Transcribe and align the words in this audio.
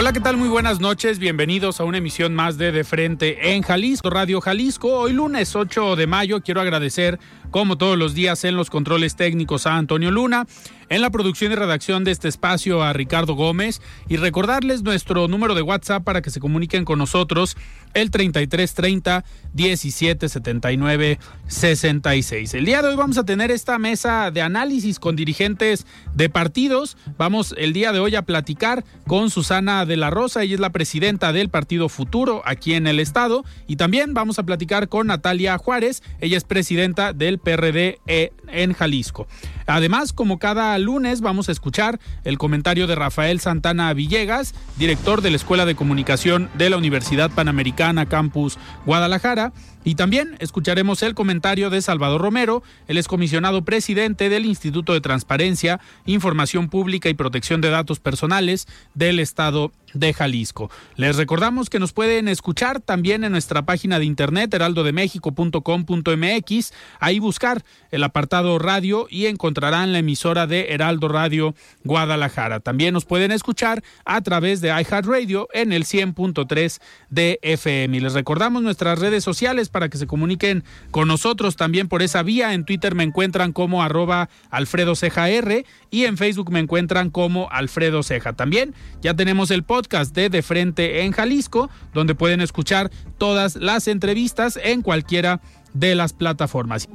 Hola, 0.00 0.14
¿qué 0.14 0.20
tal? 0.20 0.38
Muy 0.38 0.48
buenas 0.48 0.80
noches. 0.80 1.18
Bienvenidos 1.18 1.78
a 1.78 1.84
una 1.84 1.98
emisión 1.98 2.34
más 2.34 2.56
de 2.56 2.72
De 2.72 2.84
Frente 2.84 3.52
en 3.52 3.60
Jalisco, 3.60 4.08
Radio 4.08 4.40
Jalisco. 4.40 4.88
Hoy 4.94 5.12
lunes 5.12 5.54
8 5.54 5.94
de 5.94 6.06
mayo 6.06 6.40
quiero 6.40 6.62
agradecer, 6.62 7.18
como 7.50 7.76
todos 7.76 7.98
los 7.98 8.14
días, 8.14 8.44
en 8.44 8.56
los 8.56 8.70
controles 8.70 9.14
técnicos 9.14 9.66
a 9.66 9.76
Antonio 9.76 10.10
Luna, 10.10 10.46
en 10.90 11.00
la 11.00 11.10
producción 11.10 11.52
y 11.52 11.54
redacción 11.54 12.02
de 12.02 12.10
este 12.10 12.28
espacio 12.28 12.82
a 12.82 12.92
Ricardo 12.92 13.34
Gómez 13.34 13.80
y 14.08 14.16
recordarles 14.16 14.82
nuestro 14.82 15.28
número 15.28 15.54
de 15.54 15.62
WhatsApp 15.62 16.02
para 16.02 16.20
que 16.20 16.30
se 16.30 16.40
comuniquen 16.40 16.84
con 16.84 16.98
nosotros 16.98 17.56
el 17.94 18.10
3330 18.10 19.24
1779 19.54 21.18
66. 21.46 22.54
El 22.54 22.64
día 22.64 22.82
de 22.82 22.88
hoy 22.88 22.96
vamos 22.96 23.18
a 23.18 23.24
tener 23.24 23.52
esta 23.52 23.78
mesa 23.78 24.32
de 24.32 24.42
análisis 24.42 24.98
con 24.98 25.14
dirigentes 25.14 25.86
de 26.14 26.28
partidos. 26.28 26.96
Vamos 27.16 27.54
el 27.56 27.72
día 27.72 27.92
de 27.92 28.00
hoy 28.00 28.16
a 28.16 28.22
platicar 28.22 28.84
con 29.06 29.30
Susana 29.30 29.86
de 29.86 29.96
la 29.96 30.10
Rosa, 30.10 30.42
ella 30.42 30.54
es 30.54 30.60
la 30.60 30.70
presidenta 30.70 31.32
del 31.32 31.50
Partido 31.50 31.88
Futuro 31.88 32.42
aquí 32.44 32.74
en 32.74 32.88
el 32.88 32.98
estado 32.98 33.44
y 33.68 33.76
también 33.76 34.12
vamos 34.12 34.40
a 34.40 34.42
platicar 34.42 34.88
con 34.88 35.06
Natalia 35.06 35.56
Juárez, 35.56 36.02
ella 36.20 36.36
es 36.36 36.44
presidenta 36.44 37.12
del 37.12 37.38
PRD 37.38 38.00
en 38.06 38.72
Jalisco. 38.72 39.28
Además, 39.70 40.12
como 40.12 40.38
cada 40.38 40.76
lunes, 40.78 41.20
vamos 41.20 41.48
a 41.48 41.52
escuchar 41.52 42.00
el 42.24 42.38
comentario 42.38 42.86
de 42.86 42.96
Rafael 42.96 43.40
Santana 43.40 43.92
Villegas, 43.94 44.54
director 44.78 45.22
de 45.22 45.30
la 45.30 45.36
Escuela 45.36 45.64
de 45.64 45.76
Comunicación 45.76 46.50
de 46.54 46.70
la 46.70 46.76
Universidad 46.76 47.30
Panamericana 47.30 48.06
Campus 48.06 48.58
Guadalajara. 48.84 49.52
Y 49.82 49.94
también 49.94 50.36
escucharemos 50.40 51.02
el 51.02 51.14
comentario 51.14 51.70
de 51.70 51.80
Salvador 51.80 52.20
Romero, 52.20 52.62
el 52.86 52.98
excomisionado 52.98 53.64
presidente 53.64 54.28
del 54.28 54.44
Instituto 54.44 54.92
de 54.92 55.00
Transparencia, 55.00 55.80
Información 56.04 56.68
Pública 56.68 57.08
y 57.08 57.14
Protección 57.14 57.62
de 57.62 57.70
Datos 57.70 57.98
Personales 57.98 58.68
del 58.94 59.20
Estado 59.20 59.72
de 59.94 60.12
Jalisco. 60.12 60.70
Les 60.96 61.16
recordamos 61.16 61.70
que 61.70 61.78
nos 61.78 61.92
pueden 61.92 62.26
escuchar 62.28 62.80
también 62.80 63.22
en 63.24 63.32
nuestra 63.32 63.62
página 63.62 63.98
de 63.98 64.04
internet 64.04 64.52
heraldodemexico.com.mx, 64.54 66.72
ahí 67.00 67.18
buscar 67.18 67.64
el 67.90 68.04
apartado 68.04 68.58
radio 68.58 69.06
y 69.10 69.26
encontrarán 69.26 69.92
la 69.92 69.98
emisora 70.00 70.46
de 70.46 70.72
Heraldo 70.72 71.08
Radio 71.08 71.54
Guadalajara. 71.84 72.60
También 72.60 72.92
nos 72.94 73.06
pueden 73.06 73.32
escuchar 73.32 73.82
a 74.04 74.20
través 74.20 74.60
de 74.60 74.68
iHeartRadio 74.68 75.48
en 75.52 75.72
el 75.72 75.84
100.3 75.84 76.80
de 77.08 77.40
FM. 77.42 77.96
Y 77.96 78.00
les 78.00 78.12
recordamos 78.12 78.62
nuestras 78.62 78.98
redes 78.98 79.24
sociales 79.24 79.69
para 79.70 79.88
que 79.88 79.98
se 79.98 80.06
comuniquen 80.06 80.64
con 80.90 81.08
nosotros 81.08 81.56
también 81.56 81.88
por 81.88 82.02
esa 82.02 82.22
vía. 82.22 82.54
En 82.54 82.64
Twitter 82.64 82.94
me 82.94 83.04
encuentran 83.04 83.52
como 83.52 83.82
arroba 83.82 84.28
Alfredo 84.50 84.94
Ceja 84.94 85.28
R 85.28 85.64
y 85.90 86.04
en 86.04 86.16
Facebook 86.16 86.50
me 86.50 86.60
encuentran 86.60 87.10
como 87.10 87.48
Alfredo 87.50 88.02
Ceja. 88.02 88.32
También 88.32 88.74
ya 89.00 89.14
tenemos 89.14 89.50
el 89.50 89.62
podcast 89.62 90.14
de 90.14 90.28
De 90.28 90.42
Frente 90.42 91.02
en 91.02 91.12
Jalisco, 91.12 91.70
donde 91.94 92.14
pueden 92.14 92.40
escuchar 92.40 92.90
todas 93.18 93.56
las 93.56 93.88
entrevistas 93.88 94.58
en 94.62 94.82
cualquiera 94.82 95.40
de 95.72 95.94
las 95.94 96.12
plataformas. 96.12 96.88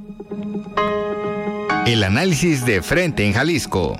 El 1.86 2.04
análisis 2.04 2.66
de 2.66 2.82
Frente 2.82 3.26
en 3.26 3.34
Jalisco. 3.34 3.98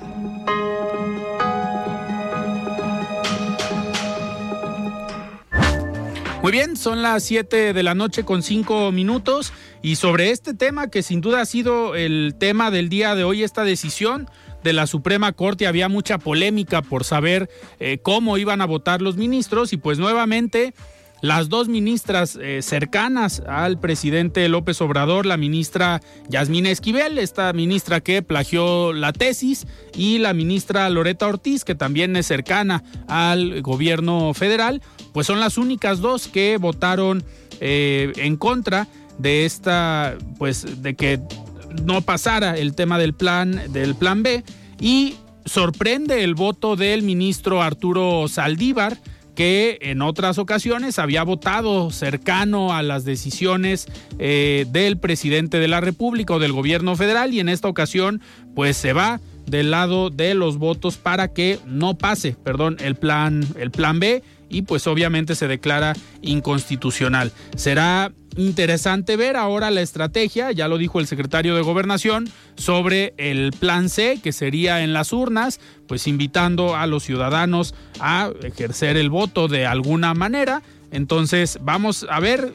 Muy 6.46 6.52
bien, 6.52 6.76
son 6.76 7.02
las 7.02 7.24
7 7.24 7.72
de 7.72 7.82
la 7.82 7.96
noche 7.96 8.22
con 8.22 8.40
5 8.40 8.92
minutos 8.92 9.52
y 9.82 9.96
sobre 9.96 10.30
este 10.30 10.54
tema 10.54 10.90
que 10.90 11.02
sin 11.02 11.20
duda 11.20 11.40
ha 11.40 11.44
sido 11.44 11.96
el 11.96 12.36
tema 12.38 12.70
del 12.70 12.88
día 12.88 13.16
de 13.16 13.24
hoy, 13.24 13.42
esta 13.42 13.64
decisión 13.64 14.30
de 14.62 14.72
la 14.72 14.86
Suprema 14.86 15.32
Corte, 15.32 15.66
había 15.66 15.88
mucha 15.88 16.18
polémica 16.18 16.82
por 16.82 17.02
saber 17.02 17.50
eh, 17.80 17.98
cómo 18.00 18.38
iban 18.38 18.60
a 18.60 18.64
votar 18.64 19.02
los 19.02 19.16
ministros 19.16 19.72
y 19.72 19.76
pues 19.76 19.98
nuevamente 19.98 20.72
las 21.20 21.48
dos 21.48 21.66
ministras 21.66 22.38
eh, 22.40 22.60
cercanas 22.62 23.42
al 23.48 23.80
presidente 23.80 24.48
López 24.48 24.80
Obrador, 24.80 25.26
la 25.26 25.36
ministra 25.36 26.00
Yasmina 26.28 26.70
Esquivel, 26.70 27.18
esta 27.18 27.52
ministra 27.54 28.00
que 28.00 28.22
plagió 28.22 28.92
la 28.92 29.12
tesis, 29.12 29.66
y 29.96 30.18
la 30.18 30.34
ministra 30.34 30.88
Loreta 30.90 31.26
Ortiz, 31.26 31.64
que 31.64 31.74
también 31.74 32.14
es 32.16 32.26
cercana 32.26 32.84
al 33.08 33.62
gobierno 33.62 34.34
federal, 34.34 34.82
pues 35.16 35.26
son 35.26 35.40
las 35.40 35.56
únicas 35.56 36.00
dos 36.00 36.28
que 36.28 36.58
votaron 36.58 37.24
eh, 37.60 38.12
en 38.16 38.36
contra 38.36 38.86
de 39.16 39.46
esta, 39.46 40.14
pues 40.36 40.82
de 40.82 40.94
que 40.94 41.18
no 41.86 42.02
pasara 42.02 42.58
el 42.58 42.74
tema 42.74 42.98
del 42.98 43.14
plan, 43.14 43.72
del 43.72 43.94
plan 43.94 44.22
B, 44.22 44.44
y 44.78 45.14
sorprende 45.46 46.22
el 46.22 46.34
voto 46.34 46.76
del 46.76 47.02
ministro 47.02 47.62
Arturo 47.62 48.28
Saldívar, 48.28 48.98
que 49.34 49.78
en 49.80 50.02
otras 50.02 50.36
ocasiones 50.36 50.98
había 50.98 51.22
votado 51.22 51.90
cercano 51.90 52.74
a 52.74 52.82
las 52.82 53.06
decisiones 53.06 53.86
eh, 54.18 54.66
del 54.68 54.98
presidente 54.98 55.58
de 55.58 55.68
la 55.68 55.80
República 55.80 56.34
o 56.34 56.38
del 56.38 56.52
gobierno 56.52 56.94
federal. 56.94 57.32
Y 57.32 57.40
en 57.40 57.48
esta 57.48 57.68
ocasión 57.68 58.20
pues 58.54 58.76
se 58.76 58.92
va 58.92 59.18
del 59.46 59.70
lado 59.70 60.10
de 60.10 60.34
los 60.34 60.58
votos 60.58 60.98
para 60.98 61.32
que 61.32 61.58
no 61.64 61.96
pase, 61.96 62.36
perdón, 62.42 62.76
el 62.80 62.96
plan, 62.96 63.46
el 63.58 63.70
plan 63.70 63.98
B 63.98 64.22
y 64.48 64.62
pues 64.62 64.86
obviamente 64.86 65.34
se 65.34 65.48
declara 65.48 65.94
inconstitucional. 66.22 67.32
Será 67.56 68.12
interesante 68.36 69.16
ver 69.16 69.36
ahora 69.36 69.70
la 69.70 69.80
estrategia, 69.80 70.52
ya 70.52 70.68
lo 70.68 70.78
dijo 70.78 71.00
el 71.00 71.06
secretario 71.06 71.54
de 71.54 71.62
Gobernación, 71.62 72.28
sobre 72.56 73.14
el 73.16 73.52
plan 73.52 73.88
C, 73.88 74.20
que 74.22 74.32
sería 74.32 74.82
en 74.82 74.92
las 74.92 75.12
urnas, 75.12 75.60
pues 75.86 76.06
invitando 76.06 76.76
a 76.76 76.86
los 76.86 77.02
ciudadanos 77.02 77.74
a 78.00 78.30
ejercer 78.42 78.96
el 78.96 79.10
voto 79.10 79.48
de 79.48 79.66
alguna 79.66 80.14
manera. 80.14 80.62
Entonces 80.90 81.58
vamos 81.62 82.06
a 82.08 82.20
ver 82.20 82.54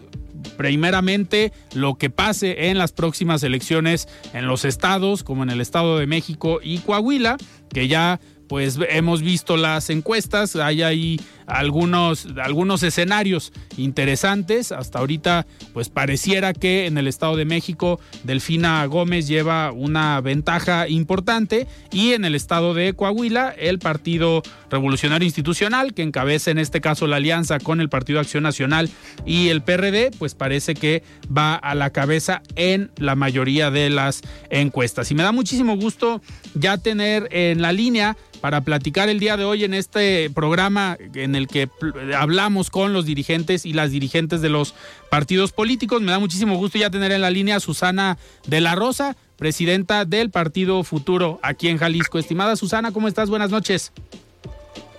primeramente 0.58 1.52
lo 1.74 1.96
que 1.96 2.10
pase 2.10 2.70
en 2.70 2.78
las 2.78 2.92
próximas 2.92 3.44
elecciones 3.44 4.08
en 4.34 4.48
los 4.48 4.66
estados, 4.66 5.24
como 5.24 5.44
en 5.44 5.50
el 5.50 5.62
Estado 5.62 5.98
de 5.98 6.08
México 6.08 6.60
y 6.64 6.80
Coahuila, 6.80 7.38
que 7.70 7.88
ya 7.88 8.20
pues 8.48 8.78
hemos 8.90 9.22
visto 9.22 9.56
las 9.56 9.90
encuestas, 9.90 10.58
hay 10.58 10.82
ahí 10.82 11.22
algunos, 11.52 12.28
algunos 12.42 12.82
escenarios 12.84 13.52
interesantes. 13.78 14.72
Hasta 14.72 15.00
ahorita, 15.00 15.46
pues 15.74 15.90
pareciera 15.90 16.54
que 16.54 16.88
en 16.88 16.98
el 16.98 17.08
Estado 17.08 17.36
de 17.36 17.46
México 17.46 18.00
Delfina 18.24 18.86
Gómez 18.86 19.28
lleva 19.28 19.72
una 19.72 20.22
ventaja 20.22 20.88
importante 20.88 21.68
y 21.92 22.14
en 22.14 22.26
el 22.26 22.36
Estado 22.36 22.74
de 22.74 22.94
Coahuila 22.94 23.50
el 23.50 23.80
Partido 23.80 24.42
Revolucionario 24.70 25.26
Institucional, 25.26 25.94
que 25.94 26.04
encabeza 26.04 26.52
en 26.52 26.58
este 26.58 26.80
caso 26.80 27.08
la 27.08 27.18
alianza 27.18 27.60
con 27.60 27.82
el 27.82 27.90
Partido 27.90 28.20
Acción 28.20 28.44
Nacional 28.44 28.90
y 29.26 29.50
el 29.50 29.62
PRD, 29.62 30.12
pues 30.18 30.36
parece 30.36 30.74
que 30.74 31.04
va 31.26 31.56
a 31.56 31.76
la 31.76 31.90
cabeza 31.90 32.42
en 32.56 32.92
la 32.98 33.16
mayoría 33.16 33.72
de 33.72 33.90
las 33.90 34.22
encuestas. 34.50 35.12
Y 35.12 35.16
me 35.16 35.24
da 35.24 35.32
muchísimo 35.32 35.76
gusto 35.76 36.22
ya 36.54 36.78
tener 36.78 37.28
en 37.32 37.62
la 37.62 37.74
línea 37.74 38.16
para 38.42 38.62
platicar 38.62 39.08
el 39.08 39.20
día 39.20 39.38
de 39.38 39.46
hoy 39.46 39.64
en 39.64 39.74
este 39.74 40.30
programa 40.32 40.98
en 41.14 41.36
el 41.36 41.41
que 41.48 41.70
hablamos 42.18 42.70
con 42.70 42.94
los 42.94 43.06
dirigentes 43.06 43.66
y 43.66 43.74
las 43.74 43.92
dirigentes 43.92 44.42
de 44.42 44.50
los 44.50 44.74
partidos 45.10 45.52
políticos. 45.52 46.02
Me 46.02 46.12
da 46.12 46.20
muchísimo 46.20 46.56
gusto 46.58 46.78
ya 46.78 46.90
tener 46.90 47.12
en 47.12 47.22
la 47.22 47.30
línea 47.30 47.58
a 47.58 47.60
Susana 47.60 48.18
de 48.48 48.62
la 48.62 48.76
Rosa, 48.76 49.16
presidenta 49.38 50.06
del 50.06 50.30
Partido 50.30 50.84
Futuro 50.84 51.40
aquí 51.42 51.68
en 51.68 51.78
Jalisco. 51.78 52.20
Estimada 52.20 52.56
Susana, 52.56 52.92
¿cómo 52.92 53.08
estás? 53.08 53.30
Buenas 53.30 53.52
noches. 53.52 53.92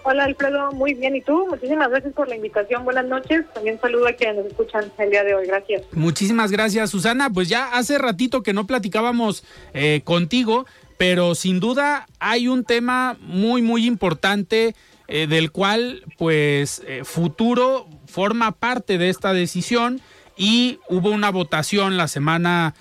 Hola 0.05 0.25
Alfredo, 0.25 0.73
muy 0.73 0.95
bien. 0.95 1.15
¿Y 1.15 1.21
tú? 1.21 1.47
Muchísimas 1.49 1.89
gracias 1.91 2.13
por 2.13 2.29
la 2.29 2.35
invitación. 2.35 2.85
Buenas 2.85 3.07
noches. 3.07 3.45
También 3.55 3.81
saludo 3.81 4.09
a 4.09 4.13
quienes 4.13 4.37
nos 4.37 4.47
escuchan 4.47 4.91
el 4.99 5.11
día 5.11 5.23
de 5.23 5.35
hoy. 5.35 5.47
Gracias. 5.47 5.83
Muchísimas 5.93 6.51
gracias, 6.51 6.91
Susana. 6.91 7.31
Pues 7.31 7.49
ya 7.49 7.73
hace 7.73 7.99
ratito 7.99 8.43
que 8.43 8.53
no 8.53 8.67
platicábamos 8.67 9.45
eh, 9.75 10.01
contigo, 10.05 10.67
pero 10.99 11.37
sin 11.37 11.61
duda 11.61 12.07
hay 12.19 12.49
un 12.49 12.65
tema 12.65 13.17
muy, 13.21 13.63
muy 13.63 13.87
importante 13.87 14.75
eh, 15.15 15.27
del 15.27 15.53
cual 15.53 16.03
pues 16.17 16.83
eh, 16.87 17.03
futuro 17.05 17.87
forma 18.07 18.53
parte 18.53 18.97
de 18.97 19.11
esta 19.11 19.35
decisión 19.35 20.01
y 20.39 20.79
hubo 20.89 21.11
una 21.11 21.31
votación 21.31 21.99
la 21.99 22.09
semana 22.09 22.75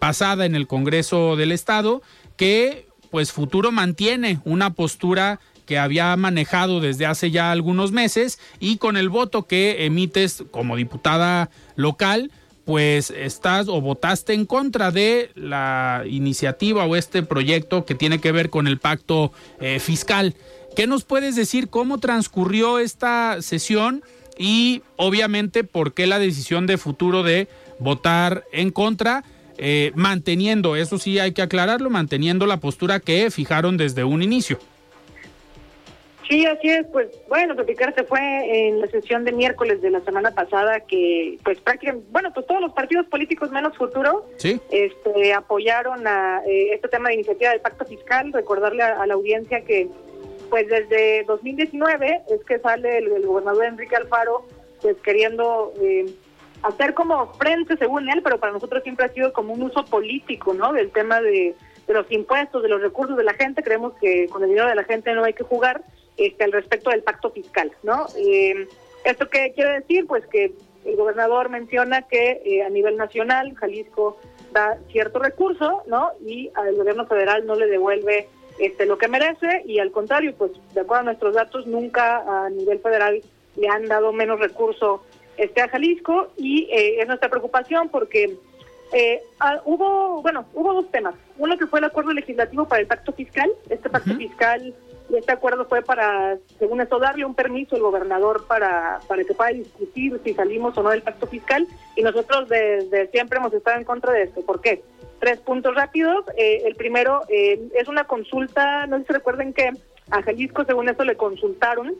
pasada 0.00 0.44
en 0.44 0.56
el 0.56 0.66
Congreso 0.66 1.36
del 1.36 1.52
Estado 1.52 2.02
que 2.36 2.88
pues 3.12 3.30
futuro 3.30 3.70
mantiene 3.70 4.40
una 4.44 4.74
postura 4.74 5.38
que 5.66 5.78
había 5.78 6.16
manejado 6.16 6.80
desde 6.80 7.06
hace 7.06 7.30
ya 7.30 7.52
algunos 7.52 7.92
meses 7.92 8.38
y 8.60 8.78
con 8.78 8.96
el 8.96 9.08
voto 9.08 9.46
que 9.46 9.84
emites 9.84 10.44
como 10.50 10.76
diputada 10.76 11.50
local, 11.74 12.30
pues 12.64 13.10
estás 13.10 13.68
o 13.68 13.80
votaste 13.80 14.32
en 14.32 14.46
contra 14.46 14.90
de 14.90 15.30
la 15.34 16.04
iniciativa 16.08 16.84
o 16.84 16.96
este 16.96 17.22
proyecto 17.22 17.84
que 17.84 17.94
tiene 17.94 18.20
que 18.20 18.32
ver 18.32 18.50
con 18.50 18.66
el 18.66 18.78
pacto 18.78 19.32
eh, 19.60 19.78
fiscal. 19.78 20.34
¿Qué 20.76 20.86
nos 20.86 21.04
puedes 21.04 21.34
decir 21.34 21.70
cómo 21.70 21.96
transcurrió 21.98 22.78
esta 22.78 23.40
sesión 23.40 24.02
y 24.36 24.82
obviamente 24.96 25.64
por 25.64 25.94
qué 25.94 26.06
la 26.06 26.18
decisión 26.18 26.66
de 26.66 26.76
futuro 26.76 27.22
de 27.22 27.48
votar 27.78 28.44
en 28.52 28.70
contra? 28.70 29.24
Eh, 29.56 29.92
manteniendo, 29.94 30.76
eso 30.76 30.98
sí 30.98 31.18
hay 31.18 31.32
que 31.32 31.40
aclararlo, 31.40 31.88
manteniendo 31.88 32.44
la 32.44 32.58
postura 32.58 33.00
que 33.00 33.30
fijaron 33.30 33.78
desde 33.78 34.04
un 34.04 34.22
inicio. 34.22 34.58
Sí, 36.28 36.44
así 36.44 36.68
es. 36.68 36.86
Pues 36.92 37.08
bueno, 37.28 37.54
se 37.54 38.04
fue 38.04 38.68
en 38.68 38.80
la 38.80 38.86
sesión 38.88 39.24
de 39.24 39.32
miércoles 39.32 39.80
de 39.80 39.90
la 39.90 40.00
semana 40.00 40.32
pasada 40.32 40.80
que, 40.80 41.38
pues 41.44 41.60
prácticamente, 41.60 42.08
bueno, 42.10 42.32
pues 42.34 42.46
todos 42.46 42.60
los 42.60 42.72
partidos 42.72 43.06
políticos 43.06 43.50
menos 43.50 43.76
futuro 43.76 44.26
este, 44.42 45.32
apoyaron 45.34 46.06
a 46.06 46.42
eh, 46.46 46.74
este 46.74 46.88
tema 46.88 47.08
de 47.08 47.14
iniciativa 47.14 47.50
del 47.50 47.60
pacto 47.60 47.84
fiscal. 47.84 48.32
Recordarle 48.32 48.82
a, 48.82 49.06
la 49.06 49.14
audiencia 49.14 49.64
que, 49.64 49.88
pues 50.50 50.68
desde 50.68 51.24
2019 51.24 52.22
es 52.28 52.44
que 52.44 52.58
sale 52.58 52.98
el, 52.98 53.26
gobernador 53.26 53.64
Enrique 53.64 53.96
Alfaro, 53.96 54.44
pues 54.80 54.96
queriendo 55.02 55.72
eh, 55.80 56.06
hacer 56.62 56.94
como 56.94 57.32
frente, 57.34 57.76
según 57.76 58.08
él, 58.08 58.22
pero 58.22 58.38
para 58.38 58.52
nosotros 58.52 58.82
siempre 58.82 59.06
ha 59.06 59.12
sido 59.12 59.32
como 59.32 59.52
un 59.52 59.62
uso 59.62 59.84
político, 59.84 60.54
¿no? 60.54 60.72
Del 60.72 60.90
tema 60.90 61.20
de, 61.20 61.54
los 61.88 62.10
impuestos, 62.10 62.62
de 62.62 62.68
los 62.68 62.82
recursos 62.82 63.16
de 63.16 63.24
la 63.24 63.34
gente. 63.34 63.62
Creemos 63.62 63.92
que 64.00 64.26
con 64.28 64.42
el 64.42 64.48
dinero 64.48 64.68
de 64.68 64.74
la 64.74 64.84
gente 64.84 65.12
no 65.14 65.24
hay 65.24 65.34
que 65.34 65.44
jugar 65.44 65.82
este, 66.16 66.44
al 66.44 66.52
respecto 66.52 66.90
del 66.90 67.02
pacto 67.02 67.30
fiscal, 67.30 67.72
¿no? 67.82 68.06
Eh, 68.16 68.66
¿Esto 69.04 69.28
qué 69.28 69.52
quiere 69.54 69.80
decir? 69.80 70.06
Pues 70.06 70.26
que 70.26 70.52
el 70.84 70.96
gobernador 70.96 71.48
menciona 71.48 72.02
que 72.02 72.42
eh, 72.44 72.62
a 72.62 72.68
nivel 72.70 72.96
nacional 72.96 73.54
Jalisco 73.54 74.18
da 74.52 74.78
cierto 74.90 75.18
recurso, 75.18 75.82
¿no? 75.86 76.10
Y 76.24 76.50
al 76.54 76.74
gobierno 76.76 77.06
federal 77.06 77.46
no 77.46 77.54
le 77.54 77.66
devuelve 77.66 78.28
este 78.58 78.86
lo 78.86 78.98
que 78.98 79.08
merece 79.08 79.62
y 79.66 79.78
al 79.78 79.90
contrario, 79.90 80.34
pues 80.36 80.52
de 80.74 80.80
acuerdo 80.80 81.00
a 81.02 81.04
nuestros 81.04 81.34
datos 81.34 81.66
nunca 81.66 82.24
a 82.26 82.50
nivel 82.50 82.78
federal 82.80 83.22
le 83.56 83.68
han 83.68 83.86
dado 83.86 84.12
menos 84.12 84.38
recurso 84.38 85.02
este 85.36 85.60
a 85.60 85.68
Jalisco 85.68 86.28
y 86.36 86.68
eh, 86.70 87.00
es 87.00 87.06
nuestra 87.06 87.28
preocupación 87.28 87.88
porque 87.88 88.36
eh, 88.92 89.20
ah, 89.40 89.60
hubo, 89.64 90.22
bueno, 90.22 90.46
hubo 90.54 90.74
dos 90.74 90.90
temas. 90.90 91.14
Uno 91.38 91.56
que 91.58 91.66
fue 91.66 91.80
el 91.80 91.86
acuerdo 91.86 92.12
legislativo 92.12 92.66
para 92.66 92.80
el 92.80 92.86
pacto 92.86 93.12
fiscal. 93.12 93.50
Este 93.68 93.90
pacto 93.90 94.14
fiscal 94.14 94.74
y 95.08 95.16
este 95.16 95.32
acuerdo 95.32 95.66
fue 95.66 95.82
para, 95.82 96.38
según 96.58 96.80
esto, 96.80 96.98
darle 96.98 97.24
un 97.24 97.34
permiso 97.34 97.76
al 97.76 97.82
gobernador 97.82 98.46
para, 98.46 99.00
para 99.06 99.24
que 99.24 99.34
pueda 99.34 99.50
discutir 99.50 100.20
si 100.24 100.34
salimos 100.34 100.76
o 100.78 100.82
no 100.82 100.90
del 100.90 101.02
pacto 101.02 101.26
fiscal. 101.26 101.66
Y 101.96 102.02
nosotros 102.02 102.48
desde 102.48 103.08
siempre 103.08 103.38
hemos 103.38 103.52
estado 103.52 103.78
en 103.78 103.84
contra 103.84 104.12
de 104.12 104.22
esto. 104.22 104.40
¿Por 104.42 104.60
qué? 104.60 104.82
Tres 105.20 105.40
puntos 105.40 105.74
rápidos. 105.74 106.24
Eh, 106.36 106.62
el 106.66 106.74
primero 106.74 107.22
eh, 107.28 107.68
es 107.74 107.88
una 107.88 108.04
consulta, 108.04 108.86
no 108.86 108.98
sé 108.98 109.04
si 109.06 109.12
recuerden 109.12 109.52
que 109.52 109.70
a 110.10 110.22
Jalisco, 110.22 110.64
según 110.64 110.88
esto, 110.88 111.04
le 111.04 111.16
consultaron 111.16 111.94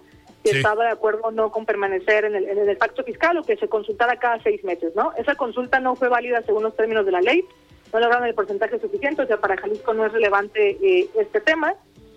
si 0.45 0.57
estaba 0.57 0.85
de 0.85 0.91
acuerdo 0.91 1.23
o 1.25 1.31
no 1.33 1.51
con 1.51 1.67
permanecer 1.67 2.25
en 2.25 2.37
el, 2.37 2.49
en 2.49 2.69
el 2.69 2.77
pacto 2.77 3.03
fiscal 3.03 3.37
o 3.39 3.43
que 3.43 3.57
se 3.57 3.69
consultara 3.69 4.17
cada 4.17 4.41
seis 4.43 4.63
meses, 4.63 4.95
¿no? 4.95 5.13
Esa 5.17 5.35
consulta 5.35 5.81
no 5.81 5.97
fue 5.97 6.09
válida 6.09 6.43
según 6.43 6.63
los 6.63 6.77
términos 6.77 7.05
de 7.05 7.13
la 7.13 7.21
ley, 7.21 7.45
no 7.93 8.01
lograron 8.01 8.27
el 8.27 8.35
porcentaje 8.35 8.79
suficiente, 8.79 9.23
o 9.23 9.27
sea, 9.27 9.39
para 9.39 9.57
Jalisco 9.57 9.95
no 9.95 10.07
es 10.07 10.13
relevante 10.13 10.79
eh, 10.83 11.09
este 11.19 11.41
tema. 11.41 11.75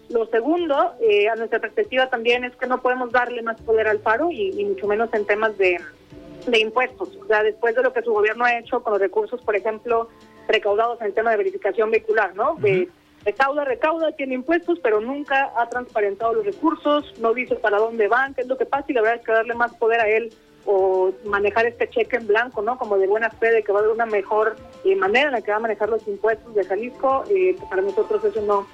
Lo 0.09 0.25
segundo, 0.27 0.93
eh, 1.01 1.29
a 1.29 1.35
nuestra 1.35 1.59
perspectiva 1.59 2.09
también, 2.09 2.43
es 2.43 2.55
que 2.55 2.67
no 2.67 2.81
podemos 2.81 3.11
darle 3.11 3.43
más 3.43 3.61
poder 3.61 3.87
al 3.87 3.99
Faro 3.99 4.31
y, 4.31 4.63
mucho 4.65 4.87
menos 4.87 5.13
en 5.13 5.25
temas 5.25 5.55
de, 5.57 5.79
impuestos. 6.59 7.15
O 7.21 7.27
sea, 7.27 7.43
después 7.43 7.75
de 7.75 7.83
lo 7.83 7.93
que 7.93 8.01
su 8.01 8.11
gobierno 8.11 8.43
ha 8.43 8.57
hecho 8.57 8.81
con 8.81 8.93
los 8.93 9.01
recursos, 9.01 9.41
por 9.41 9.55
ejemplo, 9.55 10.09
recaudados 10.49 10.99
en 10.99 11.07
el 11.07 11.13
tema 11.13 11.31
de 11.31 11.37
verificación 11.37 11.91
vehicular, 11.91 12.35
¿no? 12.35 12.57
recauda, 13.25 13.65
recauda, 13.65 14.11
tiene 14.13 14.35
impuestos, 14.35 14.79
pero 14.81 15.01
nunca 15.01 15.51
ha 15.57 15.69
transparentado 15.69 16.33
los 16.33 16.45
recursos, 16.45 17.13
no 17.19 17.33
dice 17.33 17.55
para 17.55 17.77
dónde 17.77 18.07
van, 18.07 18.33
qué 18.33 18.41
es 18.41 18.47
lo 18.47 18.57
que 18.57 18.65
pasa, 18.65 18.85
y 18.87 18.93
la 18.93 19.01
verdad 19.01 19.19
es 19.19 19.25
que 19.25 19.31
darle 19.31 19.53
más 19.55 19.73
poder 19.75 19.99
a 19.99 20.09
él 20.09 20.33
o 20.65 21.11
manejar 21.25 21.65
este 21.65 21.89
cheque 21.89 22.17
en 22.17 22.27
blanco, 22.27 22.61
¿no? 22.61 22.77
Como 22.77 22.97
de 22.97 23.07
buena 23.07 23.29
fe 23.29 23.51
de 23.51 23.63
que 23.63 23.71
va 23.71 23.79
a 23.79 23.81
haber 23.81 23.93
una 23.93 24.05
mejor 24.05 24.55
eh, 24.85 24.95
manera 24.95 25.27
en 25.27 25.33
la 25.33 25.41
que 25.41 25.51
va 25.51 25.57
a 25.57 25.61
manejar 25.61 25.89
los 25.89 26.07
impuestos 26.07 26.53
de 26.55 26.63
Jalisco, 26.63 27.23
eh, 27.29 27.55
para 27.69 27.81
nosotros 27.81 28.23
eso 28.23 28.41
no 28.41 28.67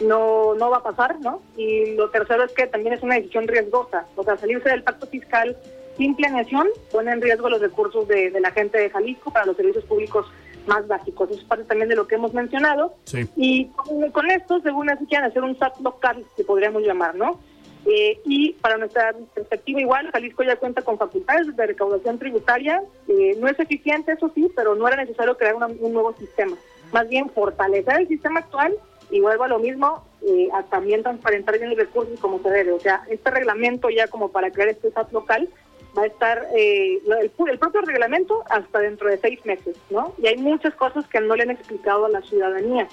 no 0.00 0.54
no 0.54 0.70
va 0.70 0.78
a 0.78 0.82
pasar, 0.82 1.20
¿no? 1.20 1.42
Y 1.56 1.94
lo 1.94 2.08
tercero 2.10 2.44
es 2.44 2.52
que 2.52 2.66
también 2.66 2.94
es 2.94 3.02
una 3.02 3.16
decisión 3.16 3.46
riesgosa, 3.46 4.06
o 4.16 4.22
sea, 4.22 4.36
salirse 4.38 4.70
del 4.70 4.82
pacto 4.82 5.06
fiscal 5.06 5.56
sin 5.96 6.14
planeación 6.14 6.68
pone 6.90 7.12
en 7.12 7.20
riesgo 7.20 7.50
los 7.50 7.60
recursos 7.60 8.08
de, 8.08 8.30
la 8.40 8.50
gente 8.52 8.78
de 8.78 8.88
Jalisco 8.88 9.30
para 9.30 9.44
los 9.44 9.56
servicios 9.56 9.84
públicos 9.84 10.26
más 10.66 10.86
básicos. 10.86 11.30
Eso 11.30 11.40
es 11.40 11.44
parte 11.44 11.64
también 11.64 11.88
de 11.88 11.96
lo 11.96 12.06
que 12.06 12.16
hemos 12.16 12.34
mencionado. 12.34 12.94
Y 13.36 13.66
con, 14.12 14.30
esto, 14.30 14.60
según 14.60 14.90
así, 14.90 15.06
quieren 15.06 15.28
hacer 15.28 15.42
un 15.42 15.58
SAT 15.58 15.80
local, 15.80 16.24
que 16.36 16.44
podríamos 16.44 16.82
llamar, 16.82 17.14
¿no? 17.14 17.40
Eh, 17.86 18.20
y 18.24 18.52
para 18.54 18.76
nuestra 18.76 19.14
perspectiva 19.34 19.80
igual, 19.80 20.10
Jalisco 20.12 20.42
ya 20.42 20.56
cuenta 20.56 20.82
con 20.82 20.98
facultades 20.98 21.54
de 21.56 21.66
recaudación 21.66 22.18
tributaria. 22.18 22.82
Eh, 23.08 23.36
no 23.40 23.48
es 23.48 23.58
eficiente, 23.58 24.12
eso 24.12 24.30
sí, 24.34 24.50
pero 24.54 24.74
no 24.74 24.86
era 24.86 24.96
necesario 24.96 25.36
crear 25.36 25.54
un 25.56 25.92
nuevo 25.92 26.14
sistema. 26.18 26.56
Más 26.92 27.08
bien 27.08 27.30
fortalecer 27.30 28.00
el 28.00 28.08
sistema 28.08 28.40
actual 28.40 28.74
y 29.10 29.20
vuelvo 29.20 29.44
a 29.44 29.48
lo 29.48 29.58
mismo, 29.58 30.04
eh, 30.26 30.48
a 30.52 30.62
también 30.64 31.02
transparentar 31.02 31.58
bien 31.58 31.70
los 31.70 31.78
recursos 31.78 32.18
como 32.20 32.40
se 32.42 32.50
debe. 32.50 32.72
O 32.72 32.80
sea, 32.80 33.02
este 33.08 33.30
reglamento 33.30 33.88
ya 33.90 34.06
como 34.08 34.28
para 34.30 34.50
crear 34.50 34.68
este 34.68 34.90
SAT 34.90 35.12
local 35.12 35.48
va 35.96 36.02
a 36.02 36.06
estar 36.06 36.46
eh, 36.56 37.00
el, 37.20 37.30
propio 37.58 37.80
reglamento 37.82 38.44
hasta 38.48 38.80
dentro 38.80 39.08
de 39.08 39.18
seis 39.18 39.44
meses, 39.44 39.76
¿no? 39.90 40.14
Y 40.18 40.26
hay 40.26 40.36
muchas 40.36 40.74
cosas 40.74 41.06
que 41.08 41.20
no 41.20 41.34
le 41.36 41.42
han 41.42 41.50
explicado 41.50 42.06
a 42.06 42.08
la 42.08 42.22
ciudadanía. 42.22 42.88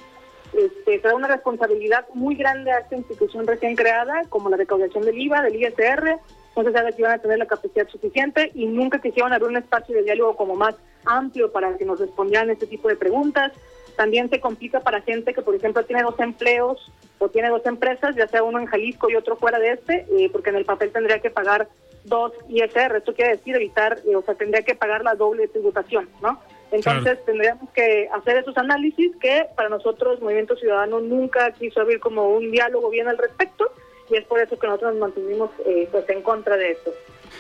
Este, 0.54 1.02
se 1.02 1.08
da 1.08 1.16
una 1.16 1.28
responsabilidad 1.28 2.06
muy 2.14 2.36
grande 2.36 2.72
a 2.72 2.80
esta 2.80 2.96
institución 2.96 3.46
recién 3.46 3.76
creada, 3.76 4.24
como 4.30 4.50
la 4.50 4.58
recaudación 4.58 5.04
del 5.04 5.20
IVA, 5.20 5.42
del 5.42 5.56
ISR, 5.56 6.20
no 6.58 6.64
se 6.64 6.72
sabe 6.72 6.92
si 6.94 7.04
van 7.04 7.12
a 7.12 7.20
tener 7.20 7.38
la 7.38 7.46
capacidad 7.46 7.88
suficiente 7.88 8.52
y 8.56 8.66
nunca 8.66 9.00
quisieron 9.00 9.32
abrir 9.32 9.50
un 9.50 9.58
espacio 9.58 9.96
de 9.96 10.04
diálogo 10.04 10.36
como 10.36 10.56
más 10.56 10.76
amplio 11.06 11.52
para 11.52 11.78
que 11.78 11.86
nos 11.86 12.00
respondieran 12.00 12.50
este 12.50 12.66
tipo 12.66 12.88
de 12.88 12.96
preguntas. 12.96 13.52
También 13.96 14.30
se 14.30 14.40
complica 14.40 14.80
para 14.80 15.02
gente 15.02 15.34
que, 15.34 15.44
por 15.44 15.54
ejemplo, 15.54 15.86
tiene 15.86 16.02
dos 16.02 16.20
empleos 16.20 16.92
o 17.20 17.30
tiene 17.30 17.50
dos 17.50 17.66
empresas, 17.66 18.16
ya 18.16 18.28
sea 18.28 18.42
uno 18.42 18.60
en 18.60 18.66
Jalisco 18.66 19.10
y 19.10 19.16
otro 19.16 19.36
fuera 19.38 19.60
de 19.60 19.74
este, 19.74 20.06
eh, 20.18 20.30
porque 20.32 20.50
en 20.50 20.56
el 20.56 20.66
papel 20.66 20.92
tendría 20.92 21.20
que 21.20 21.30
pagar 21.30 21.68
dos 22.08 22.34
ISR. 22.50 22.98
Esto 22.98 23.14
quiere 23.14 23.38
decir 23.38 23.56
evitar, 23.56 24.00
o 24.16 24.22
sea, 24.24 24.36
tendría 24.36 24.64
que 24.64 24.76
pagar 24.76 25.04
la 25.04 25.16
doble 25.16 25.48
tributación, 25.48 26.10
¿no? 26.22 26.40
Entonces 26.72 27.24
tendríamos 27.26 27.70
que 27.72 28.10
hacer 28.14 28.38
esos 28.38 28.58
análisis 28.58 29.16
que 29.22 29.46
para 29.56 29.70
nosotros, 29.70 30.22
Movimiento 30.22 30.56
Ciudadano, 30.58 31.00
nunca 31.00 31.52
quiso 31.52 31.80
abrir 31.80 32.00
como 32.00 32.30
un 32.30 32.52
diálogo 32.52 32.90
bien 32.90 33.08
al 33.08 33.18
respecto 33.18 33.72
y 34.10 34.16
es 34.16 34.26
por 34.26 34.40
eso 34.40 34.58
que 34.58 34.68
nosotros 34.68 34.94
nos 34.94 35.02
mantuvimos 35.02 35.50
eh, 35.66 35.88
pues 35.92 36.10
en 36.10 36.22
contra 36.22 36.58
de 36.58 36.72
esto. 36.72 36.92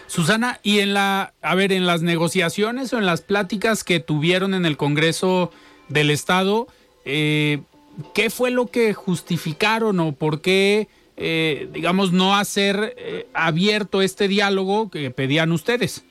Susana, 0.07 0.59
y 0.63 0.79
en 0.79 0.93
la, 0.93 1.33
a 1.41 1.55
ver, 1.55 1.71
en 1.71 1.85
las 1.85 2.01
negociaciones 2.01 2.93
o 2.93 2.97
en 2.97 3.05
las 3.05 3.21
pláticas 3.21 3.83
que 3.83 3.99
tuvieron 3.99 4.53
en 4.53 4.65
el 4.65 4.77
Congreso 4.77 5.51
del 5.89 6.09
Estado, 6.09 6.67
eh, 7.03 7.59
¿qué 8.13 8.29
fue 8.29 8.51
lo 8.51 8.67
que 8.67 8.93
justificaron 8.93 9.99
o 9.99 10.13
por 10.13 10.41
qué, 10.41 10.87
eh, 11.17 11.67
digamos, 11.71 12.13
no 12.13 12.35
hacer 12.35 12.93
eh, 12.97 13.27
abierto 13.33 14.01
este 14.01 14.27
diálogo 14.27 14.89
que 14.89 15.11
pedían 15.11 15.51
ustedes? 15.51 16.05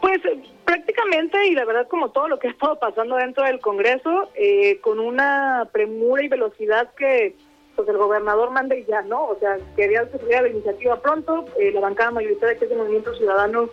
Pues 0.00 0.20
prácticamente, 0.64 1.48
y 1.48 1.54
la 1.54 1.64
verdad 1.64 1.88
como 1.88 2.10
todo 2.10 2.28
lo 2.28 2.38
que 2.38 2.48
ha 2.48 2.50
estado 2.50 2.78
pasando 2.78 3.16
dentro 3.16 3.44
del 3.44 3.60
Congreso, 3.60 4.28
con 4.82 5.00
una 5.00 5.68
premura 5.72 6.22
y 6.22 6.28
velocidad 6.28 6.90
que 6.94 7.34
pues 7.76 7.88
el 7.88 7.96
gobernador 7.96 8.50
manda 8.50 8.76
y 8.76 8.84
ya, 8.84 9.02
¿no? 9.02 9.24
O 9.24 9.38
sea, 9.38 9.58
quería 9.76 10.08
que 10.08 10.18
la 10.26 10.48
iniciativa 10.48 11.00
pronto, 11.00 11.44
eh, 11.58 11.72
la 11.72 11.80
bancada 11.80 12.10
mayoritaria 12.12 12.58
que 12.58 12.66
es 12.66 12.70
el 12.70 12.78
Movimiento 12.78 13.14
Ciudadano, 13.14 13.68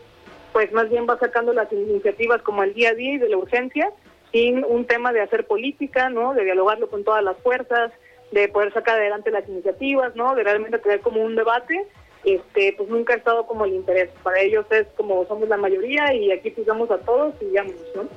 pues 0.53 0.71
más 0.71 0.89
bien 0.89 1.05
va 1.09 1.17
sacando 1.19 1.53
las 1.53 1.71
iniciativas 1.71 2.41
como 2.41 2.63
el 2.63 2.73
día 2.73 2.89
a 2.89 2.93
día 2.93 3.13
y 3.13 3.17
de 3.17 3.29
la 3.29 3.37
urgencia, 3.37 3.91
sin 4.31 4.63
un 4.65 4.85
tema 4.85 5.13
de 5.13 5.21
hacer 5.21 5.45
política, 5.45 6.09
¿no? 6.09 6.33
De 6.33 6.43
dialogarlo 6.43 6.89
con 6.89 7.03
todas 7.03 7.23
las 7.23 7.37
fuerzas, 7.37 7.91
de 8.31 8.47
poder 8.47 8.73
sacar 8.73 8.97
adelante 8.97 9.31
las 9.31 9.47
iniciativas, 9.47 10.15
¿no? 10.15 10.35
De 10.35 10.43
realmente 10.43 10.77
tener 10.79 11.01
como 11.01 11.21
un 11.21 11.35
debate, 11.35 11.85
este, 12.23 12.73
pues 12.77 12.89
nunca 12.89 13.13
ha 13.13 13.17
estado 13.17 13.45
como 13.45 13.65
el 13.65 13.73
interés. 13.73 14.09
Para 14.23 14.39
ellos 14.41 14.65
es 14.71 14.87
como 14.95 15.25
somos 15.27 15.49
la 15.49 15.57
mayoría 15.57 16.13
y 16.13 16.31
aquí 16.31 16.51
pisamos 16.51 16.89
a 16.91 16.97
todos 16.99 17.33
y 17.41 17.53
ya, 17.53 17.63
¿no? 17.63 18.07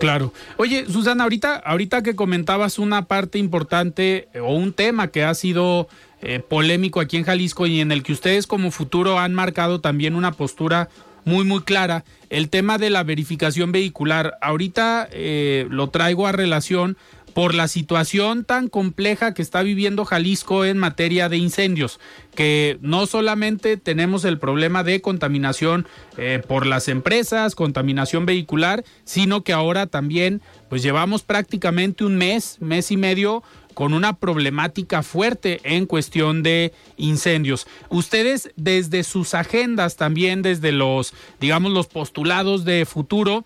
Claro. 0.00 0.32
Oye, 0.56 0.86
Susana, 0.86 1.24
ahorita, 1.24 1.56
ahorita 1.56 2.02
que 2.02 2.16
comentabas 2.16 2.78
una 2.78 3.06
parte 3.06 3.38
importante 3.38 4.28
eh, 4.32 4.40
o 4.40 4.54
un 4.54 4.72
tema 4.72 5.08
que 5.08 5.22
ha 5.22 5.34
sido 5.34 5.88
eh, 6.22 6.40
polémico 6.40 7.00
aquí 7.00 7.16
en 7.16 7.24
Jalisco 7.24 7.66
y 7.66 7.80
en 7.80 7.92
el 7.92 8.02
que 8.02 8.12
ustedes 8.12 8.46
como 8.46 8.70
futuro 8.70 9.18
han 9.18 9.34
marcado 9.34 9.80
también 9.80 10.14
una 10.14 10.32
postura 10.32 10.88
muy, 11.24 11.44
muy 11.44 11.62
clara, 11.62 12.04
el 12.28 12.50
tema 12.50 12.78
de 12.78 12.90
la 12.90 13.02
verificación 13.02 13.72
vehicular. 13.72 14.36
Ahorita 14.40 15.08
eh, 15.10 15.66
lo 15.70 15.88
traigo 15.88 16.26
a 16.26 16.32
relación 16.32 16.96
por 17.34 17.54
la 17.54 17.68
situación 17.68 18.44
tan 18.44 18.68
compleja 18.68 19.34
que 19.34 19.42
está 19.42 19.62
viviendo 19.62 20.04
Jalisco 20.04 20.64
en 20.64 20.78
materia 20.78 21.28
de 21.28 21.36
incendios, 21.36 21.98
que 22.34 22.78
no 22.80 23.06
solamente 23.06 23.76
tenemos 23.76 24.24
el 24.24 24.38
problema 24.38 24.84
de 24.84 25.00
contaminación 25.00 25.86
eh, 26.16 26.40
por 26.46 26.64
las 26.64 26.88
empresas, 26.88 27.54
contaminación 27.54 28.24
vehicular, 28.24 28.84
sino 29.04 29.42
que 29.42 29.52
ahora 29.52 29.86
también 29.88 30.40
pues 30.68 30.82
llevamos 30.82 31.22
prácticamente 31.22 32.04
un 32.04 32.16
mes, 32.16 32.58
mes 32.60 32.90
y 32.90 32.96
medio 32.96 33.42
con 33.74 33.92
una 33.92 34.16
problemática 34.16 35.02
fuerte 35.02 35.60
en 35.64 35.86
cuestión 35.86 36.42
de 36.42 36.72
incendios. 36.96 37.66
Ustedes 37.88 38.50
desde 38.56 39.02
sus 39.02 39.34
agendas, 39.34 39.96
también 39.96 40.42
desde 40.42 40.72
los, 40.72 41.12
digamos, 41.40 41.72
los 41.72 41.88
postulados 41.88 42.64
de 42.64 42.86
futuro, 42.86 43.44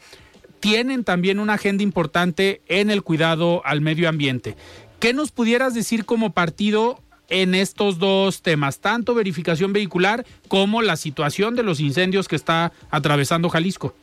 tienen 0.60 1.04
también 1.04 1.38
una 1.38 1.54
agenda 1.54 1.82
importante 1.82 2.62
en 2.66 2.90
el 2.90 3.02
cuidado 3.02 3.62
al 3.64 3.80
medio 3.80 4.08
ambiente. 4.08 4.56
¿Qué 4.98 5.12
nos 5.12 5.30
pudieras 5.30 5.74
decir 5.74 6.04
como 6.04 6.32
partido 6.32 7.00
en 7.28 7.54
estos 7.54 7.98
dos 7.98 8.42
temas, 8.42 8.80
tanto 8.80 9.14
verificación 9.14 9.72
vehicular 9.72 10.26
como 10.48 10.82
la 10.82 10.96
situación 10.96 11.54
de 11.54 11.62
los 11.62 11.80
incendios 11.80 12.26
que 12.26 12.36
está 12.36 12.72
atravesando 12.90 13.48
Jalisco? 13.48 13.94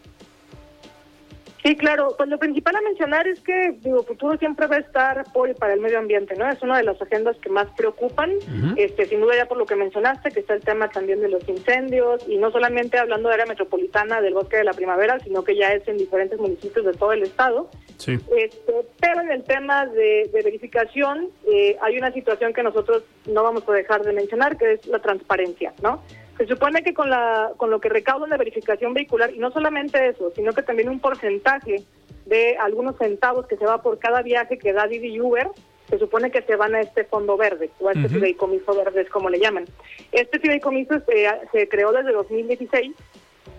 Sí, 1.65 1.75
claro. 1.75 2.13
Pues 2.15 2.29
lo 2.29 2.37
principal 2.37 2.75
a 2.75 2.81
mencionar 2.81 3.27
es 3.27 3.39
que, 3.39 3.75
digo, 3.81 4.03
futuro 4.03 4.37
siempre 4.37 4.67
va 4.67 4.75
a 4.75 4.79
estar 4.81 5.17
apoyo 5.17 5.55
para 5.55 5.73
el 5.73 5.79
medio 5.79 5.97
ambiente, 5.97 6.35
¿no? 6.35 6.47
Es 6.47 6.61
una 6.61 6.77
de 6.77 6.83
las 6.83 7.01
agendas 7.01 7.35
que 7.37 7.49
más 7.49 7.65
preocupan, 7.75 8.33
este, 8.75 9.05
sin 9.05 9.21
duda 9.21 9.35
ya 9.35 9.47
por 9.47 9.57
lo 9.57 9.65
que 9.65 9.75
mencionaste, 9.75 10.29
que 10.29 10.41
está 10.41 10.53
el 10.53 10.61
tema 10.61 10.89
también 10.89 11.21
de 11.21 11.29
los 11.29 11.49
incendios, 11.49 12.23
y 12.27 12.37
no 12.37 12.51
solamente 12.51 12.99
hablando 12.99 13.29
de 13.29 13.33
área 13.33 13.47
metropolitana 13.47 14.21
del 14.21 14.35
bosque 14.35 14.57
de 14.57 14.63
la 14.63 14.73
primavera, 14.73 15.19
sino 15.21 15.43
que 15.43 15.55
ya 15.55 15.73
es 15.73 15.87
en 15.87 15.97
diferentes 15.97 16.39
municipios 16.39 16.85
de 16.85 16.93
todo 16.93 17.13
el 17.13 17.23
estado. 17.23 17.67
Sí. 17.97 18.19
Este, 18.37 18.73
pero 19.01 19.21
en 19.21 19.31
el 19.31 19.43
tema 19.43 19.87
de, 19.87 20.29
verificación, 20.31 21.29
eh, 21.51 21.77
hay 21.81 21.97
una 21.97 22.11
situación 22.11 22.53
que 22.53 22.61
nosotros 22.61 23.01
no 23.25 23.41
vamos 23.41 23.67
a 23.67 23.71
dejar 23.71 24.03
de 24.03 24.13
mencionar, 24.13 24.55
que 24.55 24.73
es 24.73 24.85
la 24.85 24.99
transparencia, 24.99 25.73
¿no? 25.81 26.03
Se 26.37 26.47
supone 26.47 26.83
que 26.83 26.93
con, 26.93 27.09
la, 27.09 27.51
con 27.57 27.71
lo 27.71 27.79
que 27.79 27.89
recaudan 27.89 28.29
la 28.29 28.37
verificación 28.37 28.93
vehicular, 28.93 29.33
y 29.33 29.39
no 29.39 29.51
solamente 29.51 30.09
eso, 30.09 30.31
sino 30.35 30.53
que 30.53 30.63
también 30.63 30.89
un 30.89 30.99
porcentaje 30.99 31.83
de 32.25 32.57
algunos 32.57 32.97
centavos 32.97 33.47
que 33.47 33.57
se 33.57 33.65
va 33.65 33.81
por 33.81 33.99
cada 33.99 34.21
viaje 34.21 34.57
que 34.57 34.73
da 34.73 34.87
Didi 34.87 35.19
Uber, 35.19 35.47
se 35.89 35.99
supone 35.99 36.31
que 36.31 36.41
se 36.41 36.55
van 36.55 36.75
a 36.75 36.81
este 36.81 37.05
fondo 37.05 37.37
verde, 37.37 37.69
o 37.79 37.87
a 37.87 37.93
este 37.93 38.09
fideicomiso 38.09 38.75
verde, 38.75 39.01
es 39.01 39.09
como 39.09 39.29
le 39.29 39.39
llaman. 39.39 39.65
Este 40.11 40.39
fideicomiso 40.39 40.99
se, 41.01 41.27
se 41.51 41.69
creó 41.69 41.91
desde 41.91 42.11
2016 42.11 42.93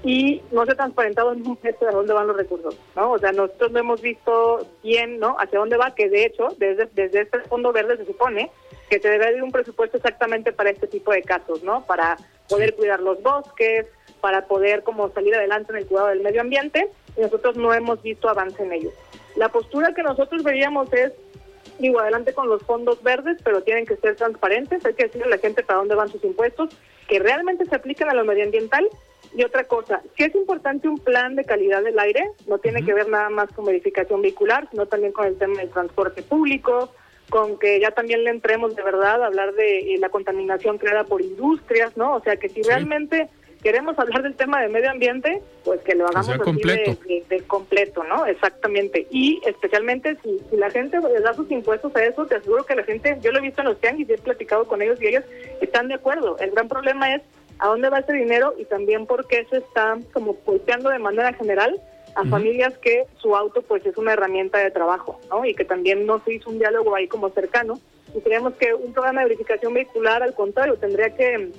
y 0.03 0.43
no 0.53 0.65
se 0.65 0.73
ha 0.73 0.77
transparentado 0.77 1.33
en 1.33 1.47
un 1.47 1.57
peso 1.57 1.85
de 1.85 1.93
dónde 1.93 2.13
van 2.13 2.27
los 2.27 2.37
recursos, 2.37 2.79
¿no? 2.95 3.13
O 3.13 3.19
sea, 3.19 3.33
nosotros 3.33 3.73
no 3.73 3.79
hemos 3.79 4.01
visto 4.01 4.67
bien, 4.83 5.19
¿no? 5.19 5.37
Hacia 5.39 5.59
dónde 5.59 5.77
va, 5.77 5.95
que 5.95 6.09
de 6.09 6.27
hecho, 6.27 6.49
desde, 6.59 6.89
desde 6.95 7.23
este 7.23 7.41
fondo 7.41 7.73
verde 7.73 7.97
se 7.97 8.07
supone 8.07 8.51
que 8.89 9.01
se 9.01 9.09
debe 9.09 9.35
de 9.35 9.43
un 9.43 9.51
presupuesto 9.51 9.97
exactamente 9.97 10.53
para 10.53 10.71
este 10.71 10.87
tipo 10.87 11.13
de 11.13 11.23
casos, 11.23 11.63
¿no? 11.63 11.85
Para 11.87 12.17
poder 12.49 12.75
cuidar 12.77 13.01
los 13.01 13.21
bosques, 13.23 13.87
para 14.21 14.47
poder 14.47 14.83
como 14.83 15.11
salir 15.11 15.35
adelante 15.35 15.73
en 15.73 15.79
el 15.79 15.87
cuidado 15.87 16.09
del 16.09 16.21
medio 16.21 16.41
ambiente, 16.41 16.89
y 17.17 17.21
nosotros 17.21 17.57
no 17.57 17.73
hemos 17.75 18.03
visto 18.03 18.29
avance 18.29 18.63
en 18.63 18.73
ello. 18.73 18.91
La 19.37 19.49
postura 19.49 19.93
que 19.95 20.03
nosotros 20.03 20.43
veríamos 20.43 20.93
es, 20.93 21.13
digo, 21.79 22.01
adelante 22.01 22.33
con 22.33 22.49
los 22.49 22.63
fondos 22.63 23.03
verdes, 23.03 23.39
pero 23.43 23.63
tienen 23.63 23.87
que 23.87 23.97
ser 23.97 24.17
transparentes, 24.17 24.85
hay 24.85 24.95
que 24.95 25.05
decirle 25.05 25.27
a 25.27 25.31
la 25.31 25.39
gente 25.39 25.63
para 25.63 25.81
dónde 25.81 25.95
van 25.95 26.09
sus 26.09 26.23
impuestos, 26.25 26.71
que 27.09 27.19
realmente 27.19 27.67
se 27.67 27.75
aplican 27.75 28.09
a 28.09 28.15
lo 28.15 28.25
medioambiental. 28.25 28.89
Y 29.37 29.45
otra 29.45 29.65
cosa, 29.65 30.01
si 30.17 30.25
es 30.25 30.35
importante 30.35 30.89
un 30.89 30.97
plan 30.97 31.37
de 31.37 31.45
calidad 31.45 31.83
del 31.83 31.99
aire, 31.99 32.25
no 32.47 32.57
tiene 32.57 32.83
que 32.83 32.95
ver 32.95 33.11
nada 33.11 33.29
más 33.29 33.53
con 33.53 33.67
verificación 33.67 34.23
vehicular, 34.23 34.67
sino 34.71 34.87
también 34.87 35.13
con 35.13 35.27
el 35.27 35.37
tema 35.37 35.59
del 35.61 35.69
transporte 35.69 36.23
público, 36.23 36.91
con 37.29 37.59
que 37.59 37.79
ya 37.79 37.91
también 37.91 38.25
le 38.25 38.31
entremos 38.31 38.75
de 38.75 38.83
verdad 38.83 39.23
a 39.23 39.27
hablar 39.27 39.53
de 39.53 39.95
eh, 39.95 39.99
la 39.99 40.09
contaminación 40.09 40.79
creada 40.79 41.05
por 41.05 41.21
industrias, 41.21 41.95
¿no? 41.99 42.15
O 42.15 42.21
sea, 42.21 42.37
que 42.37 42.49
si 42.49 42.63
realmente 42.63 43.29
queremos 43.63 43.99
hablar 43.99 44.23
del 44.23 44.37
tema 44.37 44.63
del 44.63 44.71
medio 44.71 44.91
ambiente, 44.91 45.43
pues 45.65 45.83
que 45.83 45.95
lo 45.95 46.07
hagamos 46.07 46.31
así 46.31 46.39
completo. 46.39 46.97
De, 47.29 47.43
completo, 47.43 48.05
¿no? 48.05 48.25
Exactamente. 48.25 49.07
Y 49.11 49.43
especialmente 49.45 50.17
si, 50.23 50.57
la 50.57 50.71
gente 50.71 50.99
le 50.99 51.21
da 51.21 51.35
sus 51.35 51.51
impuestos 51.51 51.95
a 51.95 52.05
eso, 52.07 52.25
te 52.25 52.37
aseguro 52.37 52.65
que 52.65 52.75
la 52.75 52.85
gente, 52.85 53.19
yo 53.21 53.33
lo 53.33 53.39
he 53.41 53.43
visto 53.43 53.61
en 53.61 53.69
los 53.69 53.81
tianguis 53.81 54.09
y 54.09 54.15
he 54.15 54.19
platicado 54.19 54.67
con 54.67 54.81
ellos 54.81 54.99
y 55.03 55.09
ellos 55.09 55.25
están 55.61 55.89
de 55.89 55.95
acuerdo. 55.95 56.39
El 56.39 56.53
gran 56.53 56.69
problema 56.69 57.15
es 57.15 57.23
a 57.59 57.69
dónde 57.69 57.89
va 57.89 58.01
ese 58.01 58.13
dinero 58.13 58.55
y 58.59 58.65
también 58.65 59.07
por 59.07 59.27
qué 59.27 59.47
se 59.51 59.59
está 59.59 59.99
como 60.13 60.37
golpeando 60.45 60.91
de 60.91 60.99
manera 60.99 61.33
general 61.33 61.81
a 62.15 62.25
familias 62.25 62.77
que 62.79 63.05
su 63.19 63.37
auto 63.37 63.61
pues 63.63 63.85
es 63.85 63.97
una 63.99 64.15
herramienta 64.15 64.59
de 64.59 64.71
trabajo, 64.71 65.21
¿no? 65.29 65.45
Y 65.45 65.55
que 65.55 65.67
también 65.67 66.07
no 66.07 66.23
se 66.25 66.35
hizo 66.35 66.49
un 66.49 66.59
diálogo 66.59 66.95
ahí 66.95 67.09
como 67.09 67.29
cercano. 67.29 67.79
Y 68.15 68.21
creemos 68.21 68.55
que 68.55 68.73
un 68.73 68.95
programa 68.95 69.21
de 69.21 69.27
verificación 69.27 69.75
vehicular, 69.75 70.23
al 70.23 70.35
contrario, 70.35 70.77
tendría 70.77 71.15
que 71.15 71.51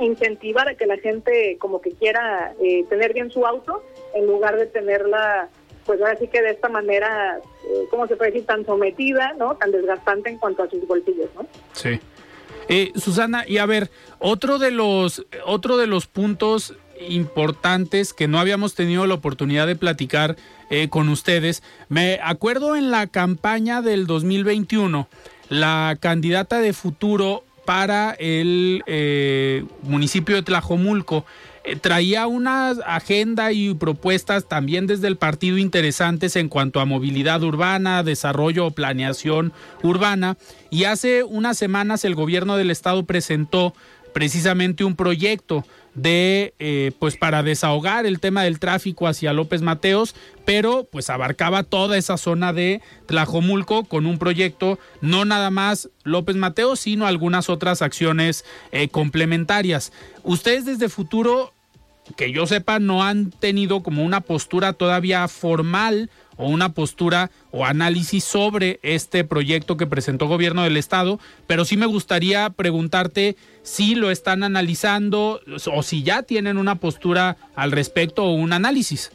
incentivar 0.00 0.68
a 0.68 0.74
que 0.74 0.86
la 0.86 0.96
gente 0.96 1.58
como 1.58 1.82
que 1.82 1.90
quiera 1.90 2.54
eh, 2.62 2.84
tener 2.88 3.12
bien 3.12 3.30
su 3.30 3.46
auto 3.46 3.82
en 4.14 4.26
lugar 4.26 4.56
de 4.56 4.66
tenerla 4.66 5.50
pues 5.86 6.00
ahora 6.00 6.16
sí 6.16 6.26
que 6.26 6.42
de 6.42 6.50
esta 6.50 6.68
manera, 6.68 7.38
eh, 7.38 7.86
¿cómo 7.90 8.06
se 8.08 8.16
puede 8.16 8.32
decir? 8.32 8.46
Tan 8.46 8.66
sometida, 8.66 9.34
¿no? 9.38 9.54
Tan 9.56 9.70
desgastante 9.70 10.28
en 10.30 10.38
cuanto 10.38 10.64
a 10.64 10.68
sus 10.68 10.84
bolsillos, 10.86 11.30
¿no? 11.36 11.46
Sí. 11.72 12.00
Eh, 12.68 12.92
Susana, 12.96 13.44
y 13.46 13.58
a 13.58 13.66
ver, 13.66 13.90
otro 14.18 14.58
de 14.58 14.70
los, 14.70 15.24
otro 15.44 15.76
de 15.76 15.86
los 15.86 16.06
puntos 16.06 16.74
importantes 17.08 18.12
que 18.12 18.28
no 18.28 18.40
habíamos 18.40 18.74
tenido 18.74 19.06
la 19.06 19.14
oportunidad 19.14 19.66
de 19.66 19.76
platicar 19.76 20.36
eh, 20.70 20.88
con 20.88 21.08
ustedes. 21.08 21.62
Me 21.88 22.18
acuerdo 22.22 22.76
en 22.76 22.90
la 22.90 23.06
campaña 23.06 23.82
del 23.82 24.06
2021, 24.06 25.08
la 25.48 25.96
candidata 26.00 26.60
de 26.60 26.72
futuro 26.72 27.44
para 27.64 28.12
el 28.12 28.82
eh, 28.86 29.64
municipio 29.82 30.36
de 30.36 30.42
Tlajomulco 30.42 31.26
traía 31.80 32.26
una 32.26 32.70
agenda 32.86 33.52
y 33.52 33.74
propuestas 33.74 34.48
también 34.48 34.86
desde 34.86 35.08
el 35.08 35.16
partido 35.16 35.58
interesantes 35.58 36.36
en 36.36 36.48
cuanto 36.48 36.80
a 36.80 36.84
movilidad 36.84 37.42
urbana, 37.42 38.02
desarrollo 38.02 38.66
o 38.66 38.70
planeación 38.70 39.52
urbana. 39.82 40.36
Y 40.70 40.84
hace 40.84 41.24
unas 41.24 41.58
semanas 41.58 42.04
el 42.04 42.14
gobierno 42.14 42.56
del 42.56 42.70
estado 42.70 43.04
presentó 43.04 43.74
precisamente 44.12 44.84
un 44.84 44.96
proyecto 44.96 45.64
de 45.96 46.54
eh, 46.58 46.92
pues 46.98 47.16
para 47.16 47.42
desahogar 47.42 48.06
el 48.06 48.20
tema 48.20 48.44
del 48.44 48.60
tráfico 48.60 49.08
hacia 49.08 49.32
López 49.32 49.62
Mateos, 49.62 50.14
pero 50.44 50.84
pues 50.84 51.10
abarcaba 51.10 51.64
toda 51.64 51.96
esa 51.96 52.16
zona 52.16 52.52
de 52.52 52.82
Tlajomulco 53.06 53.84
con 53.84 54.06
un 54.06 54.18
proyecto 54.18 54.78
no 55.00 55.24
nada 55.24 55.50
más 55.50 55.90
López 56.04 56.36
Mateos, 56.36 56.80
sino 56.80 57.06
algunas 57.06 57.48
otras 57.48 57.82
acciones 57.82 58.44
eh, 58.72 58.88
complementarias. 58.88 59.92
Ustedes 60.22 60.66
desde 60.66 60.88
futuro 60.88 61.52
que 62.16 62.32
yo 62.32 62.46
sepa, 62.46 62.78
no 62.78 63.02
han 63.02 63.30
tenido 63.30 63.82
como 63.82 64.04
una 64.04 64.20
postura 64.20 64.72
todavía 64.72 65.26
formal 65.28 66.10
o 66.36 66.48
una 66.48 66.72
postura 66.72 67.30
o 67.50 67.64
análisis 67.64 68.24
sobre 68.24 68.78
este 68.82 69.24
proyecto 69.24 69.76
que 69.76 69.86
presentó 69.86 70.26
gobierno 70.28 70.62
del 70.62 70.76
estado, 70.76 71.18
pero 71.46 71.64
sí 71.64 71.76
me 71.76 71.86
gustaría 71.86 72.50
preguntarte 72.50 73.36
si 73.62 73.94
lo 73.94 74.10
están 74.10 74.42
analizando 74.42 75.40
o 75.72 75.82
si 75.82 76.02
ya 76.02 76.22
tienen 76.22 76.58
una 76.58 76.76
postura 76.76 77.36
al 77.54 77.72
respecto 77.72 78.24
o 78.24 78.34
un 78.34 78.52
análisis. 78.52 79.10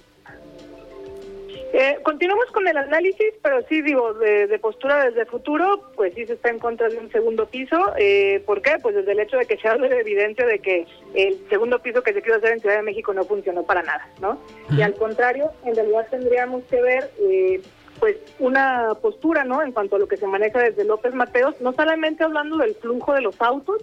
Eh, 1.74 2.00
continuamos 2.04 2.48
con 2.48 2.68
el 2.68 2.76
análisis, 2.76 3.34
pero 3.42 3.62
sí 3.70 3.82
digo, 3.82 4.14
de, 4.16 4.60
postura 4.60 5.06
desde 5.06 5.26
futuro, 5.26 5.92
pues 5.96 6.14
sí 6.14 6.26
se 6.26 6.34
está 6.34 6.50
en 6.50 6.60
contra 6.60 6.90
de 6.90 6.98
un 6.98 7.10
segundo 7.12 7.46
piso. 7.46 7.78
Eh, 7.98 8.44
¿Por 8.46 8.62
qué? 8.62 8.78
Pues 8.82 8.96
desde 8.96 9.14
el 9.14 9.22
hecho 9.22 9.38
de 9.38 9.46
que 9.46 9.58
se 9.58 9.68
habla 9.68 9.88
de 9.88 10.02
evidencia 10.02 10.46
de 10.46 10.60
que 10.60 10.86
el 11.14 11.40
segundo 11.50 11.80
piso 11.80 12.04
que 12.04 12.14
se 12.14 12.22
quiso 12.22 12.36
hacer 12.36 12.52
en 12.52 12.60
Ciudad 12.60 12.76
de 12.76 12.82
México 12.84 13.14
no 13.14 13.24
funcionó 13.24 13.64
para 13.64 13.84
nada, 13.84 14.10
¿no? 14.20 14.38
Y 14.76 14.82
al 14.82 14.96
contrario, 14.96 15.52
en 15.66 15.76
realidad 15.76 16.08
tendríamos 16.10 16.64
que 16.66 16.82
ver... 16.82 17.12
Eh, 17.20 17.62
pues 18.00 18.18
una 18.40 18.96
postura, 19.00 19.44
¿no? 19.44 19.62
En 19.62 19.74
cuanto 19.74 19.96
a 19.96 20.00
lo 20.00 20.08
que 20.08 20.18
se 20.18 20.26
maneja 20.26 20.60
desde 20.60 20.86
López 20.86 21.14
Mateos, 21.14 21.62
no 21.62 21.72
solamente 21.72 22.24
hablando 22.24 22.58
del 22.58 22.74
flujo 22.74 23.14
de 23.14 23.22
los 23.22 23.40
autos, 23.40 23.80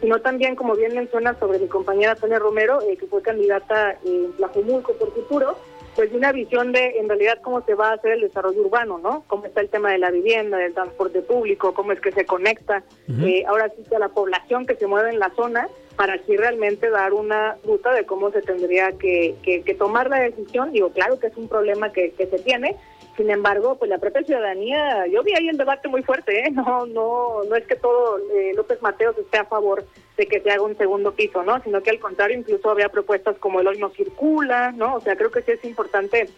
sino 0.00 0.20
también, 0.20 0.56
como 0.56 0.74
bien 0.74 0.94
menciona 0.94 1.38
sobre 1.38 1.60
mi 1.60 1.68
compañera 1.68 2.16
Tania 2.16 2.40
Romero, 2.40 2.80
eh, 2.82 2.96
que 2.96 3.06
fue 3.06 3.22
candidata 3.22 3.96
en 4.04 4.32
Tlajumulco 4.32 4.94
por 4.94 5.14
futuro, 5.14 5.56
pues 6.00 6.14
una 6.14 6.32
visión 6.32 6.72
de 6.72 6.98
en 6.98 7.10
realidad 7.10 7.42
cómo 7.42 7.60
se 7.60 7.74
va 7.74 7.90
a 7.90 7.92
hacer 7.92 8.12
el 8.12 8.22
desarrollo 8.22 8.62
urbano, 8.62 8.96
¿no? 8.96 9.22
Cómo 9.26 9.44
está 9.44 9.60
el 9.60 9.68
tema 9.68 9.92
de 9.92 9.98
la 9.98 10.10
vivienda, 10.10 10.56
del 10.56 10.72
transporte 10.72 11.20
público, 11.20 11.74
cómo 11.74 11.92
es 11.92 12.00
que 12.00 12.10
se 12.10 12.24
conecta 12.24 12.82
eh, 13.22 13.44
ahora 13.46 13.68
sí 13.76 13.82
que 13.86 13.96
a 13.96 13.98
la 13.98 14.08
población 14.08 14.64
que 14.64 14.76
se 14.76 14.86
mueve 14.86 15.10
en 15.10 15.18
la 15.18 15.28
zona 15.36 15.68
para 15.96 16.14
así 16.14 16.38
realmente 16.38 16.88
dar 16.88 17.12
una 17.12 17.58
ruta 17.66 17.92
de 17.92 18.06
cómo 18.06 18.30
se 18.30 18.40
tendría 18.40 18.92
que, 18.92 19.34
que, 19.42 19.74
tomar 19.74 20.08
la 20.08 20.20
decisión. 20.20 20.72
Digo, 20.72 20.88
claro 20.88 21.18
que 21.18 21.26
es 21.26 21.36
un 21.36 21.48
problema 21.48 21.92
que, 21.92 22.12
que 22.12 22.28
se 22.28 22.38
tiene, 22.38 22.76
sin 23.16 23.30
embargo, 23.30 23.76
pues 23.76 23.88
la 23.88 23.98
propia 23.98 24.22
ciudadanía, 24.22 25.06
yo 25.06 25.22
vi 25.22 25.34
ahí 25.34 25.48
el 25.48 25.56
debate 25.56 25.88
muy 25.88 26.02
fuerte, 26.02 26.40
¿eh? 26.40 26.50
No, 26.50 26.86
no, 26.86 27.44
no 27.44 27.56
es 27.56 27.66
que 27.66 27.76
todo 27.76 28.18
eh, 28.34 28.52
López 28.54 28.80
Mateos 28.82 29.16
esté 29.18 29.38
a 29.38 29.44
favor 29.44 29.84
de 30.16 30.26
que 30.26 30.40
se 30.40 30.50
haga 30.50 30.62
un 30.62 30.76
segundo 30.76 31.12
piso, 31.12 31.42
¿no? 31.42 31.62
Sino 31.62 31.82
que 31.82 31.90
al 31.90 31.98
contrario, 31.98 32.38
incluso 32.38 32.70
había 32.70 32.88
propuestas 32.88 33.36
como 33.38 33.60
el 33.60 33.68
hoy 33.68 33.78
no 33.78 33.90
circula, 33.90 34.72
¿no? 34.72 34.96
O 34.96 35.00
sea, 35.00 35.16
creo 35.16 35.30
que 35.30 35.42
sí 35.42 35.52
es 35.52 35.64
importante 35.64 36.28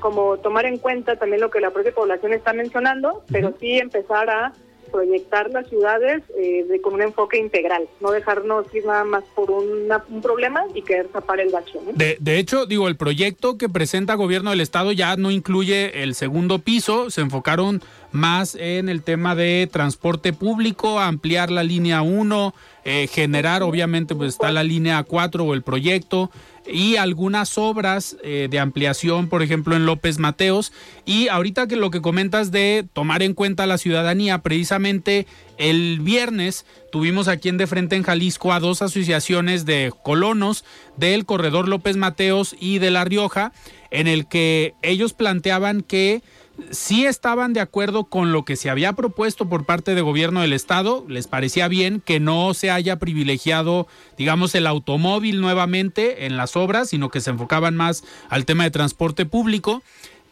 como 0.00 0.38
tomar 0.38 0.66
en 0.66 0.78
cuenta 0.78 1.16
también 1.16 1.40
lo 1.40 1.50
que 1.50 1.60
la 1.60 1.70
propia 1.70 1.92
población 1.92 2.32
está 2.32 2.52
mencionando, 2.52 3.24
pero 3.30 3.54
sí 3.60 3.78
empezar 3.78 4.28
a 4.30 4.52
proyectar 4.90 5.50
las 5.50 5.68
ciudades 5.68 6.22
eh, 6.38 6.66
con 6.82 6.94
un 6.94 7.02
enfoque 7.02 7.38
integral, 7.38 7.88
no 8.00 8.10
dejarnos 8.10 8.66
ir 8.74 8.84
nada 8.84 9.04
más 9.04 9.24
por 9.34 9.50
un 9.50 9.88
problema 10.22 10.64
y 10.74 10.82
querer 10.82 11.08
tapar 11.08 11.40
el 11.40 11.50
bache. 11.50 11.78
De, 11.94 12.16
de 12.20 12.38
hecho, 12.38 12.66
digo, 12.66 12.88
el 12.88 12.96
proyecto 12.96 13.58
que 13.58 13.68
presenta 13.68 14.14
gobierno 14.14 14.50
del 14.50 14.60
estado 14.60 14.92
ya 14.92 15.16
no 15.16 15.30
incluye 15.30 16.02
el 16.02 16.14
segundo 16.14 16.58
piso, 16.58 17.10
se 17.10 17.20
enfocaron 17.20 17.82
más 18.12 18.54
en 18.54 18.88
el 18.88 19.02
tema 19.02 19.34
de 19.34 19.68
transporte 19.70 20.32
público, 20.32 21.00
ampliar 21.00 21.50
la 21.50 21.62
línea 21.62 22.02
1, 22.02 22.54
eh, 22.84 23.06
generar, 23.06 23.62
obviamente, 23.62 24.14
pues 24.14 24.30
está 24.30 24.50
la 24.50 24.62
línea 24.62 25.02
4 25.02 25.44
o 25.44 25.54
el 25.54 25.62
proyecto, 25.62 26.30
y 26.66 26.96
algunas 26.96 27.58
obras 27.58 28.16
eh, 28.22 28.48
de 28.50 28.58
ampliación, 28.58 29.28
por 29.28 29.42
ejemplo, 29.42 29.74
en 29.74 29.86
López 29.86 30.18
Mateos. 30.18 30.72
Y 31.04 31.28
ahorita 31.28 31.66
que 31.66 31.76
lo 31.76 31.90
que 31.90 32.00
comentas 32.00 32.50
de 32.52 32.86
tomar 32.92 33.22
en 33.22 33.34
cuenta 33.34 33.66
la 33.66 33.78
ciudadanía, 33.78 34.38
precisamente 34.38 35.26
el 35.58 36.00
viernes 36.00 36.64
tuvimos 36.90 37.28
aquí 37.28 37.48
en 37.48 37.58
De 37.58 37.66
Frente 37.66 37.96
en 37.96 38.02
Jalisco 38.02 38.52
a 38.52 38.60
dos 38.60 38.82
asociaciones 38.82 39.64
de 39.64 39.92
colonos 40.02 40.64
del 40.96 41.24
Corredor 41.24 41.68
López 41.68 41.96
Mateos 41.96 42.56
y 42.58 42.78
de 42.78 42.90
La 42.90 43.04
Rioja, 43.04 43.52
en 43.90 44.06
el 44.06 44.26
que 44.26 44.74
ellos 44.82 45.12
planteaban 45.12 45.82
que 45.82 46.22
sí 46.70 47.06
estaban 47.06 47.52
de 47.52 47.60
acuerdo 47.60 48.04
con 48.04 48.32
lo 48.32 48.44
que 48.44 48.56
se 48.56 48.70
había 48.70 48.92
propuesto 48.92 49.48
por 49.48 49.64
parte 49.64 49.94
del 49.94 50.04
gobierno 50.04 50.40
del 50.40 50.52
estado, 50.52 51.04
les 51.08 51.26
parecía 51.26 51.68
bien 51.68 52.00
que 52.00 52.20
no 52.20 52.54
se 52.54 52.70
haya 52.70 52.98
privilegiado, 52.98 53.86
digamos, 54.16 54.54
el 54.54 54.66
automóvil 54.66 55.40
nuevamente 55.40 56.26
en 56.26 56.36
las 56.36 56.56
obras, 56.56 56.90
sino 56.90 57.10
que 57.10 57.20
se 57.20 57.30
enfocaban 57.30 57.76
más 57.76 58.04
al 58.28 58.44
tema 58.44 58.64
de 58.64 58.70
transporte 58.70 59.26
público, 59.26 59.82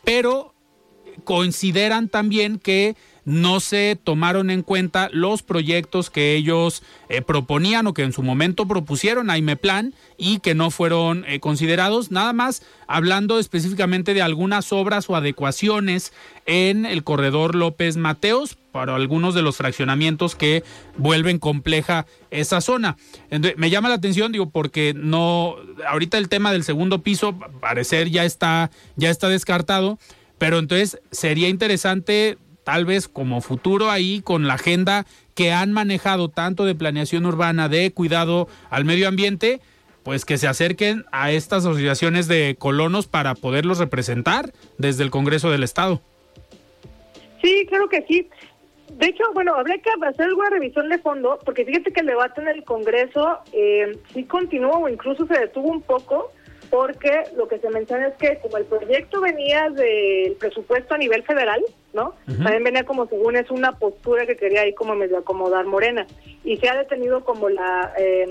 pero 0.04 0.54
consideran 1.20 2.08
también 2.08 2.58
que 2.58 2.96
no 3.24 3.60
se 3.60 3.98
tomaron 4.02 4.50
en 4.50 4.62
cuenta 4.62 5.08
los 5.12 5.42
proyectos 5.42 6.10
que 6.10 6.34
ellos 6.34 6.82
eh, 7.08 7.22
proponían 7.22 7.86
o 7.86 7.94
que 7.94 8.02
en 8.02 8.12
su 8.12 8.22
momento 8.22 8.66
propusieron 8.66 9.30
a 9.30 9.38
Imeplan 9.38 9.94
y 10.16 10.38
que 10.40 10.54
no 10.54 10.70
fueron 10.70 11.24
eh, 11.26 11.38
considerados, 11.40 12.10
nada 12.10 12.32
más 12.32 12.62
hablando 12.86 13.38
específicamente 13.38 14.14
de 14.14 14.22
algunas 14.22 14.72
obras 14.72 15.08
o 15.08 15.16
adecuaciones 15.16 16.12
en 16.46 16.86
el 16.86 17.04
corredor 17.04 17.54
López 17.54 17.96
Mateos 17.96 18.56
para 18.72 18.94
algunos 18.94 19.34
de 19.34 19.42
los 19.42 19.56
fraccionamientos 19.56 20.34
que 20.34 20.64
vuelven 20.96 21.38
compleja 21.38 22.06
esa 22.30 22.60
zona. 22.60 22.96
me 23.56 23.70
llama 23.70 23.88
la 23.88 23.96
atención, 23.96 24.32
digo, 24.32 24.50
porque 24.50 24.94
no, 24.94 25.56
ahorita 25.88 26.18
el 26.18 26.28
tema 26.28 26.52
del 26.52 26.64
segundo 26.64 27.02
piso, 27.02 27.36
parecer 27.60 28.10
ya 28.10 28.24
está, 28.24 28.70
ya 28.96 29.10
está 29.10 29.28
descartado, 29.28 29.98
pero 30.40 30.58
entonces 30.58 30.98
sería 31.10 31.50
interesante 31.50 32.38
tal 32.64 32.86
vez 32.86 33.08
como 33.08 33.42
futuro 33.42 33.90
ahí 33.90 34.22
con 34.22 34.48
la 34.48 34.54
agenda 34.54 35.04
que 35.34 35.52
han 35.52 35.70
manejado 35.70 36.30
tanto 36.30 36.64
de 36.64 36.74
planeación 36.74 37.26
urbana, 37.26 37.68
de 37.68 37.92
cuidado 37.92 38.48
al 38.70 38.86
medio 38.86 39.06
ambiente, 39.06 39.60
pues 40.02 40.24
que 40.24 40.38
se 40.38 40.48
acerquen 40.48 41.04
a 41.12 41.30
estas 41.30 41.66
asociaciones 41.66 42.26
de 42.26 42.56
colonos 42.58 43.06
para 43.06 43.34
poderlos 43.34 43.80
representar 43.80 44.54
desde 44.78 45.04
el 45.04 45.10
Congreso 45.10 45.50
del 45.50 45.62
Estado. 45.62 46.00
Sí, 47.42 47.66
claro 47.68 47.90
que 47.90 48.02
sí. 48.08 48.26
De 48.94 49.08
hecho, 49.08 49.24
bueno, 49.34 49.54
habría 49.54 49.76
que 49.76 49.90
hacer 50.08 50.24
alguna 50.24 50.48
revisión 50.48 50.88
de 50.88 50.96
fondo, 50.98 51.38
porque 51.44 51.66
fíjate 51.66 51.92
que 51.92 52.00
el 52.00 52.06
debate 52.06 52.40
en 52.40 52.48
el 52.48 52.64
Congreso 52.64 53.40
eh, 53.52 53.98
sí 54.14 54.24
continuó 54.24 54.78
o 54.78 54.88
incluso 54.88 55.26
se 55.26 55.38
detuvo 55.38 55.68
un 55.68 55.82
poco, 55.82 56.32
porque 56.70 57.24
lo 57.36 57.48
que 57.48 57.58
se 57.58 57.68
menciona 57.68 58.08
es 58.08 58.14
que 58.14 58.38
como 58.38 58.56
el 58.56 58.64
proyecto 58.64 59.20
venía 59.20 59.68
del 59.70 60.34
presupuesto 60.34 60.94
a 60.94 60.98
nivel 60.98 61.24
federal, 61.24 61.62
¿no? 61.92 62.14
También 62.26 62.62
venía 62.62 62.84
como 62.84 63.06
según 63.08 63.36
es 63.36 63.50
una 63.50 63.72
postura 63.72 64.24
que 64.24 64.36
quería 64.36 64.62
ahí 64.62 64.72
como 64.72 64.94
medio 64.94 65.18
acomodar 65.18 65.66
Morena 65.66 66.06
y 66.44 66.56
se 66.58 66.68
ha 66.68 66.76
detenido 66.76 67.24
como 67.24 67.48
la 67.48 67.92
eh, 67.98 68.28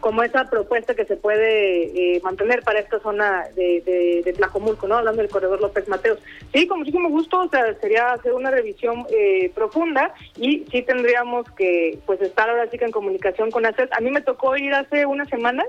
como 0.00 0.22
esa 0.22 0.44
propuesta 0.48 0.94
que 0.94 1.04
se 1.04 1.16
puede 1.16 2.16
eh, 2.16 2.20
mantener 2.22 2.62
para 2.62 2.80
esta 2.80 2.98
zona 3.00 3.44
de, 3.54 4.22
de, 4.24 4.32
Tlajomulco, 4.32 4.88
¿no? 4.88 4.96
Hablando 4.96 5.22
del 5.22 5.30
corredor 5.30 5.60
López 5.60 5.86
Mateos. 5.88 6.18
Sí, 6.52 6.66
con 6.66 6.80
muchísimo 6.80 7.08
gusto, 7.10 7.40
o 7.40 7.48
sea, 7.48 7.74
sería 7.80 8.12
hacer 8.12 8.32
una 8.32 8.50
revisión 8.50 9.06
eh, 9.10 9.50
profunda 9.54 10.14
y 10.36 10.64
sí 10.70 10.82
tendríamos 10.82 11.50
que, 11.52 11.98
pues, 12.06 12.20
estar 12.22 12.48
ahora 12.48 12.68
sí 12.70 12.78
que 12.78 12.86
en 12.86 12.90
comunicación 12.90 13.50
con 13.50 13.66
ACES. 13.66 13.90
A 13.92 14.00
mí 14.00 14.10
me 14.10 14.22
tocó 14.22 14.56
ir 14.56 14.72
hace 14.72 15.06
unas 15.06 15.28
semanas 15.28 15.66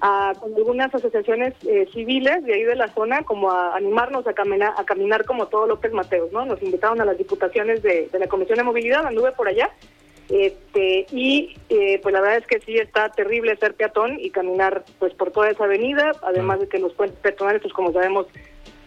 a, 0.00 0.32
con 0.40 0.54
algunas 0.54 0.94
asociaciones 0.94 1.54
eh, 1.66 1.86
civiles 1.92 2.42
de 2.44 2.54
ahí 2.54 2.64
de 2.64 2.76
la 2.76 2.88
zona, 2.88 3.22
como 3.22 3.50
a 3.50 3.76
animarnos 3.76 4.26
a 4.26 4.32
caminar, 4.32 4.72
a 4.78 4.84
caminar 4.84 5.24
como 5.26 5.46
todo 5.48 5.66
López 5.66 5.92
Mateos, 5.92 6.32
¿no? 6.32 6.44
Nos 6.46 6.62
invitaron 6.62 7.00
a 7.00 7.04
las 7.04 7.18
diputaciones 7.18 7.82
de, 7.82 8.08
de 8.10 8.18
la 8.18 8.28
Comisión 8.28 8.56
de 8.56 8.64
Movilidad, 8.64 9.06
anduve 9.06 9.32
por 9.32 9.48
allá 9.48 9.70
este, 10.28 11.06
y 11.10 11.56
eh, 11.70 11.98
pues 12.02 12.12
la 12.12 12.20
verdad 12.20 12.38
es 12.38 12.46
que 12.46 12.60
sí 12.60 12.76
está 12.76 13.08
terrible 13.10 13.56
ser 13.56 13.74
peatón 13.74 14.18
y 14.20 14.30
caminar 14.30 14.84
pues 14.98 15.14
por 15.14 15.30
toda 15.30 15.50
esa 15.50 15.64
avenida, 15.64 16.12
además 16.22 16.60
de 16.60 16.68
que 16.68 16.78
los 16.78 16.92
puentes 16.92 17.18
peatonales, 17.20 17.62
pues 17.62 17.72
como 17.72 17.92
sabemos, 17.92 18.26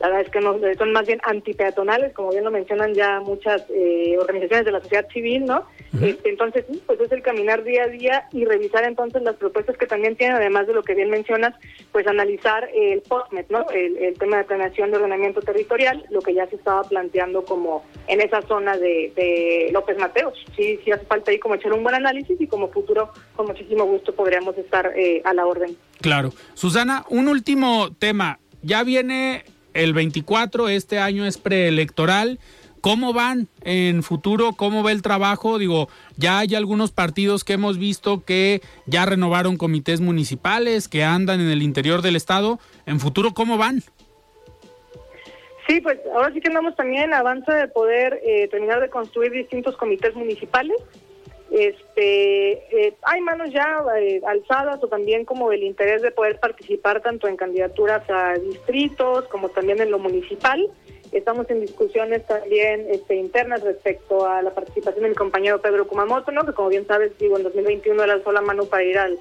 la 0.01 0.07
verdad 0.07 0.25
es 0.25 0.31
que 0.31 0.41
no, 0.41 0.57
son 0.79 0.93
más 0.93 1.05
bien 1.05 1.21
antipeatonales, 1.23 2.13
como 2.13 2.31
bien 2.31 2.43
lo 2.43 2.49
mencionan 2.49 2.95
ya 2.95 3.19
muchas 3.19 3.63
eh, 3.69 4.17
organizaciones 4.19 4.65
de 4.65 4.71
la 4.71 4.81
sociedad 4.81 5.07
civil, 5.13 5.45
¿no? 5.45 5.67
Este, 6.01 6.29
entonces, 6.29 6.65
sí, 6.71 6.81
pues 6.87 6.99
es 7.01 7.11
el 7.11 7.21
caminar 7.21 7.63
día 7.63 7.83
a 7.83 7.87
día 7.87 8.27
y 8.31 8.45
revisar 8.45 8.83
entonces 8.83 9.21
las 9.21 9.35
propuestas 9.35 9.77
que 9.77 9.85
también 9.85 10.15
tienen, 10.15 10.37
además 10.37 10.65
de 10.65 10.73
lo 10.73 10.81
que 10.81 10.95
bien 10.95 11.11
mencionas, 11.11 11.53
pues 11.91 12.07
analizar 12.07 12.67
el 12.73 13.01
POSMET, 13.01 13.51
¿no? 13.51 13.69
El, 13.69 14.17
tema 14.17 14.37
de 14.37 14.43
planeación 14.45 14.89
de 14.89 14.97
ordenamiento 14.97 15.41
territorial, 15.41 16.03
lo 16.09 16.21
que 16.21 16.33
ya 16.33 16.47
se 16.47 16.55
estaba 16.55 16.81
planteando 16.83 17.45
como 17.45 17.83
en 18.07 18.21
esa 18.21 18.41
zona 18.43 18.77
de, 18.77 19.69
López 19.71 19.99
Mateos. 19.99 20.33
Sí, 20.55 20.79
sí 20.83 20.91
hace 20.91 21.05
falta 21.05 21.29
ahí 21.29 21.37
como 21.37 21.55
echar 21.55 21.73
un 21.73 21.83
buen 21.83 21.95
análisis 21.95 22.39
y 22.41 22.47
como 22.47 22.69
futuro, 22.69 23.11
con 23.35 23.45
muchísimo 23.45 23.85
gusto 23.85 24.15
podríamos 24.15 24.57
estar 24.57 24.93
eh, 24.95 25.21
a 25.25 25.33
la 25.33 25.45
orden. 25.45 25.77
Claro. 25.99 26.31
Susana, 26.55 27.05
un 27.09 27.27
último 27.27 27.93
tema. 27.99 28.39
Ya 28.63 28.83
viene 28.83 29.43
el 29.73 29.93
24, 29.93 30.69
este 30.69 30.99
año 30.99 31.25
es 31.25 31.37
preelectoral. 31.37 32.39
¿Cómo 32.81 33.13
van 33.13 33.47
en 33.63 34.01
futuro? 34.01 34.53
¿Cómo 34.53 34.83
va 34.83 34.91
el 34.91 35.03
trabajo? 35.03 35.59
Digo, 35.59 35.87
ya 36.17 36.39
hay 36.39 36.55
algunos 36.55 36.91
partidos 36.91 37.43
que 37.43 37.53
hemos 37.53 37.77
visto 37.77 38.25
que 38.25 38.61
ya 38.87 39.05
renovaron 39.05 39.57
comités 39.57 40.01
municipales, 40.01 40.87
que 40.87 41.03
andan 41.03 41.41
en 41.41 41.49
el 41.49 41.61
interior 41.61 42.01
del 42.01 42.15
estado. 42.15 42.59
En 42.87 42.99
futuro, 42.99 43.35
¿cómo 43.35 43.59
van? 43.59 43.83
Sí, 45.67 45.79
pues 45.79 45.99
ahora 46.13 46.33
sí 46.33 46.41
que 46.41 46.47
andamos 46.47 46.75
también 46.75 47.03
en 47.03 47.13
avance 47.13 47.51
de 47.51 47.67
poder 47.67 48.19
eh, 48.25 48.47
terminar 48.47 48.81
de 48.81 48.89
construir 48.89 49.31
distintos 49.31 49.77
comités 49.77 50.15
municipales. 50.15 50.77
Este, 51.51 52.53
eh, 52.87 52.95
hay 53.01 53.19
manos 53.19 53.51
ya 53.51 53.83
eh, 53.99 54.21
alzadas 54.25 54.81
o 54.81 54.87
también 54.87 55.25
como 55.25 55.51
el 55.51 55.63
interés 55.63 56.01
de 56.01 56.11
poder 56.11 56.39
participar 56.39 57.01
tanto 57.01 57.27
en 57.27 57.35
candidaturas 57.35 58.09
a 58.09 58.35
distritos 58.35 59.27
como 59.27 59.49
también 59.49 59.81
en 59.81 59.91
lo 59.91 59.99
municipal. 59.99 60.71
Estamos 61.11 61.49
en 61.49 61.59
discusiones 61.59 62.25
también 62.25 62.87
este, 62.89 63.15
internas 63.15 63.61
respecto 63.63 64.25
a 64.25 64.41
la 64.41 64.51
participación 64.51 65.03
de 65.03 65.09
mi 65.09 65.15
compañero 65.15 65.61
Pedro 65.61 65.85
Kumamoto, 65.85 66.31
¿no? 66.31 66.45
que 66.45 66.53
como 66.53 66.69
bien 66.69 66.87
sabes, 66.87 67.17
digo, 67.17 67.35
en 67.35 67.43
2021 67.43 68.05
lanzó 68.05 68.31
la 68.31 68.39
mano 68.39 68.63
para 68.63 68.83
ir 68.85 68.97
al, 68.97 69.19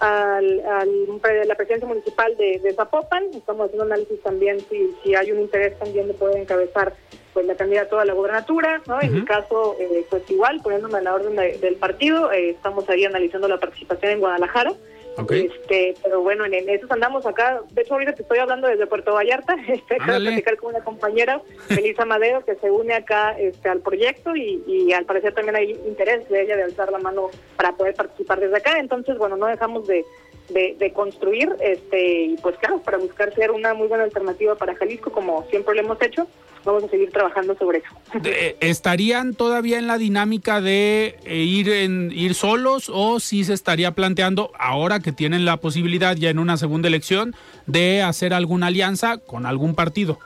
al, 0.00 0.60
al 0.60 1.48
la 1.48 1.54
presidencia 1.54 1.88
municipal 1.88 2.36
de, 2.36 2.74
Zapopan. 2.76 3.24
Estamos 3.32 3.66
haciendo 3.66 3.84
análisis 3.84 4.20
también 4.20 4.60
si, 4.68 4.94
si 5.02 5.14
hay 5.14 5.32
un 5.32 5.40
interés 5.40 5.78
también 5.78 6.08
de 6.08 6.12
poder 6.12 6.36
encabezar 6.36 6.92
pues 7.32 7.46
la 7.46 7.54
candidatura 7.54 8.02
a 8.02 8.04
la 8.04 8.14
gobernatura, 8.14 8.82
¿no? 8.86 9.00
En 9.00 9.14
mi 9.14 9.24
caso, 9.24 9.76
eh, 9.78 10.04
pues 10.10 10.28
igual, 10.30 10.60
poniéndome 10.62 10.98
a 10.98 11.02
la 11.02 11.14
orden 11.14 11.36
del 11.36 11.76
partido, 11.76 12.32
eh, 12.32 12.50
estamos 12.50 12.88
ahí 12.88 13.04
analizando 13.04 13.48
la 13.48 13.58
participación 13.58 14.12
en 14.12 14.20
Guadalajara. 14.20 14.72
Este, 15.28 15.94
pero 16.02 16.22
bueno, 16.22 16.46
en, 16.46 16.68
eso 16.68 16.86
andamos 16.88 17.26
acá. 17.26 17.60
De 17.72 17.82
hecho, 17.82 17.94
ahorita 17.94 18.14
te 18.14 18.22
estoy 18.22 18.38
hablando 18.38 18.68
desde 18.68 18.86
Puerto 18.86 19.12
Vallarta. 19.12 19.56
Este, 19.68 19.96
acabo 19.96 20.18
de 20.18 20.26
platicar 20.26 20.56
con 20.56 20.74
una 20.74 20.82
compañera, 20.82 21.42
Melissa 21.68 22.04
Madeo, 22.04 22.44
que 22.44 22.54
se 22.56 22.70
une 22.70 22.94
acá 22.94 23.36
este, 23.38 23.68
al 23.68 23.80
proyecto 23.80 24.34
y, 24.34 24.62
y 24.66 24.92
al 24.92 25.04
parecer 25.04 25.34
también 25.34 25.56
hay 25.56 25.72
interés 25.86 26.28
de 26.28 26.42
ella 26.42 26.56
de 26.56 26.64
alzar 26.64 26.90
la 26.90 26.98
mano 26.98 27.30
para 27.56 27.72
poder 27.72 27.94
participar 27.94 28.40
desde 28.40 28.56
acá. 28.56 28.78
Entonces, 28.78 29.18
bueno, 29.18 29.36
no 29.36 29.46
dejamos 29.46 29.86
de, 29.86 30.04
de, 30.52 30.92
construir, 30.92 31.54
este, 31.60 32.24
y 32.24 32.36
pues 32.36 32.56
claro, 32.58 32.80
para 32.82 32.98
buscar 32.98 33.34
ser 33.34 33.50
una 33.50 33.74
muy 33.74 33.88
buena 33.88 34.04
alternativa 34.04 34.54
para 34.54 34.74
Jalisco, 34.74 35.10
como 35.12 35.46
siempre 35.50 35.74
lo 35.74 35.82
hemos 35.82 36.02
hecho, 36.02 36.26
vamos 36.64 36.84
a 36.84 36.88
seguir 36.88 37.10
trabajando 37.10 37.56
sobre 37.56 37.78
eso. 37.78 37.88
¿Estarían 38.60 39.34
todavía 39.34 39.78
en 39.78 39.86
la 39.86 39.98
dinámica 39.98 40.60
de 40.60 41.16
eh, 41.24 41.36
ir 41.36 41.70
en 41.70 42.12
ir 42.12 42.34
solos 42.34 42.90
o 42.92 43.20
si 43.20 43.44
se 43.44 43.54
estaría 43.54 43.92
planteando 43.92 44.52
ahora 44.58 45.00
que 45.00 45.12
tienen 45.12 45.44
la 45.44 45.56
posibilidad 45.58 46.16
ya 46.16 46.30
en 46.30 46.38
una 46.38 46.56
segunda 46.56 46.88
elección 46.88 47.34
de 47.66 48.02
hacer 48.02 48.34
alguna 48.34 48.66
alianza 48.66 49.18
con 49.18 49.46
algún 49.46 49.74
partido? 49.74 50.18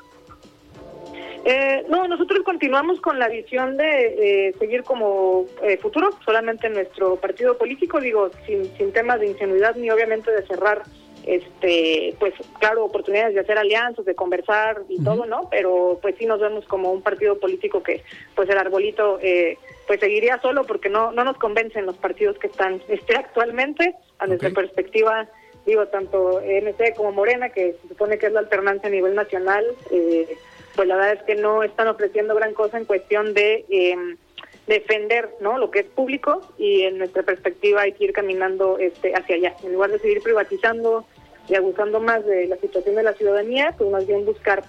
Eh, 1.47 1.85
no, 1.89 2.09
nosotros 2.09 2.43
continuamos 2.43 3.01
con 3.03 3.19
la 3.19 3.29
visión 3.29 3.77
de 3.77 4.49
eh, 4.49 4.55
seguir 4.59 4.83
como 4.83 5.45
eh, 5.63 5.77
futuro, 5.77 6.11
solamente 6.25 6.69
en 6.69 6.73
nuestro 6.73 7.17
partido 7.17 7.59
político, 7.59 8.01
digo, 8.01 8.31
sin, 8.47 8.65
sin 8.79 8.93
temas 8.93 9.21
de 9.21 9.27
ingenuidad 9.27 9.77
ni 9.77 9.91
obviamente 9.91 10.31
de 10.31 10.47
cerrar, 10.47 10.83
este, 11.27 12.15
pues 12.19 12.33
claro, 12.59 12.87
oportunidades 12.87 13.35
de 13.35 13.41
hacer 13.41 13.59
alianzas, 13.59 14.07
de 14.07 14.15
conversar 14.15 14.83
y 14.89 15.03
todo, 15.05 15.27
¿no? 15.27 15.49
Pero 15.51 15.99
pues 16.01 16.15
sí 16.19 16.25
nos 16.25 16.41
vemos 16.41 16.65
como 16.67 16.93
un 16.93 17.03
partido 17.03 17.39
político 17.39 17.83
que, 17.83 18.03
pues 18.35 18.49
el 18.49 18.57
arbolito, 18.57 19.19
pues 19.87 20.01
seguiría 20.01 20.39
solo 20.41 20.65
porque 20.65 20.89
no, 20.89 21.13
no 21.13 21.25
nos 21.25 21.37
convencen 21.37 21.85
los 21.85 21.97
partidos 21.97 22.39
que 22.39 22.47
están 22.47 22.81
este, 22.89 23.17
actualmente, 23.17 23.95
a 24.19 24.27
nuestra 24.27 24.49
perspectiva 24.51 25.29
digo, 25.67 25.87
tanto 25.87 26.41
MC 26.41 26.95
como 26.95 27.13
Morena, 27.13 27.49
que 27.49 27.77
se 27.81 27.89
supone 27.89 28.19
que 28.19 28.27
es 28.27 28.33
la 28.33 28.41
alternancia 28.41 28.89
a 28.89 28.93
nivel 28.93 29.15
nacional, 29.15 29.65
eh, 29.91 30.37
pues 30.75 30.89
la 30.89 30.97
verdad 30.97 31.13
es 31.15 31.23
que 31.23 31.35
no 31.35 31.63
están 31.63 31.89
ofreciendo 31.89 32.35
gran 32.35 32.55
cosa 32.55 32.79
en 32.79 32.85
cuestión 32.85 33.35
de 33.35 33.65
em, 33.69 34.17
defender 34.67 35.31
no 35.41 35.59
lo 35.59 35.71
que 35.71 35.81
es 35.81 35.87
público 35.87 36.41
y 36.59 36.83
en 36.83 36.99
nuestra 36.99 37.23
perspectiva 37.23 37.83
hay 37.83 37.93
que 37.93 38.05
ir 38.05 38.13
caminando 38.13 38.79
este 38.79 39.15
hacia 39.15 39.37
allá. 39.37 39.55
En 39.63 39.73
lugar 39.75 39.91
de 39.91 39.99
seguir 39.99 40.23
privatizando 40.23 41.05
y 41.49 41.55
abusando 41.55 42.01
más 42.01 42.25
de 42.25 42.47
la 42.47 42.57
situación 42.57 42.95
de 42.95 43.03
la 43.03 43.13
ciudadanía 43.13 43.75
pues 43.77 43.91
más 43.91 44.07
bien 44.07 44.25
buscar 44.25 44.65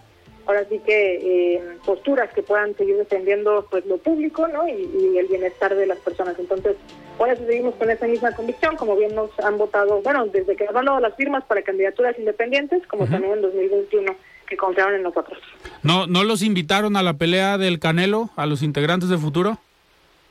ahora 0.46 0.66
sí 0.70 0.80
que 0.86 1.56
em, 1.56 1.80
posturas 1.80 2.32
que 2.34 2.44
puedan 2.44 2.76
seguir 2.76 2.98
defendiendo 2.98 3.66
pues 3.72 3.86
lo 3.86 3.98
público 3.98 4.48
no 4.48 4.68
y, 4.68 5.18
el 5.18 5.28
bienestar 5.28 5.76
de 5.76 5.88
las 5.88 5.98
personas. 6.00 6.38
Entonces 6.38 6.76
eso 7.18 7.46
seguimos 7.48 7.76
con 7.76 7.90
esa 7.90 8.06
misma 8.06 8.36
convicción 8.36 8.76
como 8.76 8.96
bien 8.96 9.16
nos 9.16 9.32
han 9.40 9.58
votado 9.58 10.02
bueno 10.02 10.26
desde 10.28 10.56
que 10.56 10.68
han 10.68 10.74
dado 10.74 11.00
las 11.00 11.16
firmas 11.16 11.46
para 11.46 11.62
candidaturas 11.62 12.20
independientes 12.20 12.86
como 12.88 13.08
también 13.08 13.34
en 13.34 13.42
2021 13.42 14.16
que 14.46 14.58
confiaron 14.58 14.96
en 14.96 15.04
nosotros. 15.04 15.38
¿No, 15.84 16.08
¿No 16.08 16.24
los 16.24 16.42
invitaron 16.42 16.96
a 16.96 17.04
la 17.04 17.14
pelea 17.14 17.58
del 17.58 17.80
Canelo, 17.80 18.30
a 18.36 18.46
los 18.46 18.64
integrantes 18.64 19.10
de 19.10 19.18
Futuro? 19.18 19.60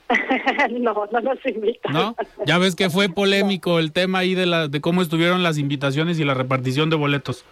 no, 0.70 1.09
no 1.11 1.20
nos 1.20 1.46
invitaron. 1.46 2.14
¿No? 2.16 2.16
Ya 2.46 2.59
ves 2.59 2.74
que 2.74 2.90
fue 2.90 3.09
polémico 3.09 3.79
el 3.79 3.92
tema 3.92 4.18
ahí 4.18 4.35
de, 4.35 4.46
la, 4.46 4.68
de 4.68 4.81
cómo 4.81 5.03
estuvieron 5.03 5.42
las 5.42 5.59
invitaciones 5.59 6.18
y 6.18 6.24
la 6.24 6.35
repartición 6.35 6.90
de 6.90 6.96
boletos. 6.96 7.44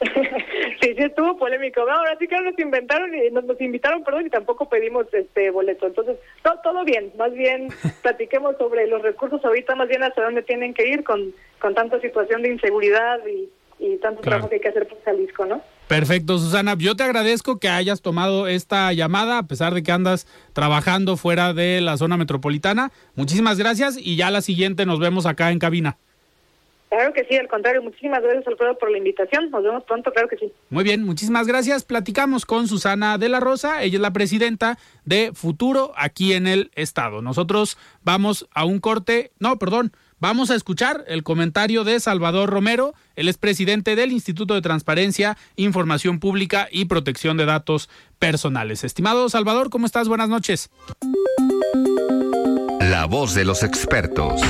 sí, 0.00 0.94
sí 0.94 1.02
estuvo 1.02 1.36
polémico. 1.38 1.80
ahora 1.80 2.16
sí 2.18 2.28
que 2.28 2.40
nos 2.40 2.58
inventaron 2.58 3.10
y 3.14 3.30
nos, 3.30 3.60
invitaron, 3.60 4.04
perdón, 4.04 4.26
y 4.26 4.30
tampoco 4.30 4.68
pedimos 4.68 5.06
este 5.12 5.50
boleto. 5.50 5.86
Entonces, 5.86 6.18
todo, 6.42 6.58
todo 6.62 6.84
bien. 6.84 7.12
Más 7.16 7.32
bien 7.32 7.68
platiquemos 8.02 8.56
sobre 8.58 8.86
los 8.86 9.02
recursos 9.02 9.44
ahorita, 9.44 9.74
más 9.74 9.88
bien 9.88 10.02
hasta 10.02 10.22
dónde 10.22 10.42
tienen 10.42 10.74
que 10.74 10.86
ir 10.88 11.04
con, 11.04 11.32
con 11.58 11.74
tanta 11.74 12.00
situación 12.00 12.42
de 12.42 12.52
inseguridad 12.52 13.20
y, 13.26 13.48
y 13.78 13.96
tanto 13.96 14.20
trabajo 14.20 14.48
que 14.48 14.56
hay 14.56 14.60
que 14.60 14.68
hacer 14.68 14.86
por 14.86 15.02
Jalisco, 15.04 15.46
¿no? 15.46 15.62
Perfecto, 15.88 16.38
Susana. 16.38 16.76
Yo 16.78 16.96
te 16.96 17.02
agradezco 17.02 17.58
que 17.58 17.70
hayas 17.70 18.02
tomado 18.02 18.46
esta 18.46 18.92
llamada, 18.92 19.38
a 19.38 19.46
pesar 19.46 19.72
de 19.72 19.82
que 19.82 19.90
andas 19.90 20.26
trabajando 20.52 21.16
fuera 21.16 21.54
de 21.54 21.80
la 21.80 21.96
zona 21.96 22.18
metropolitana. 22.18 22.92
Muchísimas 23.14 23.56
gracias 23.56 23.96
y 23.98 24.16
ya 24.16 24.30
la 24.30 24.42
siguiente 24.42 24.84
nos 24.84 25.00
vemos 25.00 25.24
acá 25.24 25.50
en 25.50 25.58
cabina. 25.58 25.96
Claro 26.90 27.12
que 27.12 27.24
sí, 27.24 27.36
al 27.36 27.48
contrario, 27.48 27.82
muchísimas 27.82 28.22
gracias 28.22 28.46
Alfredo 28.46 28.78
por 28.78 28.90
la 28.90 28.98
invitación. 28.98 29.50
Nos 29.50 29.62
vemos 29.62 29.84
pronto, 29.84 30.10
claro 30.12 30.28
que 30.28 30.36
sí. 30.36 30.52
Muy 30.70 30.84
bien, 30.84 31.04
muchísimas 31.04 31.46
gracias. 31.46 31.84
Platicamos 31.84 32.46
con 32.46 32.66
Susana 32.66 33.18
de 33.18 33.28
la 33.28 33.40
Rosa, 33.40 33.82
ella 33.82 33.96
es 33.96 34.00
la 34.00 34.12
presidenta 34.12 34.78
de 35.04 35.32
Futuro 35.34 35.92
aquí 35.96 36.32
en 36.32 36.46
el 36.46 36.70
estado. 36.74 37.20
Nosotros 37.22 37.78
vamos 38.02 38.46
a 38.52 38.64
un 38.64 38.78
corte, 38.80 39.32
no, 39.38 39.58
perdón, 39.58 39.92
Vamos 40.20 40.50
a 40.50 40.56
escuchar 40.56 41.04
el 41.06 41.22
comentario 41.22 41.84
de 41.84 42.00
Salvador 42.00 42.50
Romero, 42.50 42.92
el 43.14 43.28
expresidente 43.28 43.94
del 43.94 44.10
Instituto 44.10 44.54
de 44.54 44.62
Transparencia, 44.62 45.38
Información 45.54 46.18
Pública 46.18 46.66
y 46.72 46.86
Protección 46.86 47.36
de 47.36 47.44
Datos 47.44 47.88
Personales. 48.18 48.82
Estimado 48.82 49.28
Salvador, 49.28 49.70
¿cómo 49.70 49.86
estás? 49.86 50.08
Buenas 50.08 50.28
noches. 50.28 50.70
La 52.80 53.04
voz 53.04 53.32
de 53.34 53.44
los 53.44 53.62
expertos. 53.62 54.40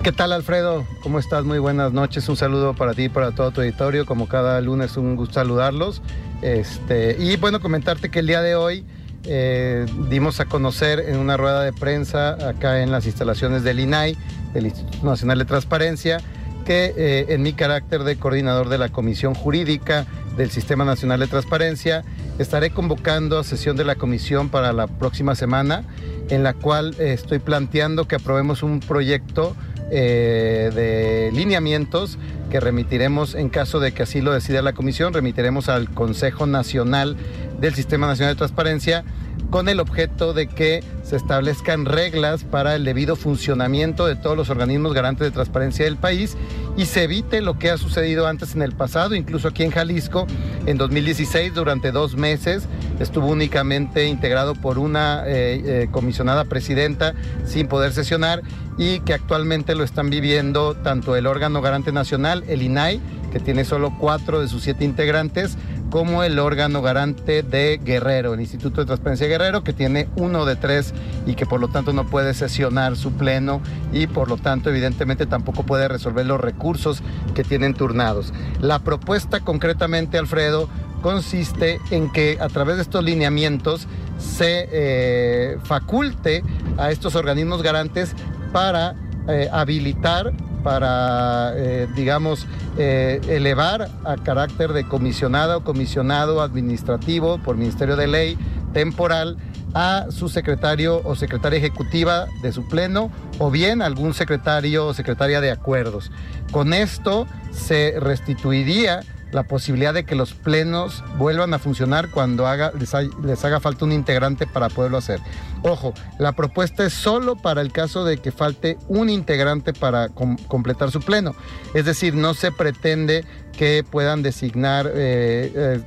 ¿Qué 0.00 0.12
tal 0.12 0.32
Alfredo? 0.32 0.86
¿Cómo 1.02 1.18
estás? 1.18 1.44
Muy 1.44 1.58
buenas 1.58 1.92
noches. 1.92 2.28
Un 2.28 2.36
saludo 2.36 2.74
para 2.74 2.94
ti 2.94 3.04
y 3.04 3.08
para 3.08 3.32
todo 3.32 3.50
tu 3.50 3.62
auditorio. 3.62 4.06
Como 4.06 4.28
cada 4.28 4.60
lunes, 4.60 4.96
un 4.96 5.16
gusto 5.16 5.34
saludarlos. 5.34 6.02
Este, 6.40 7.16
y 7.18 7.36
bueno, 7.36 7.60
comentarte 7.60 8.12
que 8.12 8.20
el 8.20 8.28
día 8.28 8.42
de 8.42 8.54
hoy 8.54 8.84
eh, 9.26 9.86
dimos 10.08 10.40
a 10.40 10.46
conocer 10.46 11.00
en 11.00 11.16
una 11.16 11.36
rueda 11.36 11.62
de 11.62 11.72
prensa 11.72 12.48
acá 12.48 12.82
en 12.82 12.90
las 12.90 13.06
instalaciones 13.06 13.62
del 13.62 13.80
INAI, 13.80 14.16
del 14.54 14.66
Instituto 14.66 15.06
Nacional 15.06 15.38
de 15.38 15.44
Transparencia, 15.44 16.18
que 16.64 16.92
eh, 16.96 17.26
en 17.28 17.42
mi 17.42 17.52
carácter 17.52 18.04
de 18.04 18.16
coordinador 18.16 18.68
de 18.68 18.78
la 18.78 18.88
Comisión 18.88 19.34
Jurídica 19.34 20.06
del 20.36 20.50
Sistema 20.50 20.84
Nacional 20.84 21.20
de 21.20 21.28
Transparencia, 21.28 22.04
estaré 22.38 22.70
convocando 22.70 23.38
a 23.38 23.44
sesión 23.44 23.76
de 23.76 23.84
la 23.84 23.94
comisión 23.94 24.48
para 24.48 24.72
la 24.72 24.86
próxima 24.86 25.34
semana, 25.34 25.84
en 26.28 26.42
la 26.42 26.54
cual 26.54 26.94
eh, 26.98 27.12
estoy 27.12 27.38
planteando 27.38 28.06
que 28.06 28.16
aprobemos 28.16 28.62
un 28.62 28.80
proyecto 28.80 29.56
de 29.90 31.30
lineamientos 31.32 32.18
que 32.50 32.60
remitiremos, 32.60 33.34
en 33.34 33.48
caso 33.48 33.80
de 33.80 33.92
que 33.92 34.02
así 34.02 34.20
lo 34.20 34.32
decida 34.32 34.62
la 34.62 34.72
comisión, 34.72 35.12
remitiremos 35.12 35.68
al 35.68 35.90
Consejo 35.90 36.46
Nacional 36.46 37.16
del 37.60 37.74
Sistema 37.74 38.06
Nacional 38.06 38.34
de 38.34 38.38
Transparencia 38.38 39.04
con 39.50 39.68
el 39.68 39.80
objeto 39.80 40.32
de 40.32 40.48
que 40.48 40.82
se 41.02 41.16
establezcan 41.16 41.84
reglas 41.84 42.44
para 42.44 42.74
el 42.74 42.84
debido 42.84 43.16
funcionamiento 43.16 44.06
de 44.06 44.16
todos 44.16 44.36
los 44.36 44.50
organismos 44.50 44.92
garantes 44.92 45.26
de 45.26 45.30
transparencia 45.30 45.84
del 45.84 45.96
país 45.96 46.36
y 46.76 46.86
se 46.86 47.04
evite 47.04 47.40
lo 47.40 47.58
que 47.58 47.70
ha 47.70 47.78
sucedido 47.78 48.26
antes 48.26 48.54
en 48.54 48.62
el 48.62 48.72
pasado, 48.72 49.14
incluso 49.14 49.48
aquí 49.48 49.62
en 49.62 49.70
Jalisco, 49.70 50.26
en 50.66 50.78
2016 50.78 51.54
durante 51.54 51.92
dos 51.92 52.16
meses 52.16 52.66
estuvo 52.98 53.28
únicamente 53.28 54.06
integrado 54.06 54.54
por 54.54 54.78
una 54.78 55.24
eh, 55.26 55.62
eh, 55.64 55.88
comisionada 55.90 56.44
presidenta 56.44 57.14
sin 57.44 57.68
poder 57.68 57.92
sesionar 57.92 58.42
y 58.78 59.00
que 59.00 59.14
actualmente 59.14 59.74
lo 59.74 59.84
están 59.84 60.10
viviendo 60.10 60.74
tanto 60.74 61.16
el 61.16 61.26
órgano 61.26 61.62
garante 61.62 61.92
nacional, 61.92 62.44
el 62.48 62.62
INAI, 62.62 63.00
que 63.32 63.40
tiene 63.40 63.64
solo 63.64 63.92
cuatro 63.98 64.40
de 64.40 64.48
sus 64.48 64.62
siete 64.62 64.84
integrantes, 64.84 65.56
como 65.90 66.22
el 66.22 66.38
órgano 66.38 66.82
garante 66.82 67.42
de 67.42 67.80
Guerrero, 67.82 68.34
el 68.34 68.40
Instituto 68.40 68.80
de 68.80 68.86
Transparencia 68.86 69.28
Guerrero, 69.28 69.62
que 69.62 69.72
tiene 69.72 70.08
uno 70.16 70.44
de 70.44 70.56
tres 70.56 70.92
y 71.26 71.34
que 71.34 71.46
por 71.46 71.60
lo 71.60 71.68
tanto 71.68 71.92
no 71.92 72.06
puede 72.06 72.34
sesionar 72.34 72.96
su 72.96 73.12
pleno 73.12 73.60
y 73.92 74.06
por 74.06 74.28
lo 74.28 74.36
tanto 74.36 74.70
evidentemente 74.70 75.26
tampoco 75.26 75.62
puede 75.64 75.88
resolver 75.88 76.26
los 76.26 76.40
recursos 76.40 77.02
que 77.34 77.44
tienen 77.44 77.74
turnados. 77.74 78.32
La 78.60 78.80
propuesta 78.80 79.40
concretamente, 79.40 80.18
Alfredo, 80.18 80.68
consiste 81.02 81.78
en 81.90 82.10
que 82.10 82.38
a 82.40 82.48
través 82.48 82.76
de 82.76 82.82
estos 82.82 83.04
lineamientos 83.04 83.86
se 84.18 84.68
eh, 84.72 85.58
faculte 85.62 86.42
a 86.78 86.90
estos 86.90 87.14
organismos 87.14 87.62
garantes 87.62 88.14
para 88.56 88.94
eh, 89.28 89.50
habilitar 89.52 90.32
para, 90.62 91.52
eh, 91.56 91.86
digamos, 91.94 92.46
eh, 92.78 93.20
elevar 93.28 93.90
a 94.02 94.16
carácter 94.16 94.72
de 94.72 94.88
comisionada 94.88 95.58
o 95.58 95.62
comisionado 95.62 96.40
administrativo 96.40 97.36
por 97.36 97.58
Ministerio 97.58 97.96
de 97.96 98.06
Ley 98.06 98.38
temporal 98.72 99.36
a 99.74 100.06
su 100.08 100.30
secretario 100.30 101.02
o 101.04 101.16
secretaria 101.16 101.58
ejecutiva 101.58 102.28
de 102.40 102.50
su 102.50 102.66
pleno 102.66 103.10
o 103.38 103.50
bien 103.50 103.82
algún 103.82 104.14
secretario 104.14 104.86
o 104.86 104.94
secretaria 104.94 105.42
de 105.42 105.50
acuerdos. 105.50 106.10
Con 106.50 106.72
esto 106.72 107.26
se 107.52 108.00
restituiría 108.00 109.02
la 109.36 109.42
posibilidad 109.42 109.92
de 109.92 110.06
que 110.06 110.14
los 110.14 110.32
plenos 110.32 111.04
vuelvan 111.18 111.52
a 111.52 111.58
funcionar 111.58 112.08
cuando 112.08 112.46
haga, 112.46 112.72
les, 112.72 113.44
haga 113.44 113.60
falta 113.60 113.84
un 113.84 113.92
integrante 113.92 114.46
para 114.46 114.70
poderlo 114.70 114.96
hacer. 114.96 115.20
Ojo, 115.60 115.92
la 116.18 116.32
propuesta 116.32 116.86
es 116.86 116.94
solo 116.94 117.36
para 117.36 117.60
el 117.60 117.70
caso 117.70 118.06
de 118.06 118.16
que 118.16 118.32
falte 118.32 118.78
un 118.88 119.10
integrante 119.10 119.74
para 119.74 120.08
completar 120.08 120.90
su 120.90 121.00
pleno. 121.00 121.36
Es 121.74 121.84
decir, 121.84 122.14
no 122.14 122.32
se 122.32 122.50
pretende 122.50 123.26
que 123.56 123.84
puedan 123.88 124.22
designar, 124.22 124.86
eh, 124.94 125.52
eh, 125.54 125.80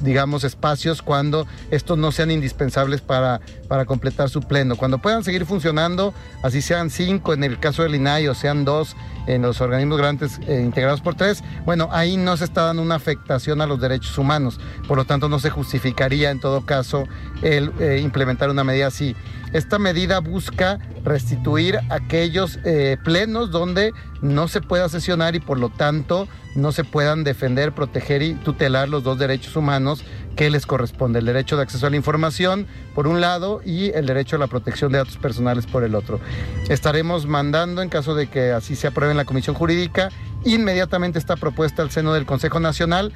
digamos, 0.00 0.44
espacios 0.44 1.02
cuando 1.02 1.46
estos 1.70 1.98
no 1.98 2.12
sean 2.12 2.30
indispensables 2.30 3.00
para, 3.00 3.40
para 3.66 3.84
completar 3.84 4.30
su 4.30 4.40
pleno. 4.40 4.76
Cuando 4.76 4.98
puedan 4.98 5.24
seguir 5.24 5.44
funcionando, 5.44 6.14
así 6.42 6.62
sean 6.62 6.90
cinco 6.90 7.34
en 7.34 7.44
el 7.44 7.58
caso 7.58 7.82
del 7.82 7.96
INAI 7.96 8.28
o 8.28 8.34
sean 8.34 8.64
dos 8.64 8.96
en 9.26 9.42
los 9.42 9.60
organismos 9.60 9.98
grandes 9.98 10.40
eh, 10.46 10.62
integrados 10.64 11.02
por 11.02 11.14
tres, 11.14 11.44
bueno, 11.66 11.88
ahí 11.92 12.16
no 12.16 12.36
se 12.36 12.44
está 12.44 12.62
dando 12.62 12.80
una 12.80 12.94
afectación 12.94 13.60
a 13.60 13.66
los 13.66 13.80
derechos 13.80 14.16
humanos. 14.16 14.58
Por 14.86 14.96
lo 14.96 15.04
tanto, 15.04 15.28
no 15.28 15.38
se 15.38 15.50
justificaría 15.50 16.30
en 16.30 16.40
todo 16.40 16.64
caso 16.64 17.06
el 17.42 17.72
implementar 18.00 18.48
una 18.48 18.64
medida 18.64 18.86
así. 18.86 19.14
Esta 19.52 19.78
medida 19.78 20.20
busca 20.20 20.78
restituir 21.04 21.78
aquellos 21.90 22.58
plenos 23.04 23.50
donde 23.50 23.92
no 24.22 24.48
se 24.48 24.60
pueda 24.60 24.88
sesionar 24.88 25.36
y 25.36 25.40
por 25.40 25.58
lo 25.58 25.70
tanto 25.70 26.28
no 26.54 26.72
se 26.72 26.84
puedan 26.84 27.24
defender, 27.24 27.72
proteger 27.72 28.22
y 28.22 28.34
tutelar 28.34 28.88
los 28.88 29.04
dos 29.04 29.18
derechos 29.18 29.56
humanos 29.56 30.04
que 30.36 30.50
les 30.50 30.66
corresponde, 30.66 31.18
el 31.18 31.24
derecho 31.24 31.56
de 31.56 31.62
acceso 31.62 31.86
a 31.86 31.90
la 31.90 31.96
información 31.96 32.66
por 32.94 33.06
un 33.06 33.20
lado 33.20 33.60
y 33.64 33.90
el 33.90 34.06
derecho 34.06 34.36
a 34.36 34.38
la 34.38 34.46
protección 34.46 34.92
de 34.92 34.98
datos 34.98 35.16
personales 35.16 35.66
por 35.66 35.82
el 35.84 35.94
otro. 35.94 36.20
Estaremos 36.68 37.26
mandando, 37.26 37.82
en 37.82 37.88
caso 37.88 38.14
de 38.14 38.28
que 38.28 38.52
así 38.52 38.76
se 38.76 38.86
apruebe 38.86 39.10
en 39.10 39.16
la 39.16 39.24
Comisión 39.24 39.56
Jurídica, 39.56 40.10
inmediatamente 40.44 41.18
esta 41.18 41.36
propuesta 41.36 41.82
al 41.82 41.90
seno 41.90 42.12
del 42.12 42.26
Consejo 42.26 42.60
Nacional 42.60 43.12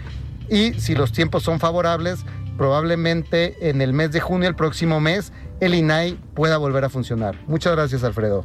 y 0.48 0.74
si 0.74 0.94
los 0.94 1.12
tiempos 1.12 1.44
son 1.44 1.60
favorables, 1.60 2.24
probablemente 2.56 3.68
en 3.68 3.80
el 3.80 3.92
mes 3.92 4.12
de 4.12 4.20
junio, 4.20 4.48
el 4.48 4.56
próximo 4.56 5.00
mes, 5.00 5.32
el 5.60 5.74
INAI 5.74 6.18
pueda 6.34 6.58
volver 6.58 6.84
a 6.84 6.88
funcionar. 6.88 7.36
Muchas 7.46 7.72
gracias, 7.72 8.04
Alfredo. 8.04 8.44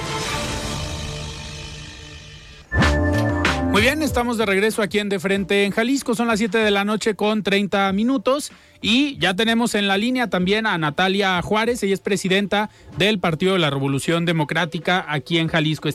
Muy 3.71 3.83
bien, 3.83 4.01
estamos 4.01 4.37
de 4.37 4.45
regreso 4.45 4.81
aquí 4.81 4.99
en 4.99 5.07
De 5.07 5.17
Frente 5.17 5.63
en 5.63 5.71
Jalisco. 5.71 6.13
Son 6.13 6.27
las 6.27 6.39
7 6.39 6.57
de 6.57 6.71
la 6.71 6.83
noche 6.83 7.15
con 7.15 7.41
30 7.41 7.93
minutos. 7.93 8.51
Y 8.81 9.17
ya 9.17 9.33
tenemos 9.33 9.75
en 9.75 9.87
la 9.87 9.97
línea 9.97 10.29
también 10.29 10.67
a 10.67 10.77
Natalia 10.77 11.41
Juárez. 11.41 11.81
Ella 11.81 11.93
es 11.93 12.01
presidenta 12.01 12.69
del 12.97 13.19
Partido 13.19 13.53
de 13.53 13.59
la 13.59 13.69
Revolución 13.69 14.25
Democrática 14.25 15.05
aquí 15.07 15.37
en 15.37 15.47
Jalisco. 15.47 15.87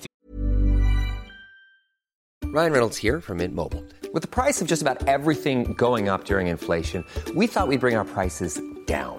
Ryan 2.44 2.72
Reynolds 2.72 2.96
here 2.96 3.20
from 3.20 3.38
Mint 3.38 3.54
Mobile. 3.54 3.84
With 4.14 4.22
the 4.22 4.28
price 4.28 4.62
of 4.62 4.68
just 4.68 4.80
about 4.80 5.06
everything 5.06 5.74
going 5.76 6.08
up 6.08 6.24
during 6.24 6.46
inflation, 6.46 7.04
we 7.34 7.46
thought 7.46 7.68
we'd 7.68 7.80
bring 7.80 7.96
our 7.96 8.06
prices 8.06 8.58
down. 8.86 9.18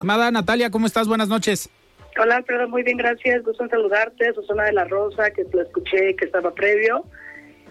Amada 0.00 0.30
Natalia, 0.30 0.70
¿cómo 0.70 0.86
estás? 0.86 1.08
Buenas 1.08 1.28
noches. 1.28 1.68
Hola, 2.20 2.36
Alfredo, 2.36 2.68
muy 2.68 2.84
bien, 2.84 2.98
gracias. 2.98 3.42
Gusto 3.42 3.64
en 3.64 3.70
saludarte. 3.70 4.32
Susana 4.32 4.64
de 4.64 4.72
la 4.72 4.84
Rosa, 4.84 5.30
que 5.32 5.44
lo 5.52 5.62
escuché 5.62 6.14
que 6.14 6.24
estaba 6.24 6.54
previo 6.54 7.04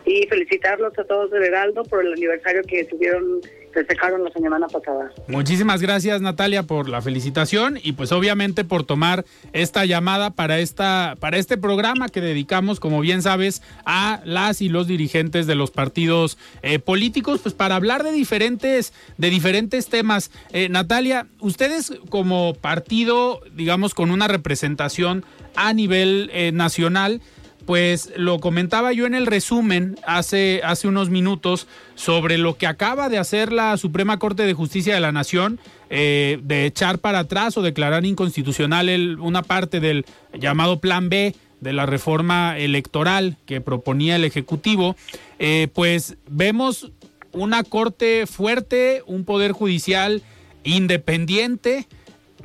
y 0.08 0.26
felicitarlos 0.28 0.98
a 0.98 1.04
todos 1.04 1.30
de 1.32 1.46
Heraldo 1.46 1.84
por 1.84 2.04
el 2.04 2.14
aniversario 2.14 2.62
que 2.64 2.86
tuvieron, 2.86 3.42
festejaron 3.74 4.24
la 4.24 4.32
semana 4.32 4.68
pasada. 4.68 5.12
Muchísimas 5.28 5.82
gracias 5.82 6.22
Natalia 6.22 6.64
por 6.64 6.88
la 6.88 7.02
felicitación 7.02 7.78
y 7.84 7.92
pues 7.92 8.14
obviamente 8.14 8.64
por 8.64 8.86
tomar 8.86 9.26
esta 9.52 9.84
llamada 9.84 10.30
para 10.30 10.60
esta 10.60 11.18
para 11.20 11.38
este 11.38 11.58
programa 11.58 12.08
que 12.08 12.22
dedicamos, 12.22 12.80
como 12.80 13.02
bien 13.02 13.22
sabes, 13.22 13.62
a 13.86 14.22
las 14.24 14.62
y 14.62 14.70
los 14.70 14.88
dirigentes 14.88 15.46
de 15.46 15.56
los 15.56 15.72
partidos 15.72 16.38
eh, 16.62 16.80
políticos, 16.80 17.42
pues 17.44 17.54
para 17.54 17.76
hablar 17.76 18.04
de 18.04 18.14
diferentes 18.14 18.94
de 19.18 19.30
diferentes 19.30 19.90
temas. 19.90 20.32
Eh, 20.54 20.70
Natalia, 20.70 21.28
ustedes 21.42 21.92
como 22.10 22.54
partido, 22.54 23.42
digamos, 23.54 23.94
con 23.94 24.12
una 24.12 24.30
representación 24.30 25.26
a 25.58 25.74
nivel 25.74 26.30
eh, 26.34 26.52
nacional 26.54 27.22
pues 27.68 28.14
lo 28.16 28.40
comentaba 28.40 28.94
yo 28.94 29.06
en 29.06 29.14
el 29.14 29.26
resumen 29.26 29.98
hace, 30.08 30.62
hace 30.64 30.88
unos 30.88 31.10
minutos 31.10 31.68
sobre 31.96 32.38
lo 32.38 32.58
que 32.58 32.66
acaba 32.66 33.10
de 33.10 33.18
hacer 33.18 33.52
la 33.52 33.76
Suprema 33.76 34.20
Corte 34.20 34.44
de 34.44 34.54
Justicia 34.54 34.96
de 34.96 35.02
la 35.02 35.12
Nación, 35.12 35.60
eh, 35.90 36.40
de 36.44 36.66
echar 36.66 37.00
para 37.00 37.20
atrás 37.20 37.58
o 37.58 37.62
declarar 37.62 38.06
inconstitucional 38.06 39.20
una 39.20 39.44
parte 39.44 39.82
del 39.82 40.06
llamado 40.34 40.80
Plan 40.80 41.10
B 41.10 41.36
de 41.60 41.74
la 41.74 41.86
reforma 41.86 42.58
electoral 42.58 43.36
que 43.46 43.60
proponía 43.60 44.16
el 44.16 44.24
Ejecutivo, 44.24 44.96
eh, 45.38 45.68
pues 45.74 46.16
vemos 46.30 46.94
una 47.34 47.64
Corte 47.64 48.28
fuerte, 48.28 49.04
un 49.08 49.26
Poder 49.26 49.52
Judicial 49.52 50.22
independiente, 50.64 51.86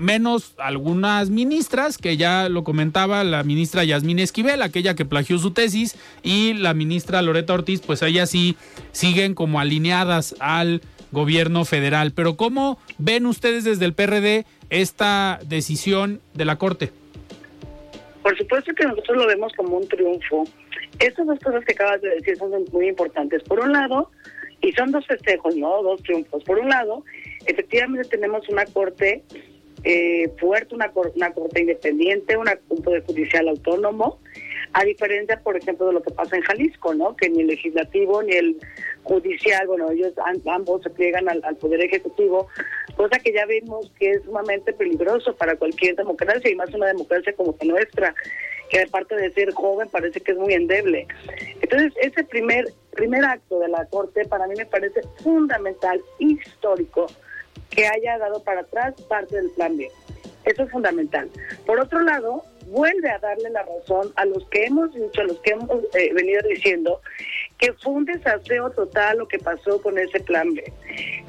menos 0.03 0.55
algunas 0.59 1.31
ministras, 1.31 1.97
que 1.97 2.17
ya 2.17 2.49
lo 2.49 2.65
comentaba 2.65 3.25
la 3.25 3.43
ministra 3.43 3.85
Yasmín 3.85 4.19
Esquivel, 4.19 4.61
aquella 4.63 4.95
que 4.95 5.05
plagió 5.05 5.39
su 5.39 5.53
tesis, 5.53 5.97
y 6.23 6.55
la 6.55 6.75
ministra 6.75 7.23
Loreta 7.23 7.55
Ortiz, 7.55 7.81
pues 7.81 8.03
ellas 8.03 8.31
sí 8.31 8.57
siguen 8.93 9.35
como 9.35 9.61
alineadas 9.61 10.35
al 10.41 10.83
gobierno 11.13 11.65
federal. 11.65 12.13
Pero 12.13 12.37
¿cómo 12.37 12.79
ven 12.99 13.27
ustedes 13.27 13.65
desde 13.65 13.85
el 13.85 13.95
PRD 13.95 14.45
esta 14.71 15.41
decisión 15.47 16.21
de 16.35 16.45
la 16.45 16.57
Corte? 16.57 16.91
Por 18.23 18.37
supuesto 18.37 18.73
que 18.75 18.85
nosotros 18.85 19.17
lo 19.17 19.27
vemos 19.27 19.53
como 19.57 19.79
un 19.79 19.89
triunfo. 19.89 20.45
Estas 20.99 21.27
dos 21.27 21.39
cosas 21.41 21.65
que 21.65 21.73
acabas 21.73 22.01
de 22.03 22.11
decir 22.11 22.37
son 22.37 22.51
muy 22.73 22.89
importantes. 22.89 23.43
Por 23.43 23.61
un 23.61 23.73
lado, 23.73 24.11
y 24.63 24.73
son 24.73 24.93
dos 24.93 25.07
festejos, 25.07 25.57
¿no? 25.57 25.83
Dos 25.83 26.03
triunfos. 26.03 26.43
Por 26.45 26.59
un 26.59 26.69
lado, 26.69 27.05
efectivamente 27.47 28.09
tenemos 28.09 28.49
una 28.49 28.65
corte 28.67 29.23
eh, 29.85 30.31
fuerte, 30.39 30.75
una, 30.75 30.93
una 31.15 31.33
corte 31.33 31.61
independiente, 31.61 32.37
una, 32.37 32.59
un 32.69 32.83
poder 32.83 33.05
judicial 33.05 33.49
autónomo, 33.49 34.21
a 34.75 34.85
diferencia, 34.85 35.39
por 35.41 35.57
ejemplo, 35.57 35.87
de 35.87 35.93
lo 35.93 36.03
que 36.03 36.13
pasa 36.13 36.37
en 36.37 36.43
Jalisco, 36.43 36.95
¿no? 36.95 37.15
Que 37.17 37.29
ni 37.29 37.43
el 37.43 37.49
legislativo 37.49 38.23
ni 38.23 38.33
el 38.33 38.57
judicial, 39.03 39.67
bueno, 39.67 39.91
ellos 39.91 40.15
ambos 40.47 40.83
se 40.83 40.91
pliegan 40.91 41.29
al, 41.29 41.57
poder 41.57 41.83
ejecutivo, 41.83 42.49
cosa 42.97 43.19
que 43.19 43.33
ya 43.33 43.45
vimos 43.45 43.93
que 43.99 44.13
es 44.13 44.23
sumamente 44.25 44.73
peligroso 44.73 45.35
para 45.37 45.57
cualquier 45.57 45.97
democracia 45.97 46.51
y 46.51 46.55
más 46.55 46.73
una 46.73 46.87
democracia 46.87 47.35
como 47.35 47.55
la 47.61 47.73
nuestra, 47.73 48.15
que 48.71 48.81
aparte 48.81 49.15
de 49.17 49.33
ser 49.33 49.53
joven 49.53 49.89
parece 49.91 50.21
que 50.21 50.33
es 50.33 50.39
muy 50.39 50.55
endeble. 50.55 51.07
Entonces, 51.61 51.93
ese 52.01 52.25
primer 52.25 52.73
primer 52.93 53.25
acto 53.25 53.59
de 53.59 53.69
la 53.69 53.87
Corte 53.87 54.25
para 54.27 54.47
mí 54.47 54.55
me 54.57 54.67
parece 54.67 55.01
fundamental, 55.23 56.01
histórico, 56.19 57.07
que 57.71 57.87
haya 57.87 58.19
dado 58.19 58.43
para 58.43 58.61
atrás 58.61 58.95
parte 59.09 59.37
del 59.37 59.51
plan 59.51 59.77
B. 59.77 59.91
Eso 60.45 60.65
es 60.65 60.71
fundamental. 60.71 61.31
Por 61.67 61.81
otro 61.81 62.01
lado, 62.01 62.43
vuelve 62.67 63.11
a 63.11 63.19
darle 63.19 63.51
la 63.51 63.63
razón 63.63 64.13
a 64.17 64.25
los 64.25 64.47
que 64.49 64.65
hemos 64.65 64.93
dicho, 64.95 65.21
a 65.21 65.25
los 65.25 65.39
que 65.41 65.53
hemos 65.53 65.71
eh, 65.95 66.13
venido 66.13 66.41
diciendo 66.49 67.01
que 67.59 67.73
fue 67.75 67.93
un 67.93 68.05
desaseo 68.05 68.71
total 68.71 69.19
lo 69.19 69.29
que 69.29 69.39
pasó 69.39 69.81
con 69.81 69.99
ese 69.99 70.21
plan 70.21 70.53
B. 70.55 70.73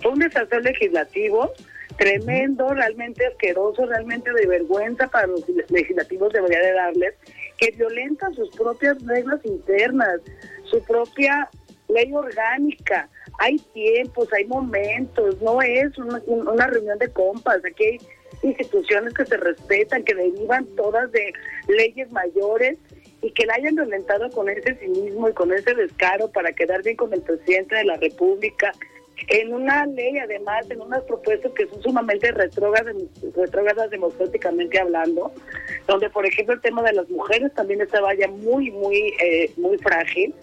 Fue 0.02 0.12
un 0.12 0.20
desaseo 0.20 0.60
legislativo 0.62 1.52
tremendo, 1.98 2.74
realmente 2.74 3.26
asqueroso, 3.28 3.86
realmente 3.86 4.32
de 4.34 4.48
vergüenza 4.48 5.08
para 5.08 5.28
los 5.28 5.44
legislativos 5.70 6.34
debería 6.34 6.60
de 6.60 6.74
darles, 6.74 7.14
que 7.58 7.72
violenta 7.72 8.32
sus 8.32 8.50
propias 8.50 8.98
reglas 9.06 9.40
internas, 9.46 10.22
su 10.64 10.84
propia 10.84 11.50
ley 11.93 12.13
orgánica, 12.13 13.10
hay 13.39 13.58
tiempos, 13.73 14.32
hay 14.34 14.45
momentos, 14.45 15.41
no 15.41 15.62
es 15.62 15.97
una, 15.97 16.21
una 16.27 16.67
reunión 16.67 16.97
de 16.99 17.12
compas, 17.12 17.63
aquí 17.65 17.84
hay 17.84 17.97
instituciones 18.43 19.13
que 19.13 19.25
se 19.25 19.38
respetan, 19.38 20.03
que 20.03 20.15
derivan 20.15 20.65
todas 20.75 21.12
de 21.12 21.34
leyes 21.67 22.12
mayores 22.12 22.77
y 23.21 23.32
que 23.32 23.45
la 23.45 23.56
hayan 23.56 23.75
violentado 23.75 24.29
con 24.32 24.49
ese 24.49 24.75
cinismo 24.75 25.29
y 25.29 25.34
con 25.34 25.53
ese 25.53 25.73
descaro 25.73 26.29
para 26.29 26.51
quedar 26.51 26.84
bien 26.84 26.97
con 26.97 27.13
el 27.13 27.21
presidente 27.21 27.75
de 27.75 27.86
la 27.86 27.95
República, 27.97 28.73
en 29.29 29.53
una 29.53 29.86
ley 29.86 30.17
además, 30.17 30.69
en 30.69 30.82
unas 30.82 31.03
propuestas 31.03 31.51
que 31.53 31.67
son 31.67 31.82
sumamente 31.82 32.32
retrógradas, 32.32 32.95
retrógradas 33.36 33.89
democráticamente 33.89 34.79
hablando, 34.79 35.32
donde 35.88 36.10
por 36.10 36.25
ejemplo 36.25 36.56
el 36.56 36.62
tema 36.62 36.82
de 36.84 36.93
las 36.93 37.10
mujeres 37.10 37.53
también 37.53 37.82
estaba 37.82 38.13
ya 38.13 38.27
muy, 38.27 38.71
muy, 38.71 39.13
eh, 39.23 39.51
muy 39.58 39.77
frágil. 39.77 40.34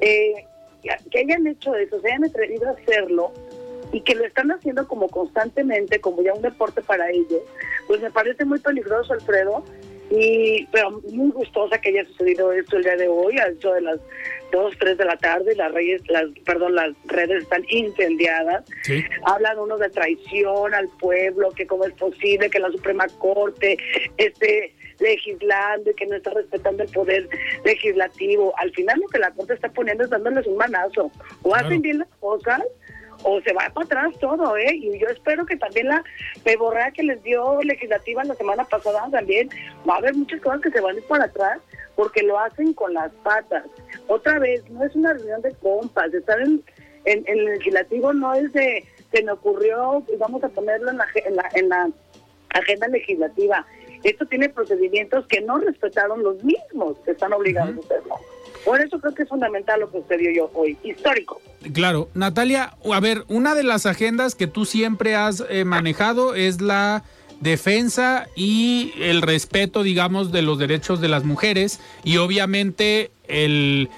Eh, 0.00 0.46
que 0.82 1.18
hayan 1.18 1.46
hecho 1.46 1.74
eso, 1.74 2.00
se 2.00 2.08
hayan 2.08 2.24
atrevido 2.24 2.68
a 2.68 2.72
hacerlo 2.72 3.32
y 3.92 4.00
que 4.00 4.14
lo 4.14 4.24
están 4.24 4.50
haciendo 4.50 4.86
como 4.88 5.08
constantemente, 5.08 6.00
como 6.00 6.22
ya 6.22 6.32
un 6.32 6.42
deporte 6.42 6.82
para 6.82 7.10
ellos, 7.10 7.42
pues 7.86 8.00
me 8.00 8.10
parece 8.10 8.44
muy 8.44 8.58
peligroso, 8.58 9.12
Alfredo, 9.12 9.64
y 10.10 10.66
pero 10.66 11.02
muy 11.10 11.30
gustosa 11.30 11.78
que 11.78 11.90
haya 11.90 12.04
sucedido 12.06 12.52
esto 12.52 12.76
el 12.76 12.84
día 12.84 12.96
de 12.96 13.08
hoy, 13.08 13.38
a 13.38 13.46
eso 13.46 13.72
de 13.72 13.82
las 13.82 14.00
2, 14.50 14.74
3 14.78 14.98
de 14.98 15.04
la 15.04 15.16
tarde, 15.16 15.54
las 15.54 15.72
redes, 15.72 16.02
las, 16.08 16.26
perdón, 16.44 16.74
las 16.74 16.90
redes 17.06 17.44
están 17.44 17.64
incendiadas. 17.70 18.64
Hablan 19.24 19.58
uno 19.58 19.78
de 19.78 19.88
traición 19.88 20.74
al 20.74 20.88
pueblo, 21.00 21.50
que 21.52 21.66
cómo 21.66 21.84
es 21.84 21.92
posible 21.94 22.50
que 22.50 22.58
la 22.58 22.70
Suprema 22.70 23.06
Corte 23.18 23.78
esté 24.18 24.74
legislando 25.02 25.90
y 25.90 25.94
que 25.94 26.06
no 26.06 26.16
está 26.16 26.30
respetando 26.30 26.82
el 26.82 26.90
poder 26.90 27.28
legislativo. 27.64 28.54
Al 28.58 28.70
final 28.72 29.00
lo 29.00 29.08
que 29.08 29.18
la 29.18 29.30
Corte 29.32 29.54
está 29.54 29.68
poniendo 29.68 30.04
es 30.04 30.10
dándoles 30.10 30.46
un 30.46 30.56
manazo. 30.56 31.10
O 31.42 31.54
hacen 31.54 31.82
bien 31.82 31.98
las 31.98 32.08
cosas 32.20 32.62
o 33.24 33.40
se 33.42 33.52
va 33.52 33.70
para 33.72 33.86
atrás 33.86 34.14
todo, 34.20 34.56
¿eh? 34.56 34.74
Y 34.74 34.98
yo 34.98 35.06
espero 35.08 35.46
que 35.46 35.56
también 35.56 35.88
la 35.88 36.02
peborrea 36.44 36.90
que 36.90 37.02
les 37.02 37.22
dio 37.22 37.60
legislativa 37.62 38.24
la 38.24 38.34
semana 38.34 38.64
pasada 38.64 39.08
también 39.10 39.48
va 39.88 39.94
a 39.94 39.98
haber 39.98 40.14
muchas 40.14 40.40
cosas 40.40 40.60
que 40.60 40.70
se 40.70 40.80
van 40.80 40.96
a 40.96 40.98
ir 40.98 41.04
para 41.04 41.24
atrás 41.24 41.58
porque 41.94 42.22
lo 42.22 42.38
hacen 42.38 42.72
con 42.72 42.94
las 42.94 43.12
patas. 43.22 43.64
Otra 44.08 44.38
vez, 44.38 44.68
no 44.70 44.84
es 44.84 44.94
una 44.94 45.12
reunión 45.12 45.42
de 45.42 45.52
compas, 45.56 46.12
estar 46.12 46.40
en, 46.40 46.62
en, 47.04 47.24
el 47.26 47.44
legislativo 47.44 48.12
no 48.12 48.34
es 48.34 48.52
de, 48.52 48.84
se 49.12 49.22
me 49.22 49.32
ocurrió, 49.32 50.04
y 50.12 50.16
vamos 50.16 50.42
a 50.42 50.48
ponerlo 50.48 50.90
en 50.90 50.98
la, 50.98 51.06
en 51.14 51.36
la, 51.36 51.48
en 51.54 51.68
la 51.68 51.90
agenda 52.54 52.88
legislativa. 52.88 53.66
Esto 54.02 54.26
tiene 54.26 54.48
procedimientos 54.48 55.26
que 55.26 55.40
no 55.40 55.58
respetaron 55.58 56.22
los 56.22 56.42
mismos 56.42 56.96
que 57.04 57.12
están 57.12 57.32
obligados 57.32 57.76
a 57.76 57.80
hacerlo. 57.80 58.16
Por 58.64 58.80
eso 58.80 59.00
creo 59.00 59.14
que 59.14 59.24
es 59.24 59.28
fundamental 59.28 59.80
lo 59.80 59.90
que 59.90 59.98
usted 59.98 60.18
dio 60.18 60.30
yo 60.30 60.50
hoy, 60.54 60.76
histórico. 60.82 61.40
Claro, 61.72 62.08
Natalia, 62.14 62.74
a 62.92 63.00
ver, 63.00 63.24
una 63.28 63.54
de 63.54 63.64
las 63.64 63.86
agendas 63.86 64.34
que 64.34 64.46
tú 64.46 64.64
siempre 64.64 65.14
has 65.14 65.44
eh, 65.48 65.64
manejado 65.64 66.34
es 66.34 66.60
la 66.60 67.04
defensa 67.40 68.28
y 68.36 68.92
el 69.00 69.20
respeto, 69.20 69.82
digamos, 69.82 70.30
de 70.30 70.42
los 70.42 70.58
derechos 70.58 71.00
de 71.00 71.08
las 71.08 71.24
mujeres 71.24 71.80
y 72.04 72.18
obviamente 72.18 73.10
el, 73.32 73.88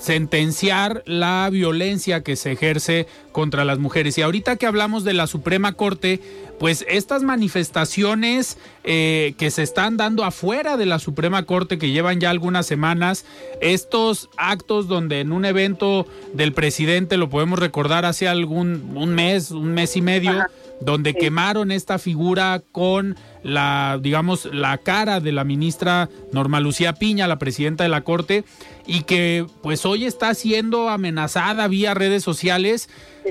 sentenciar 0.00 1.02
la 1.06 1.48
violencia 1.52 2.22
que 2.22 2.36
se 2.36 2.52
ejerce 2.52 3.06
contra 3.32 3.64
las 3.64 3.78
mujeres. 3.78 4.16
Y 4.18 4.22
ahorita 4.22 4.56
que 4.56 4.66
hablamos 4.66 5.04
de 5.04 5.12
la 5.12 5.26
Suprema 5.26 5.74
Corte, 5.74 6.20
pues 6.58 6.84
estas 6.88 7.22
manifestaciones 7.22 8.56
eh, 8.82 9.34
que 9.38 9.50
se 9.50 9.62
están 9.62 9.96
dando 9.96 10.24
afuera 10.24 10.76
de 10.76 10.86
la 10.86 10.98
Suprema 10.98 11.44
Corte, 11.44 11.78
que 11.78 11.90
llevan 11.90 12.18
ya 12.18 12.30
algunas 12.30 12.66
semanas, 12.66 13.26
estos 13.60 14.30
actos 14.36 14.88
donde 14.88 15.20
en 15.20 15.32
un 15.32 15.44
evento 15.44 16.06
del 16.32 16.52
presidente, 16.52 17.18
lo 17.18 17.28
podemos 17.28 17.58
recordar 17.58 18.06
hace 18.06 18.26
algún 18.26 18.92
un 18.94 19.14
mes, 19.14 19.50
un 19.50 19.74
mes 19.74 19.96
y 19.96 20.00
medio, 20.00 20.32
donde 20.80 21.14
quemaron 21.14 21.70
esta 21.70 21.98
figura 21.98 22.62
con 22.72 23.16
la, 23.42 23.98
digamos, 24.00 24.48
la 24.52 24.78
cara 24.78 25.20
de 25.20 25.32
la 25.32 25.44
ministra 25.44 26.08
Norma 26.32 26.60
Lucía 26.60 26.92
Piña, 26.92 27.26
la 27.26 27.38
presidenta 27.38 27.84
de 27.84 27.90
la 27.90 28.02
Corte, 28.02 28.44
y 28.86 29.02
que 29.02 29.46
pues 29.62 29.84
hoy 29.84 30.04
está 30.04 30.34
siendo 30.34 30.88
amenazada 30.88 31.68
vía 31.68 31.94
redes 31.94 32.22
sociales. 32.22 32.88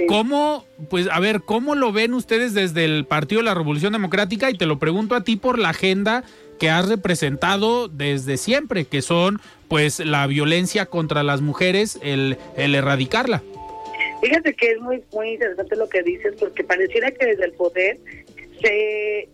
¿Cómo, 0.08 0.66
pues, 0.90 1.08
a 1.12 1.20
ver, 1.20 1.42
cómo 1.42 1.74
lo 1.74 1.92
ven 1.92 2.14
ustedes 2.14 2.54
desde 2.54 2.86
el 2.86 3.06
Partido 3.06 3.40
de 3.40 3.46
la 3.46 3.56
Revolución 3.56 3.94
Democrática? 3.94 4.52
Y 4.52 4.58
te 4.58 4.68
lo 4.68 4.78
pregunto 4.78 5.16
a 5.16 5.22
ti 5.22 5.38
por 5.38 5.58
la 5.58 5.70
agenda 5.70 6.24
que 6.60 6.70
has 6.70 6.88
representado 6.88 7.88
desde 7.88 8.38
siempre, 8.38 8.86
que 8.86 9.02
son, 9.02 9.42
pues, 9.68 10.00
la 10.00 10.28
violencia 10.28 10.86
contra 10.86 11.24
las 11.24 11.42
mujeres, 11.42 12.00
el, 12.04 12.38
el 12.56 12.76
erradicarla. 12.76 13.42
Fíjate 14.21 14.53
que 14.53 14.71
es 14.71 14.80
muy, 14.80 15.03
muy 15.13 15.32
interesante 15.32 15.75
lo 15.75 15.88
que 15.88 16.01
dices, 16.03 16.36
porque 16.39 16.63
pareciera 16.63 17.12
que 17.12 17.25
desde 17.25 17.45
el 17.45 17.53
poder 17.53 17.97
se 18.62 19.30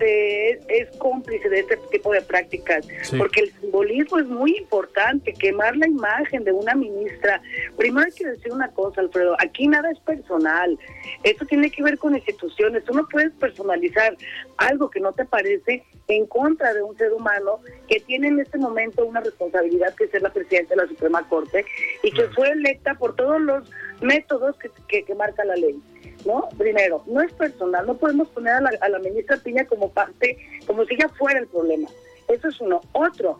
es 0.00 0.96
cómplice 0.98 1.48
de 1.48 1.60
este 1.60 1.76
tipo 1.90 2.12
de 2.12 2.22
prácticas, 2.22 2.86
porque 3.18 3.40
el 3.40 3.52
simbolismo 3.60 4.18
es 4.18 4.26
muy 4.26 4.56
importante, 4.56 5.32
quemar 5.34 5.76
la 5.76 5.86
imagen 5.86 6.44
de 6.44 6.52
una 6.52 6.74
ministra. 6.74 7.42
Primero 7.76 8.06
hay 8.06 8.12
que 8.12 8.26
decir 8.26 8.52
una 8.52 8.68
cosa, 8.68 9.00
Alfredo, 9.00 9.36
aquí 9.38 9.68
nada 9.68 9.90
es 9.90 9.98
personal, 10.00 10.78
esto 11.22 11.44
tiene 11.46 11.70
que 11.70 11.82
ver 11.82 11.98
con 11.98 12.14
instituciones, 12.14 12.84
tú 12.84 12.94
no 12.94 13.06
puedes 13.08 13.32
personalizar 13.32 14.16
algo 14.56 14.90
que 14.90 15.00
no 15.00 15.12
te 15.12 15.24
parece 15.24 15.84
en 16.08 16.26
contra 16.26 16.72
de 16.74 16.82
un 16.82 16.96
ser 16.96 17.12
humano 17.12 17.60
que 17.88 18.00
tiene 18.00 18.28
en 18.28 18.40
este 18.40 18.58
momento 18.58 19.04
una 19.04 19.20
responsabilidad 19.20 19.94
que 19.94 20.04
es 20.04 20.10
ser 20.10 20.22
la 20.22 20.32
presidenta 20.32 20.74
de 20.74 20.82
la 20.82 20.88
Suprema 20.88 21.28
Corte 21.28 21.64
y 22.02 22.10
que 22.10 22.24
fue 22.28 22.50
electa 22.50 22.94
por 22.94 23.14
todos 23.14 23.40
los 23.40 23.70
métodos 24.00 24.56
que, 24.88 25.04
que 25.04 25.14
marca 25.14 25.44
la 25.44 25.56
ley. 25.56 25.80
¿no? 26.24 26.48
Primero, 26.58 27.02
no 27.06 27.22
es 27.22 27.32
personal, 27.32 27.86
no 27.86 27.96
podemos 27.96 28.28
poner 28.28 28.54
a 28.54 28.88
la, 28.88 28.98
ministra 28.98 29.36
Piña 29.38 29.64
como 29.64 29.90
parte, 29.90 30.36
como 30.66 30.84
si 30.84 30.94
ella 30.94 31.08
fuera 31.08 31.40
el 31.40 31.46
problema. 31.46 31.88
Eso 32.28 32.48
es 32.48 32.60
uno. 32.60 32.80
Otro, 32.92 33.38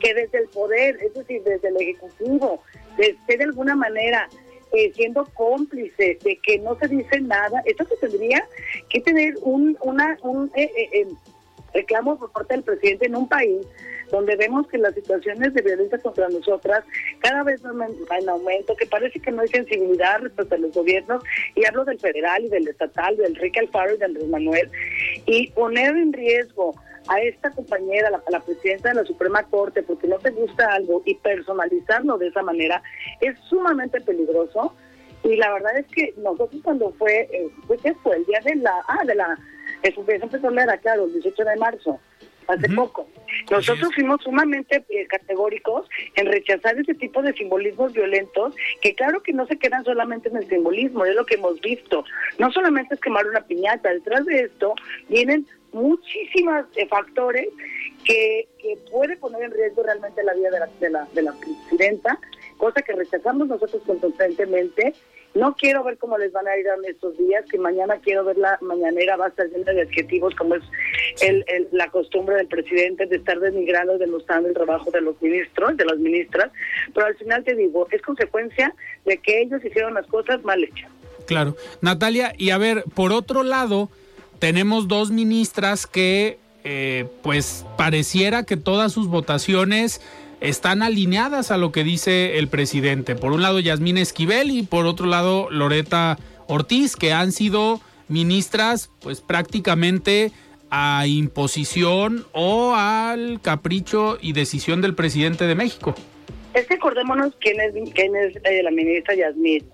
que 0.00 0.14
desde 0.14 0.38
el 0.38 0.48
poder, 0.48 0.98
es 1.02 1.14
decir, 1.14 1.42
desde 1.44 1.68
el 1.68 1.76
Ejecutivo, 1.76 2.62
de, 2.96 3.16
de 3.26 3.44
alguna 3.44 3.76
manera 3.76 4.28
eh, 4.72 4.90
siendo 4.94 5.26
cómplice 5.34 6.18
de 6.24 6.38
que 6.38 6.58
no 6.58 6.76
se 6.78 6.88
dice 6.88 7.20
nada, 7.20 7.62
esto 7.66 7.84
se 7.84 7.96
tendría 8.08 8.42
que 8.88 9.00
tener 9.02 9.34
un, 9.42 9.76
una, 9.82 10.18
un 10.22 10.50
eh, 10.54 10.70
eh, 10.76 11.06
reclamo 11.74 12.18
por 12.18 12.32
parte 12.32 12.54
del 12.54 12.62
presidente 12.62 13.06
en 13.06 13.16
un 13.16 13.28
país 13.28 13.66
donde 14.12 14.36
vemos 14.36 14.68
que 14.68 14.78
las 14.78 14.94
situaciones 14.94 15.54
de 15.54 15.62
violencia 15.62 15.98
contra 15.98 16.28
nosotras 16.28 16.84
cada 17.20 17.42
vez 17.42 17.60
van 17.62 17.90
en 18.20 18.28
aumento, 18.28 18.76
que 18.76 18.86
parece 18.86 19.18
que 19.18 19.32
no 19.32 19.40
hay 19.40 19.48
sensibilidad 19.48 20.20
respecto 20.20 20.54
a 20.54 20.58
los 20.58 20.72
gobiernos, 20.72 21.24
y 21.56 21.64
hablo 21.64 21.84
del 21.84 21.98
federal 21.98 22.44
y 22.44 22.50
del 22.50 22.68
estatal, 22.68 23.16
del 23.16 23.34
Enrique 23.34 23.60
Alfaro 23.60 23.94
y 23.94 23.98
del 23.98 24.10
Andrés 24.10 24.28
Manuel, 24.28 24.70
y 25.26 25.50
poner 25.52 25.96
en 25.96 26.12
riesgo 26.12 26.74
a 27.08 27.20
esta 27.20 27.50
compañera, 27.50 28.08
a 28.08 28.30
la, 28.30 28.40
presidenta 28.40 28.90
de 28.90 28.96
la 28.96 29.04
Suprema 29.04 29.42
Corte, 29.44 29.82
porque 29.82 30.06
no 30.06 30.18
te 30.18 30.30
gusta 30.30 30.72
algo 30.74 31.02
y 31.04 31.14
personalizarlo 31.16 32.18
de 32.18 32.28
esa 32.28 32.42
manera, 32.42 32.82
es 33.20 33.36
sumamente 33.48 34.00
peligroso. 34.00 34.74
Y 35.24 35.36
la 35.36 35.52
verdad 35.52 35.78
es 35.78 35.86
que 35.86 36.14
nosotros 36.16 36.60
cuando 36.62 36.92
fue, 36.92 37.28
eh, 37.32 37.48
¿qué 37.82 37.94
fue? 38.02 38.16
El 38.16 38.24
día 38.26 38.40
de 38.44 38.56
la, 38.56 38.74
ah, 38.88 39.04
de 39.04 39.14
la 39.14 39.38
expropiación 39.82 40.30
petrolera, 40.30 40.78
claro, 40.78 41.04
el 41.04 41.12
18 41.12 41.44
de 41.44 41.56
marzo, 41.56 42.00
hace 42.48 42.68
poco. 42.70 43.08
Nosotros 43.50 43.94
fuimos 43.94 44.22
sumamente 44.22 44.84
eh, 44.88 45.06
categóricos 45.06 45.88
en 46.16 46.26
rechazar 46.26 46.78
ese 46.78 46.94
tipo 46.94 47.22
de 47.22 47.32
simbolismos 47.32 47.92
violentos, 47.92 48.54
que 48.80 48.94
claro 48.94 49.22
que 49.22 49.32
no 49.32 49.46
se 49.46 49.58
quedan 49.58 49.84
solamente 49.84 50.28
en 50.28 50.36
el 50.36 50.48
simbolismo, 50.48 51.04
es 51.04 51.14
lo 51.14 51.26
que 51.26 51.36
hemos 51.36 51.60
visto. 51.60 52.04
No 52.38 52.50
solamente 52.52 52.94
es 52.94 53.00
quemar 53.00 53.26
una 53.26 53.40
piñata, 53.42 53.90
detrás 53.90 54.24
de 54.26 54.40
esto 54.40 54.74
vienen 55.08 55.46
muchísimos 55.72 56.66
eh, 56.76 56.86
factores 56.86 57.48
que, 58.04 58.48
que 58.58 58.76
puede 58.90 59.16
poner 59.16 59.44
en 59.44 59.52
riesgo 59.52 59.82
realmente 59.82 60.22
la 60.22 60.34
vida 60.34 60.50
de 60.50 60.58
la, 60.60 60.66
de 60.80 60.90
la, 60.90 61.08
de 61.14 61.22
la 61.22 61.32
presidenta, 61.32 62.18
cosa 62.58 62.82
que 62.82 62.92
rechazamos 62.92 63.48
nosotros 63.48 63.82
constantemente 63.86 64.94
no 65.34 65.54
quiero 65.54 65.82
ver 65.84 65.98
cómo 65.98 66.18
les 66.18 66.32
van 66.32 66.46
a 66.46 66.56
ir 66.56 66.66
en 66.66 66.84
estos 66.90 67.16
días, 67.16 67.44
que 67.50 67.58
mañana 67.58 67.98
quiero 68.02 68.24
ver 68.24 68.36
la 68.36 68.58
mañanera, 68.60 69.16
va 69.16 69.26
a 69.26 69.28
estar 69.28 69.46
llena 69.48 69.72
de 69.72 69.82
adjetivos, 69.82 70.34
como 70.34 70.56
es 70.56 70.62
el, 71.20 71.44
la 71.72 71.88
costumbre 71.90 72.36
del 72.36 72.48
presidente 72.48 73.06
de 73.06 73.16
estar 73.16 73.40
denigrando, 73.40 73.98
denostando 73.98 74.48
el 74.48 74.54
trabajo 74.54 74.90
de 74.90 75.00
los 75.00 75.20
ministros, 75.22 75.76
de 75.76 75.84
las 75.84 75.98
ministras, 75.98 76.50
pero 76.94 77.06
al 77.06 77.16
final 77.16 77.44
te 77.44 77.54
digo, 77.54 77.88
es 77.90 78.02
consecuencia 78.02 78.74
de 79.04 79.18
que 79.18 79.42
ellos 79.42 79.64
hicieron 79.64 79.94
las 79.94 80.06
cosas 80.06 80.42
mal 80.44 80.62
hechas. 80.62 80.90
Claro. 81.26 81.56
Natalia, 81.80 82.34
y 82.36 82.50
a 82.50 82.58
ver, 82.58 82.84
por 82.94 83.12
otro 83.12 83.42
lado, 83.42 83.90
tenemos 84.38 84.88
dos 84.88 85.10
ministras 85.10 85.86
que, 85.86 86.38
eh, 86.64 87.06
pues, 87.22 87.64
pareciera 87.78 88.44
que 88.44 88.56
todas 88.56 88.92
sus 88.92 89.08
votaciones 89.08 90.00
están 90.42 90.82
alineadas 90.82 91.52
a 91.52 91.56
lo 91.56 91.70
que 91.70 91.84
dice 91.84 92.38
el 92.38 92.48
presidente. 92.48 93.14
Por 93.14 93.32
un 93.32 93.42
lado, 93.42 93.60
Yasmín 93.60 93.96
Esquivel 93.96 94.50
y 94.50 94.64
por 94.64 94.86
otro 94.86 95.06
lado, 95.06 95.48
Loreta 95.50 96.18
Ortiz, 96.48 96.96
que 96.96 97.12
han 97.12 97.30
sido 97.30 97.80
ministras, 98.08 98.90
pues 99.00 99.20
prácticamente 99.20 100.32
a 100.68 101.06
imposición 101.06 102.26
o 102.32 102.74
al 102.74 103.40
capricho 103.40 104.18
y 104.20 104.32
decisión 104.32 104.80
del 104.80 104.94
presidente 104.94 105.46
de 105.46 105.54
México. 105.54 105.94
Es 106.54 106.66
que 106.66 106.74
acordémonos 106.74 107.34
quién 107.40 107.60
es, 107.60 107.72
quién 107.94 108.16
es 108.16 108.36
eh, 108.44 108.62
la 108.62 108.70
ministra 108.70 109.14
Yasmín. 109.14 109.64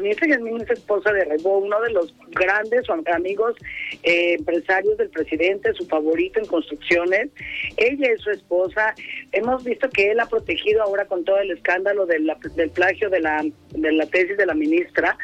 Ministra 0.00 0.28
Yasmín 0.28 0.60
es 0.60 0.70
esposa 0.70 1.12
de 1.12 1.24
Rebo, 1.24 1.58
uno 1.58 1.80
de 1.80 1.90
los 1.90 2.14
grandes 2.32 2.84
amigos 3.12 3.54
eh, 4.02 4.34
empresarios 4.34 4.98
del 4.98 5.10
presidente, 5.10 5.72
su 5.74 5.86
favorito 5.86 6.40
en 6.40 6.46
construcciones. 6.46 7.28
Ella 7.76 8.08
es 8.10 8.20
su 8.20 8.30
esposa. 8.30 8.94
Hemos 9.32 9.62
visto 9.64 9.88
que 9.90 10.10
él 10.10 10.20
ha 10.20 10.26
protegido 10.26 10.82
ahora 10.82 11.04
con 11.06 11.24
todo 11.24 11.38
el 11.38 11.52
escándalo 11.52 12.04
del 12.06 12.30
plagio 12.74 13.10
de 13.10 13.20
la, 13.20 13.44
de 13.70 13.92
la 13.92 14.06
tesis 14.06 14.36
de 14.36 14.46
la 14.46 14.54
ministra 14.54 15.16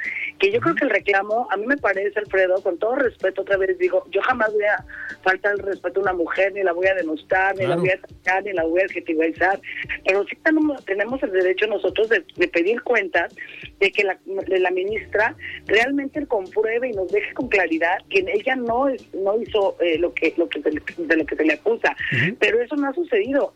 que 0.43 0.51
yo 0.51 0.61
creo 0.61 0.75
que 0.75 0.85
el 0.85 0.91
reclamo, 0.91 1.47
a 1.53 1.57
mí 1.57 1.65
me 1.67 1.77
parece, 1.77 2.19
Alfredo, 2.19 2.61
con 2.65 2.77
todo 2.77 2.97
respeto, 2.97 3.43
otra 3.43 3.57
vez 3.59 3.79
digo, 3.79 4.05
yo 4.11 4.21
jamás 4.23 4.53
voy 4.53 4.65
a 4.65 4.85
faltar 5.23 5.53
el 5.53 5.61
respeto 5.61 6.01
a 6.01 6.03
una 6.03 6.15
mujer, 6.15 6.53
ni 6.53 6.65
la 6.65 6.73
voy 6.73 6.89
a 6.89 6.95
denostar, 6.97 7.57
ni 7.57 7.65
la 7.65 7.77
voy 7.77 7.91
a 7.91 7.95
atacar, 7.95 8.43
ni 8.43 8.53
la 8.53 8.65
voy 8.65 8.81
a 8.81 8.85
adjetivizar, 8.87 9.61
pero 10.05 10.25
sí 10.25 10.37
tenemos, 10.43 11.23
el 11.23 11.31
derecho 11.31 11.69
nosotros 11.69 12.09
de, 12.09 12.49
pedir 12.49 12.83
cuentas 12.83 13.33
de 13.79 13.93
que 13.93 14.03
la, 14.03 14.19
de 14.25 14.59
la 14.59 14.73
ministra 14.73 15.37
realmente 15.67 16.27
compruebe 16.27 16.89
y 16.89 16.93
nos 16.93 17.13
deje 17.13 17.33
con 17.35 17.47
claridad 17.47 17.99
que 18.11 18.25
ella 18.35 18.57
no 18.57 18.89
no 19.15 19.41
hizo 19.41 19.77
eh, 19.81 19.97
lo 19.99 20.13
que 20.13 20.35
lo 20.37 20.49
que 20.49 20.61
de 20.61 21.17
lo 21.17 21.25
que 21.25 21.37
se 21.37 21.45
le 21.45 21.53
acusa, 21.53 21.97
pero 22.41 22.61
eso 22.61 22.75
no 22.75 22.89
ha 22.89 22.95
sucedido 22.95 23.55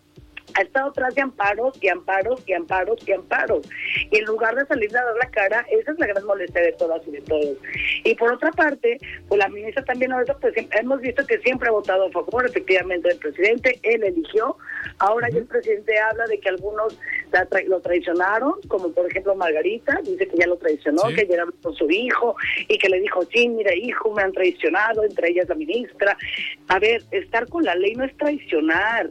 ha 0.54 0.62
estado 0.62 0.92
tras 0.92 1.14
de 1.14 1.22
amparos 1.22 1.76
y 1.82 1.88
amparos 1.88 2.42
y 2.46 2.52
amparos 2.52 3.06
y 3.06 3.12
amparos. 3.12 3.66
Y 4.10 4.18
en 4.18 4.24
lugar 4.24 4.54
de 4.54 4.66
salir 4.66 4.96
a 4.96 5.04
dar 5.04 5.16
la 5.16 5.30
cara, 5.30 5.66
esa 5.70 5.92
es 5.92 5.98
la 5.98 6.06
gran 6.06 6.24
molestia 6.24 6.62
de 6.62 6.72
todas 6.72 7.06
y 7.06 7.10
de 7.10 7.20
todos. 7.22 7.56
Y 8.04 8.14
por 8.14 8.32
otra 8.32 8.50
parte, 8.52 8.98
pues 9.28 9.38
la 9.38 9.48
ministra 9.48 9.84
también 9.84 10.12
ahorita, 10.12 10.38
pues 10.38 10.54
hemos 10.78 11.00
visto 11.00 11.26
que 11.26 11.38
siempre 11.38 11.68
ha 11.68 11.72
votado 11.72 12.06
a 12.06 12.10
favor 12.10 12.46
efectivamente 12.46 13.08
del 13.08 13.18
presidente, 13.18 13.78
él 13.82 14.04
eligió, 14.04 14.56
ahora 14.98 15.28
ya 15.30 15.38
el 15.38 15.46
presidente 15.46 15.98
habla 15.98 16.26
de 16.26 16.38
que 16.38 16.48
algunos 16.48 16.98
lo 17.66 17.80
traicionaron, 17.80 18.54
como 18.68 18.90
por 18.92 19.10
ejemplo 19.10 19.34
Margarita, 19.34 20.00
dice 20.04 20.26
que 20.28 20.38
ya 20.38 20.46
lo 20.46 20.56
traicionó, 20.56 21.02
que 21.14 21.24
llegaba 21.24 21.50
con 21.62 21.74
su 21.74 21.90
hijo 21.90 22.36
y 22.68 22.78
que 22.78 22.88
le 22.88 23.00
dijo, 23.00 23.20
sí, 23.32 23.48
mira 23.48 23.74
hijo, 23.74 24.12
me 24.14 24.22
han 24.22 24.32
traicionado, 24.32 25.04
entre 25.04 25.30
ellas 25.30 25.48
la 25.48 25.54
ministra. 25.54 26.16
A 26.68 26.78
ver, 26.78 27.02
estar 27.10 27.46
con 27.48 27.64
la 27.64 27.74
ley 27.74 27.94
no 27.94 28.04
es 28.04 28.16
traicionar. 28.16 29.10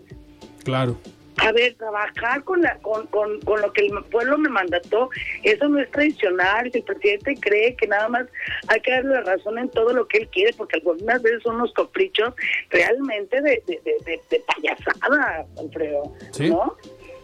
Claro 0.63 0.97
a 1.37 1.51
ver, 1.51 1.75
trabajar 1.75 2.43
con, 2.43 2.61
la, 2.61 2.77
con, 2.77 3.07
con, 3.07 3.39
con, 3.41 3.61
lo 3.61 3.71
que 3.73 3.85
el 3.85 4.03
pueblo 4.05 4.37
me 4.37 4.49
mandató, 4.49 5.09
eso 5.43 5.67
no 5.67 5.79
es 5.79 5.91
tradicional. 5.91 6.71
Si 6.71 6.79
el 6.79 6.83
presidente 6.83 7.35
cree 7.39 7.75
que 7.75 7.87
nada 7.87 8.07
más 8.09 8.25
hay 8.67 8.79
que 8.81 8.91
darle 8.91 9.21
razón 9.21 9.57
en 9.59 9.69
todo 9.69 9.93
lo 9.93 10.07
que 10.07 10.19
él 10.19 10.29
quiere, 10.29 10.53
porque 10.53 10.77
algunas 10.77 11.21
veces 11.21 11.43
son 11.43 11.55
unos 11.55 11.73
caprichos 11.73 12.33
realmente 12.69 13.41
de, 13.41 13.63
de, 13.67 13.81
de, 13.83 14.21
de, 14.29 14.43
payasada, 14.47 15.45
Alfredo. 15.57 16.13
¿no? 16.39 16.77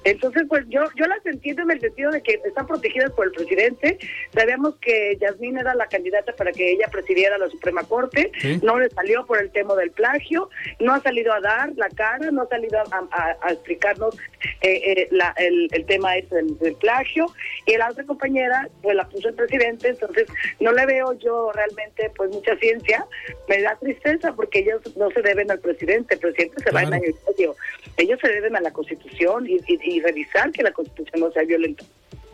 Entonces, 0.03 0.43
pues 0.49 0.65
yo 0.69 0.83
yo 0.95 1.05
las 1.05 1.25
entiendo 1.25 1.63
en 1.63 1.71
el 1.71 1.79
sentido 1.79 2.11
de 2.11 2.21
que 2.21 2.39
están 2.45 2.67
protegidas 2.67 3.11
por 3.11 3.27
el 3.27 3.31
presidente. 3.31 3.97
Sabíamos 4.33 4.75
que 4.77 5.17
Yasmín 5.19 5.57
era 5.57 5.75
la 5.75 5.87
candidata 5.87 6.33
para 6.33 6.51
que 6.51 6.71
ella 6.71 6.87
presidiera 6.91 7.37
la 7.37 7.49
Suprema 7.49 7.83
Corte. 7.83 8.31
No 8.63 8.79
le 8.79 8.89
salió 8.89 9.25
por 9.25 9.39
el 9.39 9.51
tema 9.51 9.75
del 9.75 9.91
plagio. 9.91 10.49
No 10.79 10.93
ha 10.93 11.01
salido 11.01 11.33
a 11.33 11.39
dar 11.39 11.71
la 11.75 11.89
cara, 11.89 12.31
no 12.31 12.43
ha 12.43 12.47
salido 12.47 12.79
a, 12.79 13.51
explicarnos 13.51 14.17
eh, 14.61 15.07
eh, 15.11 15.69
el, 15.71 15.85
tema 15.85 16.17
ese 16.17 16.35
del, 16.35 16.75
plagio. 16.75 17.27
Y 17.65 17.77
la 17.77 17.89
otra 17.89 18.03
compañera, 18.03 18.69
pues 18.81 18.95
la 18.95 19.07
puso 19.07 19.29
el 19.29 19.35
presidente. 19.35 19.89
Entonces, 19.89 20.27
no 20.59 20.71
le 20.71 20.85
veo 20.85 21.13
yo 21.13 21.51
realmente 21.51 22.11
pues 22.15 22.31
mucha 22.31 22.55
ciencia. 22.57 23.05
Me 23.47 23.61
da 23.61 23.75
tristeza 23.75 24.33
porque 24.33 24.59
ellos 24.59 24.81
no 24.97 25.11
se 25.11 25.21
deben 25.21 25.51
al 25.51 25.59
presidente. 25.59 26.15
El 26.15 26.19
presidente 26.21 26.63
se 26.63 26.71
va 26.71 26.83
en 26.83 26.93
año 26.93 27.13
medio. 27.27 27.55
Ellos 27.97 28.19
se 28.19 28.29
deben 28.29 28.55
a 28.55 28.61
la 28.61 28.71
Constitución 28.71 29.47
y 29.47 29.59
y 29.90 29.90
revisar 29.99 30.51
que 30.51 30.63
la 30.63 30.71
Constitución 30.71 31.21
no 31.21 31.31
sea 31.31 31.43
violenta. 31.43 31.83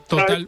Total, 0.08 0.48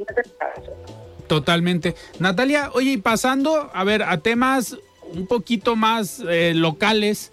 totalmente. 1.28 1.96
Natalia, 2.20 2.70
oye, 2.74 2.92
y 2.92 2.98
pasando, 2.98 3.70
a 3.74 3.84
ver, 3.84 4.04
a 4.04 4.20
temas 4.20 4.78
un 5.14 5.28
poquito 5.28 5.76
más 5.76 6.24
eh, 6.30 6.54
locales, 6.56 7.32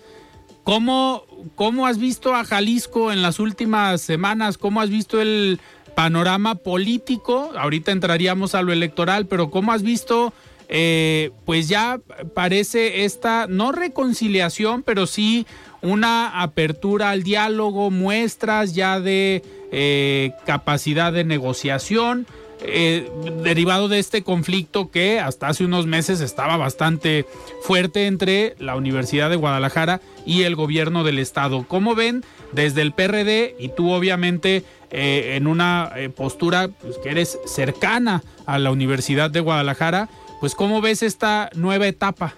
¿cómo, 0.65 1.25
¿cómo 1.55 1.87
has 1.87 1.99
visto 1.99 2.35
a 2.35 2.45
Jalisco 2.45 3.13
en 3.13 3.23
las 3.23 3.39
últimas 3.39 4.01
semanas? 4.01 4.59
¿Cómo 4.59 4.81
has 4.81 4.91
visto 4.91 5.21
el 5.21 5.61
panorama 5.95 6.57
político? 6.57 7.53
Ahorita 7.57 7.93
entraríamos 7.93 8.55
a 8.55 8.63
lo 8.63 8.73
electoral, 8.73 9.27
pero 9.27 9.51
¿cómo 9.51 9.73
has 9.73 9.83
visto... 9.83 10.33
Eh, 10.69 11.31
pues 11.45 11.69
ya 11.69 12.01
parece 12.35 13.05
esta, 13.05 13.47
no 13.47 13.71
reconciliación, 13.71 14.83
pero 14.83 15.07
sí 15.07 15.47
una 15.81 16.43
apertura 16.43 17.11
al 17.11 17.23
diálogo, 17.23 17.93
muestras 17.93 18.75
ya 18.75 18.99
de 18.99 19.45
eh, 19.73 20.33
capacidad 20.45 21.13
de 21.13 21.25
negociación. 21.25 22.27
Eh, 22.63 23.11
derivado 23.43 23.87
de 23.89 23.99
este 23.99 24.23
conflicto 24.23 24.91
que 24.91 25.21
hasta 25.21 25.49
hace 25.49 25.63
unos 25.63 25.87
meses 25.87 26.23
estaba 26.23 26.57
bastante 26.57 27.27
fuerte 27.61 28.07
entre 28.07 28.55
la 28.59 28.77
Universidad 28.77 29.29
de 29.29 29.37
Guadalajara 29.37 30.01
y 30.25 30.45
el 30.45 30.57
gobierno 30.57 31.05
del 31.05 31.19
estado. 31.19 31.67
¿Cómo 31.69 31.95
ven 31.95 32.25
desde 32.53 32.81
el 32.81 32.93
PRD 32.93 33.57
y 33.59 33.69
tú 33.69 33.93
obviamente 33.93 34.63
eh, 34.91 35.35
en 35.37 35.49
una 35.49 35.93
postura 36.17 36.69
pues, 36.69 36.97
que 36.99 37.11
eres 37.11 37.39
cercana 37.45 38.23
a 38.47 38.59
la 38.59 38.71
Universidad 38.71 39.31
de 39.31 39.41
Guadalajara, 39.41 40.09
pues 40.41 40.55
cómo 40.55 40.81
ves 40.81 41.03
esta 41.03 41.51
nueva 41.55 41.87
etapa 41.87 42.37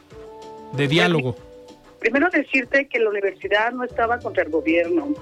de 0.73 0.89
diálogo? 0.89 1.37
Primero 2.01 2.29
decirte 2.31 2.87
que 2.89 2.99
la 2.99 3.11
universidad 3.11 3.73
no 3.73 3.85
estaba 3.85 4.19
contra 4.19 4.45
el 4.45 4.51
gobierno. 4.51 5.15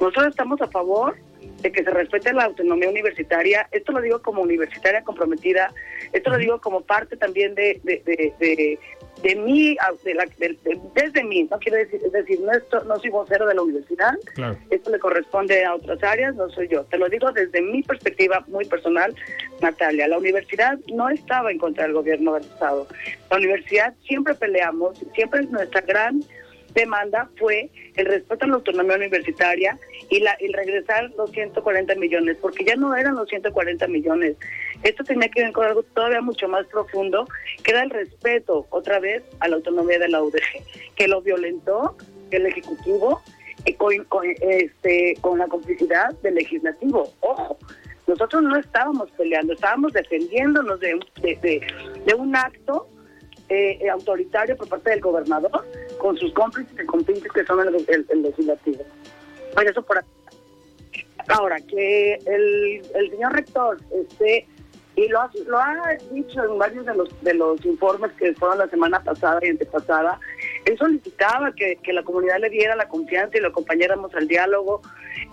Nosotros 0.00 0.28
estamos 0.28 0.60
a 0.60 0.68
favor 0.68 1.16
de 1.60 1.72
que 1.72 1.84
se 1.84 1.90
respete 1.90 2.32
la 2.32 2.44
autonomía 2.44 2.88
universitaria. 2.88 3.68
Esto 3.70 3.92
lo 3.92 4.00
digo 4.00 4.20
como 4.22 4.42
universitaria 4.42 5.02
comprometida, 5.02 5.72
esto 6.12 6.30
lo 6.30 6.38
digo 6.38 6.60
como 6.60 6.80
parte 6.82 7.16
también 7.16 7.54
de, 7.54 7.80
de, 7.84 8.02
de, 8.04 8.78
de, 9.22 9.36
mí, 9.36 9.76
de 10.04 10.14
la, 10.14 10.26
desde 10.94 11.24
mí, 11.24 11.46
no 11.50 11.58
quiero 11.58 11.78
decir, 11.78 12.00
es 12.04 12.12
decir, 12.12 12.40
no, 12.40 12.52
esto, 12.52 12.82
no 12.84 12.98
soy 12.98 13.10
vocero 13.10 13.46
de 13.46 13.54
la 13.54 13.62
universidad, 13.62 14.14
esto 14.70 14.90
le 14.90 14.98
corresponde 14.98 15.64
a 15.64 15.74
otras 15.74 16.02
áreas, 16.02 16.34
no 16.34 16.48
soy 16.50 16.68
yo. 16.68 16.84
Te 16.84 16.98
lo 16.98 17.08
digo 17.08 17.30
desde 17.32 17.60
mi 17.60 17.82
perspectiva 17.82 18.44
muy 18.48 18.64
personal, 18.64 19.14
Natalia. 19.60 20.08
La 20.08 20.18
universidad 20.18 20.78
no 20.92 21.10
estaba 21.10 21.50
en 21.50 21.58
contra 21.58 21.84
del 21.84 21.92
gobierno 21.92 22.34
del 22.34 22.44
Estado. 22.44 22.86
La 23.30 23.36
universidad 23.36 23.94
siempre 24.06 24.34
peleamos, 24.34 24.98
siempre 25.14 25.40
es 25.40 25.50
nuestra 25.50 25.82
gran 25.82 26.22
demanda 26.74 27.28
fue 27.38 27.70
el 27.96 28.06
respeto 28.06 28.44
a 28.44 28.48
la 28.48 28.54
autonomía 28.54 28.96
universitaria 28.96 29.78
y 30.08 30.20
la 30.20 30.32
el 30.40 30.52
regresar 30.52 31.10
los 31.16 31.30
140 31.30 31.94
millones, 31.96 32.36
porque 32.40 32.64
ya 32.64 32.76
no 32.76 32.94
eran 32.94 33.16
los 33.16 33.28
140 33.28 33.86
millones. 33.88 34.36
Esto 34.82 35.04
tenía 35.04 35.28
que 35.28 35.42
ver 35.42 35.52
con 35.52 35.66
algo 35.66 35.82
todavía 35.82 36.20
mucho 36.20 36.48
más 36.48 36.66
profundo, 36.66 37.26
que 37.62 37.72
era 37.72 37.82
el 37.82 37.90
respeto 37.90 38.66
otra 38.70 38.98
vez 38.98 39.22
a 39.40 39.48
la 39.48 39.56
autonomía 39.56 39.98
de 39.98 40.08
la 40.08 40.22
UDG, 40.22 40.94
que 40.96 41.08
lo 41.08 41.20
violentó 41.20 41.96
el 42.30 42.46
Ejecutivo 42.46 43.20
eh, 43.66 43.74
con, 43.74 43.92
este, 44.40 45.16
con 45.20 45.38
la 45.38 45.46
complicidad 45.46 46.12
del 46.22 46.36
Legislativo. 46.36 47.12
Ojo, 47.20 47.58
nosotros 48.06 48.42
no 48.42 48.56
estábamos 48.56 49.10
peleando, 49.12 49.52
estábamos 49.52 49.92
defendiéndonos 49.92 50.80
de, 50.80 50.98
de, 51.22 51.60
de 52.04 52.14
un 52.14 52.34
acto 52.34 52.88
eh, 53.50 53.90
autoritario 53.90 54.56
por 54.56 54.68
parte 54.68 54.90
del 54.90 55.00
gobernador 55.00 55.64
con 55.98 56.16
sus 56.16 56.32
cómplices 56.32 56.72
y 56.80 56.86
compinches 56.86 57.32
que 57.32 57.44
son 57.44 57.60
el, 57.60 58.22
legislativo. 58.22 58.84
Por 59.54 59.68
eso 59.68 59.82
por 59.82 60.04
Ahora, 61.28 61.60
que 61.60 62.14
el, 62.14 62.82
el 62.94 63.10
señor 63.10 63.32
rector 63.32 63.78
este 63.92 64.46
y 64.96 65.08
lo 65.08 65.20
ha, 65.20 65.30
lo 65.46 65.58
ha 65.58 65.96
dicho 66.10 66.44
en 66.44 66.58
varios 66.58 66.84
de 66.84 66.94
los 66.94 67.22
de 67.22 67.34
los 67.34 67.64
informes 67.64 68.12
que 68.12 68.34
fueron 68.34 68.58
la 68.58 68.68
semana 68.68 69.02
pasada 69.02 69.38
y 69.42 69.48
antepasada, 69.48 70.18
él 70.64 70.76
solicitaba 70.76 71.52
que, 71.52 71.76
que 71.76 71.92
la 71.92 72.02
comunidad 72.02 72.40
le 72.40 72.50
diera 72.50 72.74
la 72.76 72.88
confianza 72.88 73.38
y 73.38 73.40
lo 73.40 73.48
acompañáramos 73.48 74.14
al 74.14 74.28
diálogo, 74.28 74.82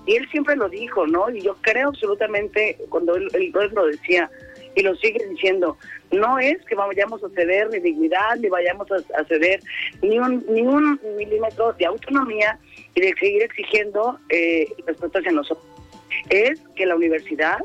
y 0.05 0.15
él 0.15 0.28
siempre 0.30 0.55
lo 0.55 0.70
dijo, 0.70 1.07
¿no? 1.07 1.30
Y 1.30 1.41
yo 1.41 1.55
creo 1.61 1.89
absolutamente, 1.89 2.78
cuando 2.89 3.15
él, 3.15 3.28
él 3.34 3.51
lo 3.74 3.88
decía, 3.88 4.30
y 4.78 4.84
lo 4.84 4.95
sigue 4.95 5.25
diciendo. 5.28 5.75
No 6.11 6.38
es 6.38 6.63
que 6.65 6.75
vayamos 6.75 7.23
a 7.23 7.30
ceder 7.30 7.69
ni 7.71 7.80
dignidad, 7.80 8.38
ni 8.39 8.47
vayamos 8.47 8.88
a, 8.91 9.23
ceder 9.25 9.59
ni 10.03 10.19
un, 10.19 10.45
ni 10.47 10.61
un 10.61 10.99
milímetro 11.17 11.73
de 11.73 11.88
autonomía 11.88 12.59
y 12.93 13.01
de 13.01 13.13
seguir 13.19 13.41
exigiendo 13.41 14.19
eh, 14.30 14.67
respeto 14.86 15.17
hacia 15.17 15.32
nosotros. 15.32 15.65
Es 16.30 16.61
que 16.75 16.86
la 16.86 16.95
universidad 16.95 17.57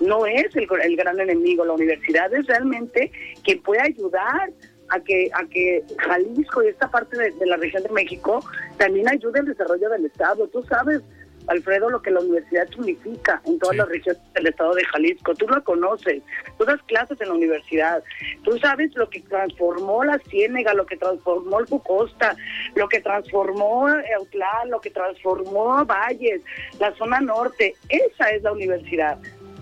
no 0.00 0.26
es 0.26 0.54
el, 0.54 0.68
el 0.82 0.96
gran 0.96 1.18
enemigo, 1.18 1.64
la 1.64 1.72
universidad 1.72 2.32
es 2.34 2.46
realmente 2.46 3.10
quien 3.42 3.62
puede 3.62 3.80
ayudar 3.80 4.50
a 4.90 5.00
que 5.00 5.30
a 5.32 5.44
que 5.46 5.82
Jalisco 5.96 6.62
y 6.62 6.66
esta 6.66 6.90
parte 6.90 7.16
de, 7.16 7.30
de, 7.30 7.46
la 7.46 7.56
región 7.56 7.82
de 7.82 7.88
México 7.88 8.44
también 8.76 9.08
ayude 9.08 9.40
al 9.40 9.46
desarrollo 9.46 9.88
del 9.88 10.04
Estado. 10.04 10.46
Tú 10.48 10.62
sabes 10.64 11.00
Alfredo, 11.48 11.90
lo 11.90 12.02
que 12.02 12.10
la 12.10 12.20
universidad 12.20 12.68
significa 12.68 13.40
en 13.44 13.58
todas 13.58 13.76
las 13.76 13.88
regiones 13.88 14.22
del 14.34 14.46
estado 14.46 14.74
de 14.74 14.84
Jalisco. 14.84 15.34
Tú 15.34 15.46
lo 15.48 15.62
conoces, 15.64 16.22
tú 16.58 16.64
das 16.64 16.82
clases 16.84 17.20
en 17.20 17.28
la 17.28 17.34
universidad, 17.34 18.02
tú 18.44 18.58
sabes 18.58 18.94
lo 18.94 19.08
que 19.08 19.20
transformó 19.20 20.04
la 20.04 20.18
Ciénega, 20.30 20.74
lo 20.74 20.86
que 20.86 20.96
transformó 20.96 21.60
el 21.60 21.66
Bucosta, 21.66 22.36
lo 22.74 22.88
que 22.88 23.00
transformó 23.00 23.88
Eutlán, 23.88 24.70
lo 24.70 24.80
que 24.80 24.90
transformó 24.90 25.84
Valles, 25.84 26.42
la 26.78 26.94
zona 26.94 27.20
norte. 27.20 27.74
Esa 27.88 28.30
es 28.30 28.42
la 28.42 28.52
universidad. 28.52 29.18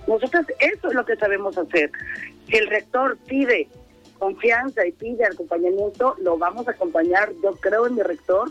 Nosotros 0.07 0.47
eso 0.59 0.89
es 0.89 0.95
lo 0.95 1.05
que 1.05 1.17
sabemos 1.17 1.57
hacer. 1.57 1.91
Si 2.49 2.57
el 2.57 2.67
rector 2.69 3.17
pide 3.27 3.69
confianza 4.19 4.87
y 4.87 4.93
pide 4.93 5.25
acompañamiento, 5.25 6.15
lo 6.21 6.37
vamos 6.37 6.69
a 6.69 6.73
acompañar. 6.73 7.33
Yo 7.43 7.53
creo 7.57 7.87
en 7.87 7.95
mi 7.97 8.03
rector, 8.03 8.51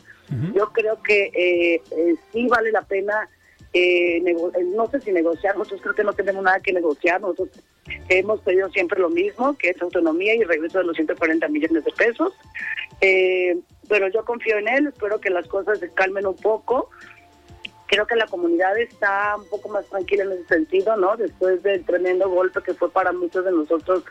yo 0.53 0.71
creo 0.71 1.01
que 1.01 1.31
eh, 1.33 1.81
eh, 1.91 2.15
sí 2.31 2.47
vale 2.47 2.71
la 2.71 2.83
pena, 2.83 3.29
eh, 3.73 4.21
no 4.75 4.89
sé 4.89 5.01
si 5.01 5.11
negociar, 5.11 5.57
nosotros 5.57 5.81
creo 5.81 5.95
que 5.95 6.03
no 6.03 6.13
tenemos 6.13 6.43
nada 6.43 6.59
que 6.59 6.73
negociar, 6.73 7.21
nosotros 7.21 7.49
hemos 8.09 8.41
pedido 8.41 8.69
siempre 8.69 8.99
lo 8.99 9.09
mismo, 9.09 9.57
que 9.57 9.69
es 9.69 9.81
autonomía 9.81 10.35
y 10.35 10.43
regreso 10.43 10.79
de 10.79 10.85
los 10.85 10.95
140 10.95 11.47
millones 11.47 11.83
de 11.83 11.91
pesos. 11.91 12.33
pero 13.87 14.07
yo 14.09 14.23
confío 14.25 14.57
en 14.57 14.67
él, 14.67 14.87
espero 14.87 15.19
que 15.19 15.29
las 15.29 15.47
cosas 15.47 15.79
se 15.79 15.91
calmen 15.91 16.27
un 16.27 16.35
poco 16.35 16.89
creo 17.89 18.05
que 18.05 18.15
la 18.15 18.27
comunidad 18.27 18.77
está 18.77 19.35
un 19.37 19.49
poco 19.49 19.69
más 19.69 19.85
tranquila 19.87 20.23
en 20.23 20.33
ese 20.33 20.45
sentido, 20.45 20.95
¿no? 20.95 21.17
Después 21.17 21.61
del 21.63 21.83
tremendo 21.83 22.29
golpe 22.29 22.61
que 22.61 22.73
fue 22.73 22.91
para 22.91 23.11
muchos 23.11 23.43
de 23.43 23.51
nosotros 23.51 24.03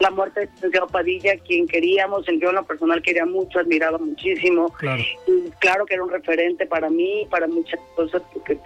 la 0.00 0.10
muerte 0.10 0.40
de 0.40 0.48
Santiago 0.58 0.86
Padilla, 0.88 1.36
quien 1.38 1.66
queríamos, 1.66 2.26
el 2.28 2.40
yo 2.40 2.50
en 2.50 2.56
lo 2.56 2.64
personal 2.64 3.02
quería 3.02 3.26
mucho, 3.26 3.58
admiraba 3.58 3.98
muchísimo. 3.98 4.72
Claro. 4.72 5.02
Y 5.26 5.50
claro 5.60 5.86
que 5.86 5.94
era 5.94 6.02
un 6.02 6.10
referente 6.10 6.66
para 6.66 6.90
mí, 6.90 7.26
para 7.30 7.46
muchas 7.46 7.80
cosas, 7.94 8.22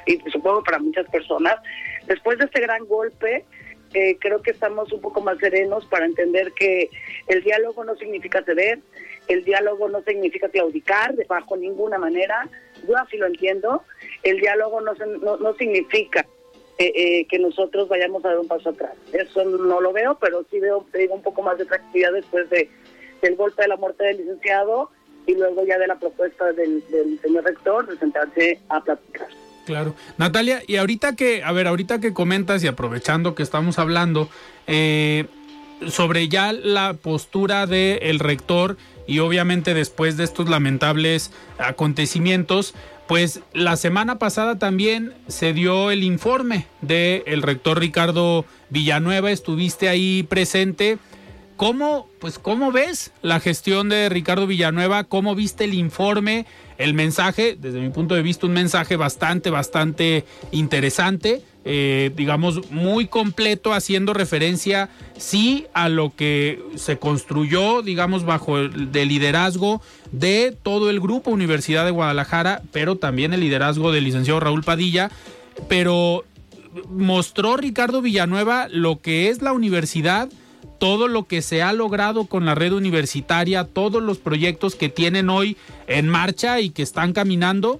y 0.06 0.18
supongo 0.30 0.62
para 0.62 0.78
muchas 0.78 1.08
personas. 1.08 1.56
Después 2.06 2.38
de 2.38 2.44
este 2.46 2.60
gran 2.60 2.84
golpe, 2.86 3.44
eh, 3.94 4.16
creo 4.20 4.42
que 4.42 4.50
estamos 4.50 4.92
un 4.92 5.00
poco 5.00 5.20
más 5.20 5.38
serenos 5.38 5.84
para 5.86 6.06
entender 6.06 6.52
que 6.52 6.90
el 7.26 7.42
diálogo 7.42 7.84
no 7.84 7.96
significa 7.96 8.42
ceder, 8.42 8.80
el 9.28 9.44
diálogo 9.44 9.88
no 9.88 10.02
significa 10.02 10.48
claudicar 10.48 11.14
de 11.14 11.24
bajo 11.24 11.56
ninguna 11.56 11.98
manera, 11.98 12.48
yo 12.86 12.96
así 12.96 13.16
lo 13.16 13.26
entiendo, 13.26 13.82
el 14.22 14.38
diálogo 14.40 14.80
no, 14.80 14.92
no, 15.36 15.54
significa 15.54 16.26
eh, 16.78 16.92
eh, 16.94 17.26
que 17.26 17.38
nosotros 17.38 17.88
vayamos 17.88 18.24
a 18.24 18.28
dar 18.28 18.38
un 18.38 18.48
paso 18.48 18.70
atrás. 18.70 18.92
Eso 19.12 19.44
no 19.44 19.80
lo 19.80 19.92
veo, 19.92 20.16
pero 20.20 20.44
sí 20.50 20.60
veo 20.60 20.86
digo, 20.94 21.14
un 21.14 21.22
poco 21.22 21.42
más 21.42 21.58
de 21.58 21.66
tranquilidad 21.66 22.12
después 22.12 22.48
de, 22.50 22.68
del 23.22 23.36
golpe 23.36 23.62
de 23.62 23.68
la 23.68 23.76
muerte 23.76 24.04
del 24.04 24.18
licenciado 24.18 24.90
y 25.26 25.34
luego 25.34 25.64
ya 25.66 25.78
de 25.78 25.86
la 25.86 25.98
propuesta 25.98 26.52
del, 26.52 26.82
señor 27.20 27.44
rector 27.44 27.86
de 27.86 27.98
sentarse 27.98 28.60
a 28.68 28.82
platicar. 28.82 29.28
Claro. 29.66 29.94
Natalia, 30.16 30.62
y 30.66 30.76
ahorita 30.76 31.14
que, 31.14 31.42
a 31.42 31.52
ver, 31.52 31.66
ahorita 31.66 32.00
que 32.00 32.14
comentas 32.14 32.64
y 32.64 32.66
aprovechando 32.66 33.34
que 33.34 33.42
estamos 33.42 33.78
hablando 33.78 34.30
eh, 34.66 35.26
sobre 35.86 36.28
ya 36.28 36.54
la 36.54 36.94
postura 36.94 37.66
del 37.66 38.18
rector 38.18 38.78
y 39.08 39.18
obviamente 39.20 39.74
después 39.74 40.16
de 40.16 40.24
estos 40.24 40.48
lamentables 40.48 41.32
acontecimientos, 41.58 42.74
pues 43.08 43.40
la 43.54 43.76
semana 43.76 44.18
pasada 44.18 44.58
también 44.58 45.14
se 45.28 45.54
dio 45.54 45.90
el 45.90 46.04
informe 46.04 46.66
del 46.82 47.42
rector 47.42 47.80
Ricardo 47.80 48.44
Villanueva, 48.68 49.30
estuviste 49.30 49.88
ahí 49.88 50.24
presente. 50.28 50.98
¿Cómo, 51.56 52.06
pues, 52.20 52.38
¿Cómo 52.38 52.70
ves 52.70 53.10
la 53.22 53.40
gestión 53.40 53.88
de 53.88 54.10
Ricardo 54.10 54.46
Villanueva? 54.46 55.04
¿Cómo 55.04 55.34
viste 55.34 55.64
el 55.64 55.72
informe, 55.74 56.46
el 56.76 56.92
mensaje? 56.92 57.56
Desde 57.58 57.80
mi 57.80 57.88
punto 57.88 58.14
de 58.14 58.22
vista, 58.22 58.46
un 58.46 58.52
mensaje 58.52 58.96
bastante, 58.96 59.48
bastante 59.48 60.26
interesante. 60.52 61.42
Eh, 61.70 62.12
digamos, 62.16 62.70
muy 62.70 63.08
completo, 63.08 63.74
haciendo 63.74 64.14
referencia, 64.14 64.88
sí, 65.18 65.66
a 65.74 65.90
lo 65.90 66.16
que 66.16 66.62
se 66.76 66.98
construyó, 66.98 67.82
digamos, 67.82 68.24
bajo 68.24 68.56
el 68.56 68.90
liderazgo 68.90 69.82
de 70.10 70.56
todo 70.62 70.88
el 70.88 70.98
grupo 70.98 71.30
Universidad 71.30 71.84
de 71.84 71.90
Guadalajara, 71.90 72.62
pero 72.72 72.96
también 72.96 73.34
el 73.34 73.40
liderazgo 73.40 73.92
del 73.92 74.04
licenciado 74.04 74.40
Raúl 74.40 74.64
Padilla, 74.64 75.10
pero 75.68 76.24
mostró 76.88 77.58
Ricardo 77.58 78.00
Villanueva 78.00 78.68
lo 78.70 79.02
que 79.02 79.28
es 79.28 79.42
la 79.42 79.52
universidad, 79.52 80.30
todo 80.78 81.06
lo 81.06 81.26
que 81.26 81.42
se 81.42 81.62
ha 81.62 81.74
logrado 81.74 82.24
con 82.24 82.46
la 82.46 82.54
red 82.54 82.72
universitaria, 82.72 83.64
todos 83.64 84.02
los 84.02 84.16
proyectos 84.16 84.74
que 84.74 84.88
tienen 84.88 85.28
hoy 85.28 85.58
en 85.86 86.08
marcha 86.08 86.62
y 86.62 86.70
que 86.70 86.82
están 86.82 87.12
caminando 87.12 87.78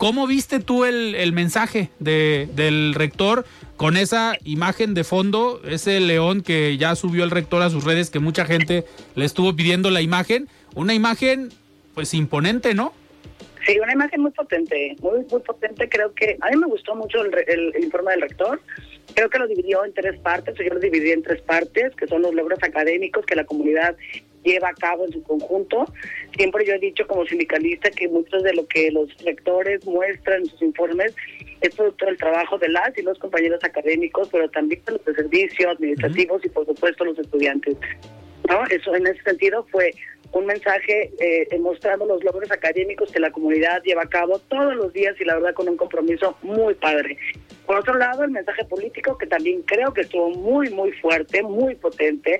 ¿Cómo 0.00 0.26
viste 0.26 0.60
tú 0.60 0.86
el, 0.86 1.32
mensaje 1.34 1.90
de, 1.98 2.48
del 2.54 2.94
rector 2.94 3.44
con 3.76 3.98
esa 3.98 4.32
imagen 4.46 4.94
de 4.94 5.04
fondo, 5.04 5.60
ese 5.68 6.00
león 6.00 6.40
que 6.40 6.78
ya 6.78 6.94
subió 6.94 7.22
el 7.22 7.30
rector 7.30 7.60
a 7.60 7.68
sus 7.68 7.84
redes, 7.84 8.08
que 8.08 8.18
mucha 8.18 8.46
gente 8.46 8.84
le 9.14 9.26
estuvo 9.26 9.54
pidiendo 9.54 9.90
la 9.90 10.00
imagen? 10.00 10.48
Una 10.74 10.94
imagen, 10.94 11.50
pues, 11.94 12.14
imponente, 12.14 12.72
¿no? 12.72 12.94
Sí, 13.66 13.78
una 13.78 13.92
imagen 13.92 14.22
muy 14.22 14.30
potente, 14.30 14.96
muy, 15.02 15.20
muy 15.30 15.42
potente. 15.42 15.86
Creo 15.90 16.14
que 16.14 16.38
a 16.40 16.48
mí 16.48 16.56
me 16.56 16.66
gustó 16.66 16.94
mucho 16.94 17.22
el, 17.22 17.34
el, 17.46 17.84
informe 17.84 18.12
del 18.12 18.22
rector. 18.22 18.62
Creo 19.14 19.28
que 19.28 19.38
lo 19.38 19.46
dividió 19.46 19.84
en 19.84 19.92
tres 19.92 20.18
partes, 20.18 20.54
yo 20.56 20.72
lo 20.72 20.80
dividí 20.80 21.10
en 21.10 21.22
tres 21.22 21.42
partes, 21.42 21.94
que 21.94 22.06
son 22.06 22.22
los 22.22 22.34
logros 22.34 22.62
académicos 22.62 23.26
que 23.26 23.34
la 23.34 23.44
comunidad 23.44 23.94
lleva 24.44 24.68
a 24.68 24.74
cabo 24.74 25.04
en 25.04 25.12
su 25.12 25.22
conjunto. 25.22 25.86
Siempre 26.36 26.64
yo 26.64 26.74
he 26.74 26.78
dicho 26.78 27.06
como 27.06 27.26
sindicalista 27.26 27.90
que 27.90 28.08
muchos 28.08 28.42
de 28.42 28.54
lo 28.54 28.66
que 28.66 28.90
los 28.90 29.08
rectores 29.24 29.84
muestran 29.86 30.42
en 30.42 30.46
sus 30.46 30.62
informes 30.62 31.14
es 31.60 31.74
producto 31.74 32.06
del 32.06 32.16
trabajo 32.16 32.58
de 32.58 32.68
las 32.68 32.96
y 32.96 33.02
los 33.02 33.18
compañeros 33.18 33.62
académicos, 33.62 34.28
pero 34.30 34.48
también 34.50 34.82
de 34.86 34.92
los 34.92 35.04
de 35.04 35.14
servicio, 35.14 35.70
administrativos 35.70 36.44
y 36.44 36.48
por 36.48 36.66
supuesto 36.66 37.04
los 37.04 37.18
estudiantes. 37.18 37.76
¿no? 38.48 38.64
Eso 38.66 38.94
en 38.94 39.06
ese 39.06 39.22
sentido 39.22 39.66
fue 39.70 39.92
un 40.32 40.46
mensaje 40.46 41.10
eh, 41.18 41.58
mostrando 41.58 42.06
los 42.06 42.22
logros 42.22 42.50
académicos 42.52 43.10
que 43.10 43.18
la 43.18 43.32
comunidad 43.32 43.82
lleva 43.82 44.02
a 44.02 44.08
cabo 44.08 44.38
todos 44.38 44.74
los 44.76 44.92
días 44.92 45.16
y 45.20 45.24
la 45.24 45.34
verdad 45.34 45.54
con 45.54 45.68
un 45.68 45.76
compromiso 45.76 46.36
muy 46.42 46.74
padre. 46.74 47.18
Por 47.66 47.78
otro 47.78 47.94
lado, 47.94 48.24
el 48.24 48.30
mensaje 48.30 48.64
político 48.64 49.18
que 49.18 49.26
también 49.26 49.62
creo 49.62 49.92
que 49.92 50.02
estuvo 50.02 50.30
muy, 50.30 50.70
muy 50.70 50.92
fuerte, 50.92 51.42
muy 51.42 51.74
potente. 51.74 52.38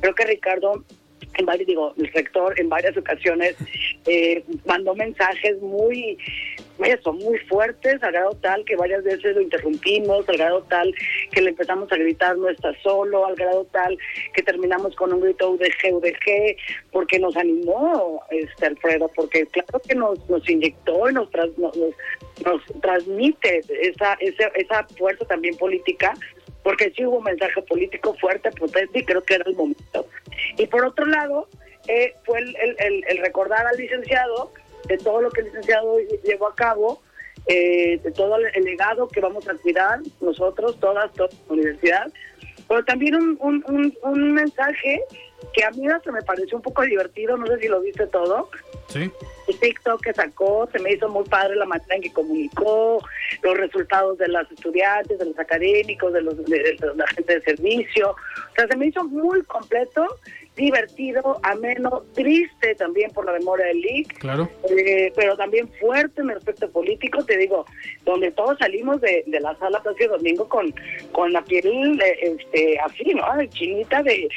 Creo 0.00 0.14
que 0.14 0.24
Ricardo 0.24 0.84
en 1.38 1.46
varios, 1.46 1.66
digo, 1.66 1.94
el 1.96 2.12
rector 2.12 2.58
en 2.58 2.68
varias 2.68 2.96
ocasiones 2.96 3.56
eh, 4.06 4.42
mandó 4.66 4.94
mensajes 4.94 5.60
muy, 5.62 6.18
eso, 6.84 7.12
muy 7.12 7.38
fuertes, 7.40 8.02
al 8.02 8.12
grado 8.12 8.32
tal 8.40 8.64
que 8.64 8.76
varias 8.76 9.04
veces 9.04 9.34
lo 9.36 9.40
interrumpimos, 9.40 10.28
al 10.28 10.36
grado 10.36 10.62
tal 10.64 10.92
que 11.30 11.40
le 11.40 11.50
empezamos 11.50 11.90
a 11.92 11.96
gritar 11.96 12.36
no 12.36 12.48
está 12.48 12.72
solo, 12.82 13.26
al 13.26 13.36
grado 13.36 13.64
tal 13.72 13.96
que 14.34 14.42
terminamos 14.42 14.94
con 14.96 15.12
un 15.12 15.20
grito 15.20 15.50
UDG, 15.50 15.94
UDG, 15.94 16.56
porque 16.90 17.18
nos 17.18 17.36
animó 17.36 18.22
este 18.30 18.66
Alfredo, 18.66 19.10
porque 19.14 19.46
claro 19.46 19.80
que 19.86 19.94
nos, 19.94 20.28
nos 20.28 20.48
inyectó 20.48 21.08
y 21.08 21.14
nos, 21.14 21.28
nos, 21.56 21.76
nos, 21.76 22.80
transmite 22.80 23.60
esa, 23.80 24.14
esa, 24.14 24.46
esa 24.54 24.86
fuerza 24.96 25.24
también 25.24 25.56
política 25.56 26.14
porque 26.68 26.92
sí 26.94 27.02
hubo 27.06 27.16
un 27.16 27.24
mensaje 27.24 27.62
político 27.62 28.14
fuerte, 28.20 28.50
potente 28.50 28.98
y 28.98 29.02
creo 29.02 29.22
que 29.22 29.36
era 29.36 29.44
el 29.46 29.56
momento. 29.56 30.06
Y 30.58 30.66
por 30.66 30.84
otro 30.84 31.06
lado, 31.06 31.48
eh, 31.86 32.14
fue 32.26 32.40
el, 32.40 33.18
recordar 33.22 33.66
al 33.66 33.74
licenciado 33.78 34.52
de 34.86 34.98
todo 34.98 35.22
lo 35.22 35.30
que 35.30 35.40
el 35.40 35.46
licenciado 35.46 35.96
llevó 36.22 36.46
a 36.46 36.54
cabo, 36.54 37.00
eh, 37.46 37.98
de 38.02 38.12
todo 38.12 38.36
el, 38.36 38.64
legado 38.64 39.08
que 39.08 39.18
vamos 39.18 39.48
a 39.48 39.54
cuidar 39.54 40.00
nosotros, 40.20 40.78
todas, 40.78 41.10
toda 41.14 41.30
la 41.48 41.54
universidad, 41.54 42.12
pero 42.68 42.84
también 42.84 43.14
un, 43.14 43.38
un, 43.40 43.96
un, 44.02 44.32
mensaje 44.34 45.02
que 45.52 45.64
a 45.64 45.70
mí 45.70 45.86
hasta 45.88 46.12
me 46.12 46.22
pareció 46.22 46.56
un 46.56 46.62
poco 46.62 46.82
divertido, 46.82 47.36
no 47.36 47.46
sé 47.46 47.58
si 47.58 47.68
lo 47.68 47.80
viste 47.80 48.06
todo. 48.06 48.50
Sí. 48.88 49.10
El 49.46 49.58
TikTok 49.58 50.02
que 50.02 50.12
sacó, 50.12 50.68
se 50.72 50.78
me 50.78 50.92
hizo 50.92 51.08
muy 51.08 51.24
padre 51.24 51.56
la 51.56 51.64
manera 51.64 51.94
en 51.94 52.02
que 52.02 52.12
comunicó, 52.12 53.02
los 53.42 53.56
resultados 53.56 54.18
de 54.18 54.28
los 54.28 54.50
estudiantes, 54.50 55.18
de 55.18 55.24
los 55.24 55.38
académicos, 55.38 56.12
de, 56.12 56.22
los, 56.22 56.44
de, 56.44 56.76
la 56.94 57.06
gente 57.08 57.34
de 57.34 57.40
servicio. 57.42 58.10
O 58.10 58.54
sea, 58.54 58.66
se 58.66 58.76
me 58.76 58.86
hizo 58.86 59.04
muy 59.04 59.42
completo 59.42 60.06
divertido, 60.58 61.38
ameno, 61.44 62.02
triste 62.14 62.74
también 62.74 63.10
por 63.12 63.24
la 63.24 63.32
memoria 63.32 63.66
del 63.66 63.80
LIC, 63.80 64.18
claro. 64.18 64.50
Eh, 64.68 65.12
pero 65.14 65.36
también 65.36 65.68
fuerte 65.80 66.20
en 66.20 66.30
el 66.30 66.36
aspecto 66.36 66.68
político, 66.70 67.24
te 67.24 67.38
digo, 67.38 67.64
donde 68.04 68.32
todos 68.32 68.58
salimos 68.58 69.00
de, 69.00 69.24
la 69.40 69.56
sala 69.58 69.80
Placio 69.80 70.08
Domingo 70.08 70.48
con, 70.48 70.74
con 71.12 71.32
la 71.32 71.42
piel 71.42 72.02
este, 72.20 72.78
así, 72.80 73.14
¿no? 73.14 73.24
Chinita 73.46 74.02
de, 74.02 74.28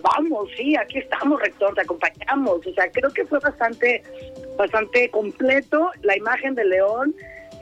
vamos, 0.00 0.48
sí, 0.56 0.76
aquí 0.76 0.98
estamos, 0.98 1.40
rector, 1.40 1.74
te 1.74 1.80
acompañamos. 1.80 2.64
O 2.64 2.72
sea, 2.72 2.88
creo 2.92 3.10
que 3.10 3.26
fue 3.26 3.40
bastante, 3.40 4.02
bastante 4.56 5.10
completo 5.10 5.90
la 6.02 6.16
imagen 6.16 6.54
de 6.54 6.64
León 6.64 7.14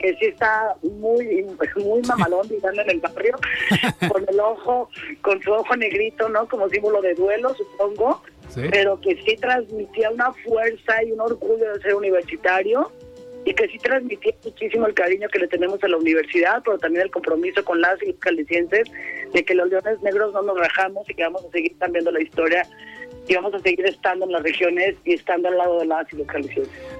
que 0.03 0.13
sí 0.17 0.25
está 0.25 0.75
muy 0.81 1.45
muy 1.77 2.01
mamalón 2.01 2.45
digamos 2.49 2.79
en 2.79 2.89
el 2.89 2.99
barrio 2.99 3.35
con 4.11 4.25
el 4.27 4.39
ojo 4.39 4.89
con 5.21 5.41
su 5.41 5.51
ojo 5.53 5.77
negrito 5.77 6.27
no 6.27 6.45
como 6.49 6.67
símbolo 6.69 7.01
de 7.01 7.13
duelo 7.15 7.55
supongo. 7.55 8.21
Pero 8.69 9.01
que 9.01 9.15
sí 9.25 9.35
transmitía 9.37 10.11
una 10.11 10.31
fuerza 10.31 11.03
y 11.03 11.11
un 11.11 11.21
orgullo 11.21 11.73
de 11.73 11.81
ser 11.81 11.95
universitario 11.95 12.91
y 13.45 13.53
que 13.53 13.67
sí 13.67 13.79
transmitía 13.79 14.35
muchísimo 14.43 14.85
el 14.85 14.93
cariño 14.93 15.27
que 15.29 15.39
le 15.39 15.47
tenemos 15.47 15.83
a 15.83 15.87
la 15.87 15.97
universidad, 15.97 16.61
pero 16.63 16.77
también 16.77 17.05
el 17.05 17.11
compromiso 17.11 17.63
con 17.65 17.81
las 17.81 17.99
y 18.03 18.07
los 18.07 18.17
calicienses 18.17 18.91
de 19.33 19.43
que 19.43 19.55
los 19.55 19.69
leones 19.69 19.99
negros 20.03 20.33
no 20.33 20.43
nos 20.43 20.59
rajamos 20.59 21.09
y 21.09 21.15
que 21.15 21.23
vamos 21.23 21.43
a 21.45 21.51
seguir 21.51 21.75
cambiando 21.79 22.11
la 22.11 22.21
historia 22.21 22.67
y 23.27 23.35
vamos 23.35 23.53
a 23.53 23.59
seguir 23.59 23.85
estando 23.85 24.25
en 24.25 24.31
las 24.31 24.43
regiones 24.43 24.95
y 25.05 25.13
estando 25.13 25.47
al 25.47 25.57
lado 25.57 25.79
de 25.79 25.85
las 25.85 26.11
y 26.11 26.17
los 26.17 26.27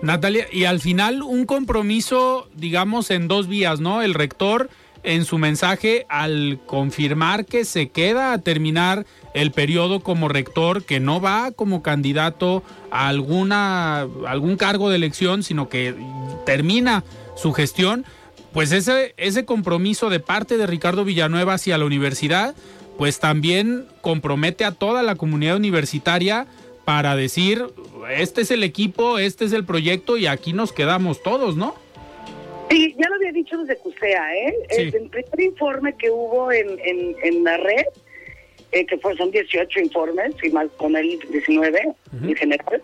Natalia, 0.01 0.47
y 0.51 0.65
al 0.65 0.79
final 0.79 1.21
un 1.21 1.45
compromiso, 1.45 2.47
digamos, 2.55 3.11
en 3.11 3.27
dos 3.27 3.47
vías, 3.47 3.79
¿no? 3.79 4.01
El 4.01 4.13
rector 4.13 4.69
en 5.03 5.25
su 5.25 5.37
mensaje 5.37 6.05
al 6.07 6.59
confirmar 6.65 7.45
que 7.45 7.65
se 7.65 7.89
queda 7.89 8.31
a 8.31 8.37
terminar 8.39 9.05
el 9.33 9.51
periodo 9.51 9.99
como 9.99 10.29
rector, 10.29 10.83
que 10.83 10.99
no 10.99 11.19
va 11.19 11.51
como 11.51 11.83
candidato 11.83 12.63
a 12.89 13.09
alguna, 13.09 14.07
algún 14.25 14.55
cargo 14.55 14.89
de 14.89 14.95
elección, 14.95 15.43
sino 15.43 15.67
que 15.67 15.93
termina 16.45 17.03
su 17.35 17.51
gestión, 17.51 18.05
pues 18.53 18.71
ese, 18.71 19.13
ese 19.17 19.45
compromiso 19.45 20.09
de 20.09 20.19
parte 20.19 20.57
de 20.57 20.67
Ricardo 20.67 21.03
Villanueva 21.03 21.55
hacia 21.55 21.77
la 21.77 21.85
universidad, 21.85 22.55
pues 22.97 23.19
también 23.19 23.85
compromete 24.01 24.65
a 24.65 24.71
toda 24.71 25.03
la 25.03 25.15
comunidad 25.15 25.55
universitaria 25.55 26.47
para 26.85 27.15
decir, 27.15 27.65
este 28.17 28.41
es 28.41 28.51
el 28.51 28.63
equipo, 28.63 29.17
este 29.17 29.45
es 29.45 29.53
el 29.53 29.65
proyecto 29.65 30.17
y 30.17 30.27
aquí 30.27 30.53
nos 30.53 30.73
quedamos 30.73 31.23
todos, 31.23 31.55
¿no? 31.55 31.75
Sí, 32.69 32.95
ya 32.97 33.07
lo 33.07 33.15
había 33.15 33.31
dicho 33.31 33.57
desde 33.57 33.77
CUSEA, 33.77 34.35
¿eh? 34.35 34.53
El 34.69 35.09
primer 35.09 35.41
informe 35.41 35.95
que 35.95 36.09
hubo 36.09 36.51
en, 36.51 36.77
en, 37.23 37.43
la 37.43 37.57
red, 37.57 37.85
eh, 38.71 38.85
que 38.85 38.97
fue, 38.97 39.15
son 39.15 39.31
18 39.31 39.79
informes, 39.79 40.33
y 40.41 40.49
más 40.49 40.67
con 40.77 40.95
el 40.95 41.19
19 41.29 41.93
en 42.23 42.35
general, 42.35 42.81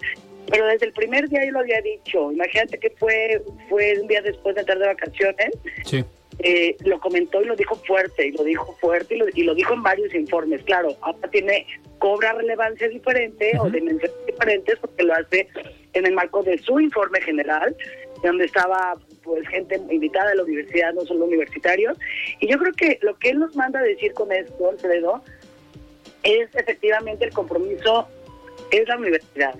pero 0.49 0.67
desde 0.67 0.87
el 0.87 0.93
primer 0.93 1.27
día 1.29 1.45
yo 1.45 1.51
lo 1.51 1.59
había 1.59 1.81
dicho. 1.81 2.31
Imagínate 2.31 2.77
que 2.77 2.89
fue 2.91 3.41
fue 3.67 3.99
un 3.99 4.07
día 4.07 4.21
después 4.21 4.55
de 4.55 4.61
entrar 4.61 4.79
de 4.79 4.87
vacaciones. 4.87 5.49
Sí. 5.85 6.03
Eh, 6.41 6.77
lo 6.85 6.99
comentó 6.99 7.41
y 7.41 7.45
lo 7.45 7.55
dijo 7.55 7.75
fuerte, 7.75 8.27
y 8.27 8.31
lo 8.31 8.43
dijo 8.43 8.73
fuerte, 8.79 9.15
y 9.15 9.17
lo, 9.17 9.25
y 9.33 9.43
lo 9.43 9.53
dijo 9.53 9.73
en 9.73 9.83
varios 9.83 10.13
informes. 10.13 10.63
Claro, 10.63 10.95
ahora 11.01 11.29
tiene, 11.29 11.67
cobra 11.97 12.33
relevancia 12.33 12.87
diferente 12.87 13.51
o 13.59 13.69
dimensiones 13.69 14.25
diferentes 14.25 14.77
porque 14.79 15.03
lo 15.03 15.13
hace 15.13 15.49
en 15.93 16.05
el 16.05 16.13
marco 16.13 16.41
de 16.43 16.57
su 16.59 16.79
informe 16.79 17.19
general, 17.21 17.75
donde 18.23 18.45
estaba 18.45 18.95
pues 19.23 19.47
gente 19.49 19.79
invitada 19.89 20.29
de 20.29 20.35
la 20.37 20.43
universidad, 20.43 20.93
no 20.93 21.01
solo 21.01 21.25
universitarios. 21.25 21.97
Y 22.39 22.47
yo 22.47 22.57
creo 22.57 22.73
que 22.73 22.99
lo 23.01 23.17
que 23.17 23.31
él 23.31 23.39
nos 23.39 23.55
manda 23.55 23.79
a 23.79 23.83
decir 23.83 24.13
con 24.13 24.31
esto, 24.31 24.69
Alfredo, 24.69 25.21
es 26.23 26.53
efectivamente 26.55 27.25
el 27.25 27.33
compromiso 27.33 28.07
es 28.71 28.87
la 28.87 28.97
universidad. 28.97 29.55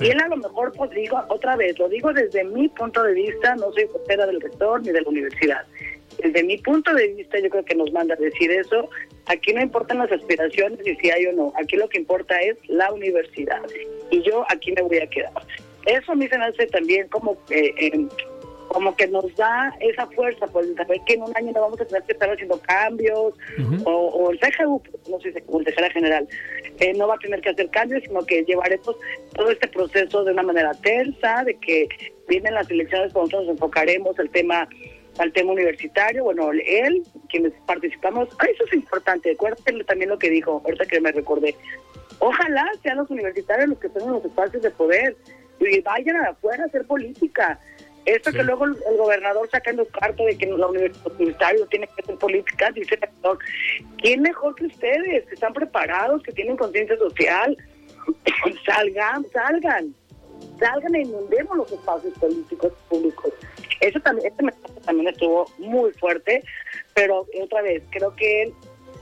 Y 0.00 0.08
él 0.08 0.20
a 0.20 0.28
lo 0.28 0.36
mejor, 0.36 0.72
pues 0.72 0.90
digo, 0.90 1.22
otra 1.28 1.56
vez, 1.56 1.78
lo 1.78 1.88
digo 1.88 2.12
desde 2.12 2.44
mi 2.44 2.68
punto 2.68 3.02
de 3.02 3.12
vista, 3.12 3.54
no 3.56 3.72
soy 3.72 3.84
vocera 3.84 4.26
del 4.26 4.40
rector 4.40 4.80
ni 4.82 4.90
de 4.90 5.02
la 5.02 5.08
universidad. 5.08 5.66
Desde 6.22 6.42
mi 6.42 6.58
punto 6.58 6.94
de 6.94 7.08
vista, 7.08 7.38
yo 7.40 7.50
creo 7.50 7.64
que 7.64 7.74
nos 7.74 7.92
manda 7.92 8.14
a 8.14 8.18
decir 8.18 8.50
eso. 8.50 8.88
Aquí 9.26 9.52
no 9.52 9.60
importan 9.60 9.98
las 9.98 10.12
aspiraciones 10.12 10.78
y 10.86 10.94
si 10.96 11.10
hay 11.10 11.26
o 11.26 11.32
no. 11.32 11.52
Aquí 11.60 11.76
lo 11.76 11.88
que 11.88 11.98
importa 11.98 12.40
es 12.40 12.56
la 12.68 12.92
universidad. 12.92 13.62
Y 14.10 14.22
yo 14.22 14.44
aquí 14.48 14.72
me 14.72 14.82
voy 14.82 14.98
a 14.98 15.06
quedar. 15.06 15.32
Eso 15.86 16.12
a 16.12 16.14
mí 16.14 16.28
se 16.28 16.38
me 16.38 16.46
hace 16.46 16.66
también 16.66 17.08
como 17.08 17.36
eh, 17.50 18.06
como 18.74 18.96
que 18.96 19.06
nos 19.06 19.34
da 19.36 19.72
esa 19.78 20.06
fuerza, 20.08 20.46
por 20.48 20.64
pues, 20.64 20.74
saber 20.74 21.00
que 21.06 21.14
en 21.14 21.22
un 21.22 21.32
año 21.36 21.52
no 21.52 21.60
vamos 21.60 21.80
a 21.80 21.84
tener 21.84 22.02
que 22.02 22.12
estar 22.12 22.28
haciendo 22.28 22.60
cambios, 22.60 23.34
o, 23.84 24.30
el 24.32 24.40
CGU, 24.40 24.82
no 25.08 25.20
sé, 25.20 25.32
o 25.46 25.60
el 25.60 25.66
CGR 25.66 25.92
general, 25.92 26.28
eh, 26.80 26.92
no 26.94 27.06
va 27.06 27.14
a 27.14 27.18
tener 27.18 27.40
que 27.40 27.50
hacer 27.50 27.70
cambios, 27.70 28.02
sino 28.02 28.26
que 28.26 28.42
llevaremos 28.42 28.96
todo 29.34 29.50
este 29.50 29.68
proceso 29.68 30.24
de 30.24 30.32
una 30.32 30.42
manera 30.42 30.72
tensa, 30.82 31.44
de 31.44 31.54
que 31.58 31.88
vienen 32.26 32.54
las 32.54 32.68
elecciones 32.68 33.12
cuando 33.12 33.38
nosotros 33.38 33.46
nos 33.46 33.54
enfocaremos 33.54 34.18
el 34.18 34.30
tema 34.30 34.68
al 35.18 35.32
tema 35.32 35.52
universitario, 35.52 36.24
bueno, 36.24 36.50
él, 36.52 37.02
quienes 37.28 37.52
participamos, 37.66 38.28
eso 38.52 38.64
es 38.64 38.72
importante, 38.74 39.32
acuérdense 39.32 39.84
también 39.84 40.10
lo 40.10 40.18
que 40.18 40.30
dijo, 40.30 40.62
ahorita 40.64 40.86
que 40.86 41.00
me 41.00 41.12
recordé, 41.12 41.54
ojalá 42.18 42.64
sean 42.82 42.98
los 42.98 43.10
universitarios 43.10 43.68
los 43.68 43.78
que 43.78 43.88
tengan 43.88 44.12
los 44.12 44.24
espacios 44.24 44.62
de 44.62 44.70
poder, 44.70 45.16
y 45.60 45.80
vayan 45.80 46.16
afuera 46.16 46.64
a 46.64 46.66
hacer 46.66 46.84
política, 46.86 47.58
esto 48.04 48.32
que 48.32 48.42
luego 48.42 48.66
el, 48.66 48.76
gobernador 48.98 49.48
saca 49.50 49.70
en 49.70 49.82
carta 49.86 50.24
de 50.24 50.36
que 50.36 50.46
la 50.46 50.66
universidad 50.66 51.52
tiene 51.70 51.86
que 51.86 52.02
hacer 52.02 52.16
políticas, 52.16 52.74
dice 52.74 52.98
el 53.00 53.38
¿quién 53.98 54.20
mejor 54.20 54.54
que 54.56 54.66
ustedes? 54.66 55.26
Que 55.26 55.34
están 55.34 55.54
preparados, 55.54 56.22
que 56.22 56.32
tienen 56.32 56.56
conciencia 56.56 56.98
social. 56.98 57.56
salgan, 58.66 59.24
salgan, 59.32 59.94
salgan 60.58 60.94
e 60.94 61.02
inundemos 61.02 61.56
los 61.56 61.72
espacios 61.72 62.16
políticos 62.18 62.72
públicos. 62.88 63.32
Eso 63.80 64.00
también, 64.00 64.28
este 64.28 64.42
mensaje 64.42 64.80
también 64.84 65.08
estuvo 65.08 65.46
muy 65.58 65.92
fuerte, 65.92 66.42
pero 66.94 67.26
otra 67.42 67.62
vez, 67.62 67.82
creo 67.90 68.14
que 68.16 68.44
él 68.44 68.54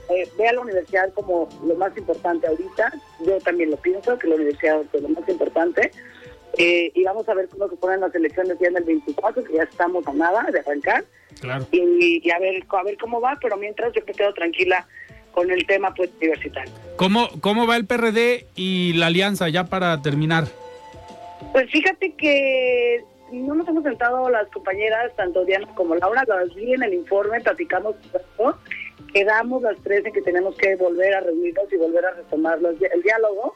eh, 0.09 0.27
ve 0.37 0.47
a 0.47 0.53
la 0.53 0.61
universidad 0.61 1.13
como 1.13 1.47
lo 1.65 1.75
más 1.75 1.95
importante 1.97 2.47
ahorita. 2.47 2.93
Yo 3.25 3.37
también 3.39 3.71
lo 3.71 3.77
pienso, 3.77 4.17
que 4.17 4.27
la 4.27 4.35
universidad 4.35 4.81
es 4.91 5.01
lo 5.01 5.09
más 5.09 5.27
importante. 5.29 5.91
Eh, 6.57 6.91
y 6.93 7.03
vamos 7.03 7.27
a 7.27 7.33
ver 7.33 7.47
cómo 7.49 7.67
se 7.67 7.75
ponen 7.77 8.01
las 8.01 8.13
elecciones 8.13 8.57
ya 8.59 8.67
en 8.67 8.77
el 8.77 8.83
24, 8.83 9.43
que 9.43 9.53
ya 9.53 9.63
estamos 9.63 10.05
a 10.07 10.13
nada 10.13 10.43
de 10.51 10.59
arrancar. 10.59 11.05
Claro. 11.39 11.65
Y, 11.71 12.29
a 12.29 12.39
ver 12.39 12.63
a 12.69 12.83
ver 12.83 12.97
cómo 12.97 13.19
va, 13.21 13.37
pero 13.41 13.57
mientras 13.57 13.91
yo 13.93 14.01
me 14.05 14.13
quedo 14.13 14.33
tranquila 14.33 14.85
con 15.31 15.49
el 15.49 15.65
tema 15.65 15.93
pues 15.95 16.11
universitario. 16.17 16.71
¿Cómo, 16.95 17.29
¿Cómo 17.41 17.65
va 17.65 17.75
el 17.75 17.85
PRD 17.87 18.45
y 18.55 18.93
la 18.93 19.07
alianza 19.07 19.49
ya 19.49 19.65
para 19.65 19.99
terminar? 20.01 20.45
Pues 21.51 21.69
fíjate 21.71 22.13
que 22.15 23.03
no 23.31 23.55
nos 23.55 23.67
hemos 23.67 23.83
sentado 23.83 24.29
las 24.29 24.47
compañeras, 24.49 25.11
tanto 25.15 25.43
Diana 25.45 25.67
como 25.75 25.95
Laura, 25.95 26.23
las 26.27 26.53
vi 26.53 26.73
en 26.73 26.83
el 26.83 26.93
informe, 26.93 27.41
platicamos 27.41 27.95
quedamos 29.13 29.61
las 29.61 29.77
tres 29.83 30.05
en 30.05 30.13
que 30.13 30.21
tenemos 30.21 30.55
que 30.55 30.75
volver 30.75 31.13
a 31.13 31.21
reunirnos 31.21 31.71
y 31.71 31.77
volver 31.77 32.05
a 32.05 32.11
retomar 32.11 32.59
el 32.59 33.01
diálogo, 33.03 33.53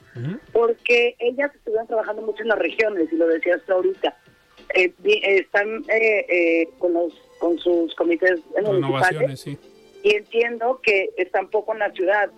porque 0.54 1.16
ellas 1.20 1.54
estuvieron 1.56 1.88
trabajando 1.88 2.22
mucho 2.22 2.44
en 2.44 2.50
las 2.50 2.60
regiones, 2.60 3.12
y 3.12 3.16
lo 3.16 3.28
decías 3.28 3.62
tú 3.66 3.74
ahorita. 3.74 4.16
Eh, 4.76 4.94
están 5.24 5.84
eh, 5.88 6.26
eh, 6.28 6.70
con 6.78 6.94
los 6.94 7.14
con 7.40 7.58
sus 7.60 7.96
comités 7.96 8.42
municipales 8.62 9.40
sí. 9.40 9.58
y 10.04 10.16
entiendo 10.16 10.82
que 10.84 11.12
están 11.16 11.50
poco 11.50 11.72
en 11.72 11.80
la 11.80 11.92
ciudad 11.92 12.30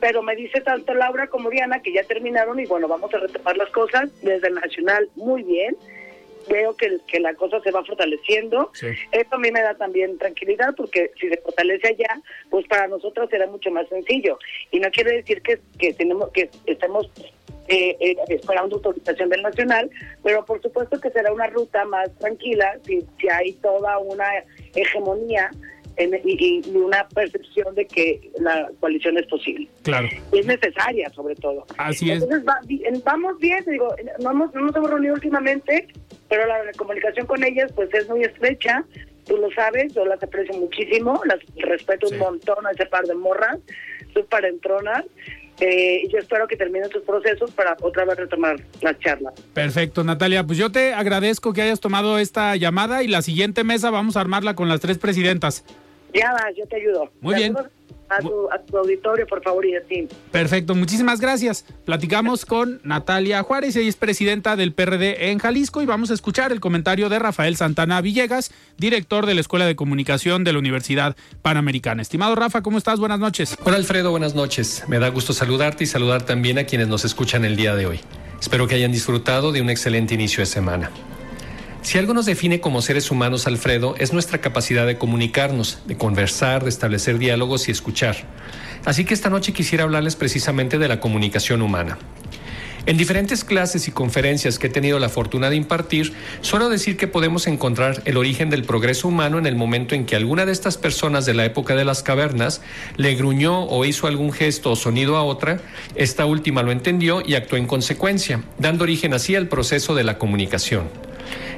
pero 0.00 0.22
me 0.22 0.36
dice 0.36 0.60
tanto 0.60 0.94
Laura 0.94 1.26
como 1.26 1.50
Diana 1.50 1.82
que 1.82 1.92
ya 1.92 2.02
terminaron 2.04 2.60
y 2.60 2.66
bueno 2.66 2.88
vamos 2.88 3.12
a 3.14 3.18
retomar 3.18 3.56
las 3.56 3.70
cosas 3.70 4.10
desde 4.22 4.48
el 4.48 4.54
nacional 4.54 5.08
muy 5.16 5.42
bien 5.42 5.76
veo 6.48 6.76
que, 6.76 6.98
que 7.06 7.20
la 7.20 7.34
cosa 7.34 7.60
se 7.60 7.70
va 7.70 7.84
fortaleciendo. 7.84 8.70
Esto 9.12 9.36
a 9.36 9.38
mí 9.38 9.50
me 9.50 9.60
da 9.60 9.74
también 9.74 10.18
tranquilidad 10.18 10.74
porque 10.76 11.12
si 11.20 11.28
se 11.28 11.36
fortalece 11.38 11.88
allá, 11.88 12.20
pues 12.50 12.66
para 12.66 12.88
nosotros 12.88 13.28
será 13.30 13.46
mucho 13.46 13.70
más 13.70 13.88
sencillo. 13.88 14.38
Y 14.70 14.80
no 14.80 14.90
quiere 14.90 15.12
decir 15.12 15.42
que, 15.42 15.60
que 15.78 15.92
tenemos 15.94 16.30
que 16.30 16.50
estemos 16.66 17.10
eh, 17.68 17.96
eh, 18.00 18.16
esperando 18.28 18.76
autorización 18.76 19.28
del 19.28 19.42
nacional, 19.42 19.90
pero 20.22 20.44
por 20.44 20.60
supuesto 20.62 20.98
que 21.00 21.10
será 21.10 21.32
una 21.32 21.48
ruta 21.48 21.84
más 21.84 22.10
tranquila 22.18 22.78
si, 22.86 23.04
si 23.20 23.28
hay 23.28 23.52
toda 23.54 23.98
una 23.98 24.26
hegemonía 24.74 25.50
y, 25.98 26.62
una 26.74 27.08
percepción 27.08 27.74
de 27.74 27.86
que 27.86 28.30
la 28.38 28.70
coalición 28.80 29.18
es 29.18 29.26
posible. 29.26 29.68
Claro. 29.82 30.08
Y 30.32 30.38
es 30.38 30.46
necesaria, 30.46 31.10
sobre 31.10 31.34
todo. 31.34 31.66
Así 31.76 32.10
es. 32.10 32.24
vamos 33.04 33.38
bien, 33.38 33.64
digo, 33.66 33.94
no, 34.20 34.30
hemos, 34.30 34.54
no 34.54 34.62
nos 34.62 34.76
hemos 34.76 34.90
reunido 34.90 35.14
últimamente, 35.14 35.88
pero 36.28 36.46
la, 36.46 36.60
comunicación 36.76 37.26
con 37.26 37.42
ellas 37.42 37.72
pues 37.74 37.92
es 37.94 38.08
muy 38.08 38.22
estrecha, 38.22 38.84
tú 39.26 39.36
lo 39.36 39.50
sabes, 39.52 39.92
yo 39.94 40.04
las 40.04 40.22
aprecio 40.22 40.54
muchísimo, 40.58 41.20
las 41.26 41.38
respeto 41.56 42.08
un 42.08 42.18
montón 42.18 42.66
a 42.66 42.70
ese 42.70 42.86
par 42.86 43.04
de 43.04 43.14
morras, 43.14 43.58
súper 44.14 44.44
entronas, 44.44 45.04
eh, 45.60 46.02
y 46.04 46.08
yo 46.08 46.18
espero 46.18 46.46
que 46.46 46.56
terminen 46.56 46.88
sus 46.90 47.02
procesos 47.02 47.50
para 47.50 47.76
otra 47.80 48.04
vez 48.04 48.16
retomar 48.16 48.56
la 48.80 48.96
charla. 48.98 49.32
Perfecto, 49.54 50.04
Natalia, 50.04 50.44
pues 50.44 50.56
yo 50.56 50.70
te 50.70 50.94
agradezco 50.94 51.52
que 51.52 51.62
hayas 51.62 51.80
tomado 51.80 52.18
esta 52.18 52.54
llamada 52.54 53.02
y 53.02 53.08
la 53.08 53.22
siguiente 53.22 53.64
mesa 53.64 53.90
vamos 53.90 54.16
a 54.16 54.20
armarla 54.20 54.54
con 54.54 54.68
las 54.68 54.80
tres 54.80 54.98
presidentas. 54.98 55.64
Ya 56.14 56.32
vas, 56.32 56.54
yo 56.56 56.66
te 56.66 56.76
ayudo. 56.76 57.10
Muy 57.20 57.34
bien 57.34 57.54
a 58.08 58.58
tu, 58.58 58.76
auditorio, 58.78 59.26
por 59.26 59.42
favor, 59.42 59.64
y 59.66 59.76
a 59.76 59.82
ti. 59.82 60.08
Perfecto, 60.30 60.74
muchísimas 60.74 61.20
gracias. 61.20 61.64
Platicamos 61.84 62.46
con 62.46 62.80
Natalia 62.82 63.42
Juárez, 63.42 63.76
ella 63.76 63.88
es 63.88 63.96
presidenta 63.96 64.56
del 64.56 64.72
PRD 64.72 65.30
en 65.30 65.38
Jalisco 65.38 65.82
y 65.82 65.86
vamos 65.86 66.10
a 66.10 66.14
escuchar 66.14 66.52
el 66.52 66.60
comentario 66.60 67.08
de 67.08 67.18
Rafael 67.18 67.56
Santana 67.56 68.00
Villegas, 68.00 68.50
director 68.76 69.26
de 69.26 69.34
la 69.34 69.40
Escuela 69.40 69.66
de 69.66 69.76
Comunicación 69.76 70.44
de 70.44 70.52
la 70.52 70.58
Universidad 70.58 71.16
Panamericana. 71.42 72.02
Estimado 72.02 72.34
Rafa, 72.34 72.62
¿cómo 72.62 72.78
estás? 72.78 72.98
Buenas 72.98 73.18
noches. 73.18 73.56
Hola 73.64 73.76
Alfredo, 73.76 74.10
buenas 74.10 74.34
noches. 74.34 74.84
Me 74.88 74.98
da 74.98 75.08
gusto 75.08 75.32
saludarte 75.32 75.84
y 75.84 75.86
saludar 75.86 76.22
también 76.22 76.58
a 76.58 76.64
quienes 76.64 76.88
nos 76.88 77.04
escuchan 77.04 77.44
el 77.44 77.56
día 77.56 77.74
de 77.74 77.86
hoy. 77.86 78.00
Espero 78.40 78.66
que 78.66 78.76
hayan 78.76 78.92
disfrutado 78.92 79.52
de 79.52 79.60
un 79.60 79.68
excelente 79.68 80.14
inicio 80.14 80.40
de 80.40 80.46
semana. 80.46 80.90
Si 81.88 81.96
algo 81.96 82.12
nos 82.12 82.26
define 82.26 82.60
como 82.60 82.82
seres 82.82 83.10
humanos, 83.10 83.46
Alfredo, 83.46 83.94
es 83.96 84.12
nuestra 84.12 84.42
capacidad 84.42 84.86
de 84.86 84.98
comunicarnos, 84.98 85.78
de 85.86 85.96
conversar, 85.96 86.62
de 86.62 86.68
establecer 86.68 87.16
diálogos 87.16 87.66
y 87.66 87.70
escuchar. 87.70 88.14
Así 88.84 89.06
que 89.06 89.14
esta 89.14 89.30
noche 89.30 89.54
quisiera 89.54 89.84
hablarles 89.84 90.14
precisamente 90.14 90.76
de 90.76 90.86
la 90.86 91.00
comunicación 91.00 91.62
humana. 91.62 91.96
En 92.84 92.98
diferentes 92.98 93.42
clases 93.42 93.88
y 93.88 93.90
conferencias 93.90 94.58
que 94.58 94.66
he 94.66 94.70
tenido 94.70 94.98
la 94.98 95.08
fortuna 95.08 95.48
de 95.48 95.56
impartir, 95.56 96.12
suelo 96.42 96.68
decir 96.68 96.98
que 96.98 97.08
podemos 97.08 97.46
encontrar 97.46 98.02
el 98.04 98.18
origen 98.18 98.50
del 98.50 98.64
progreso 98.64 99.08
humano 99.08 99.38
en 99.38 99.46
el 99.46 99.56
momento 99.56 99.94
en 99.94 100.04
que 100.04 100.14
alguna 100.14 100.44
de 100.44 100.52
estas 100.52 100.76
personas 100.76 101.24
de 101.24 101.32
la 101.32 101.46
época 101.46 101.74
de 101.74 101.86
las 101.86 102.02
cavernas 102.02 102.60
le 102.98 103.14
gruñó 103.14 103.64
o 103.64 103.86
hizo 103.86 104.06
algún 104.06 104.32
gesto 104.32 104.72
o 104.72 104.76
sonido 104.76 105.16
a 105.16 105.22
otra, 105.22 105.62
esta 105.94 106.26
última 106.26 106.62
lo 106.62 106.70
entendió 106.70 107.22
y 107.24 107.34
actuó 107.34 107.56
en 107.56 107.66
consecuencia, 107.66 108.42
dando 108.58 108.84
origen 108.84 109.14
así 109.14 109.34
al 109.34 109.48
proceso 109.48 109.94
de 109.94 110.04
la 110.04 110.18
comunicación. 110.18 111.07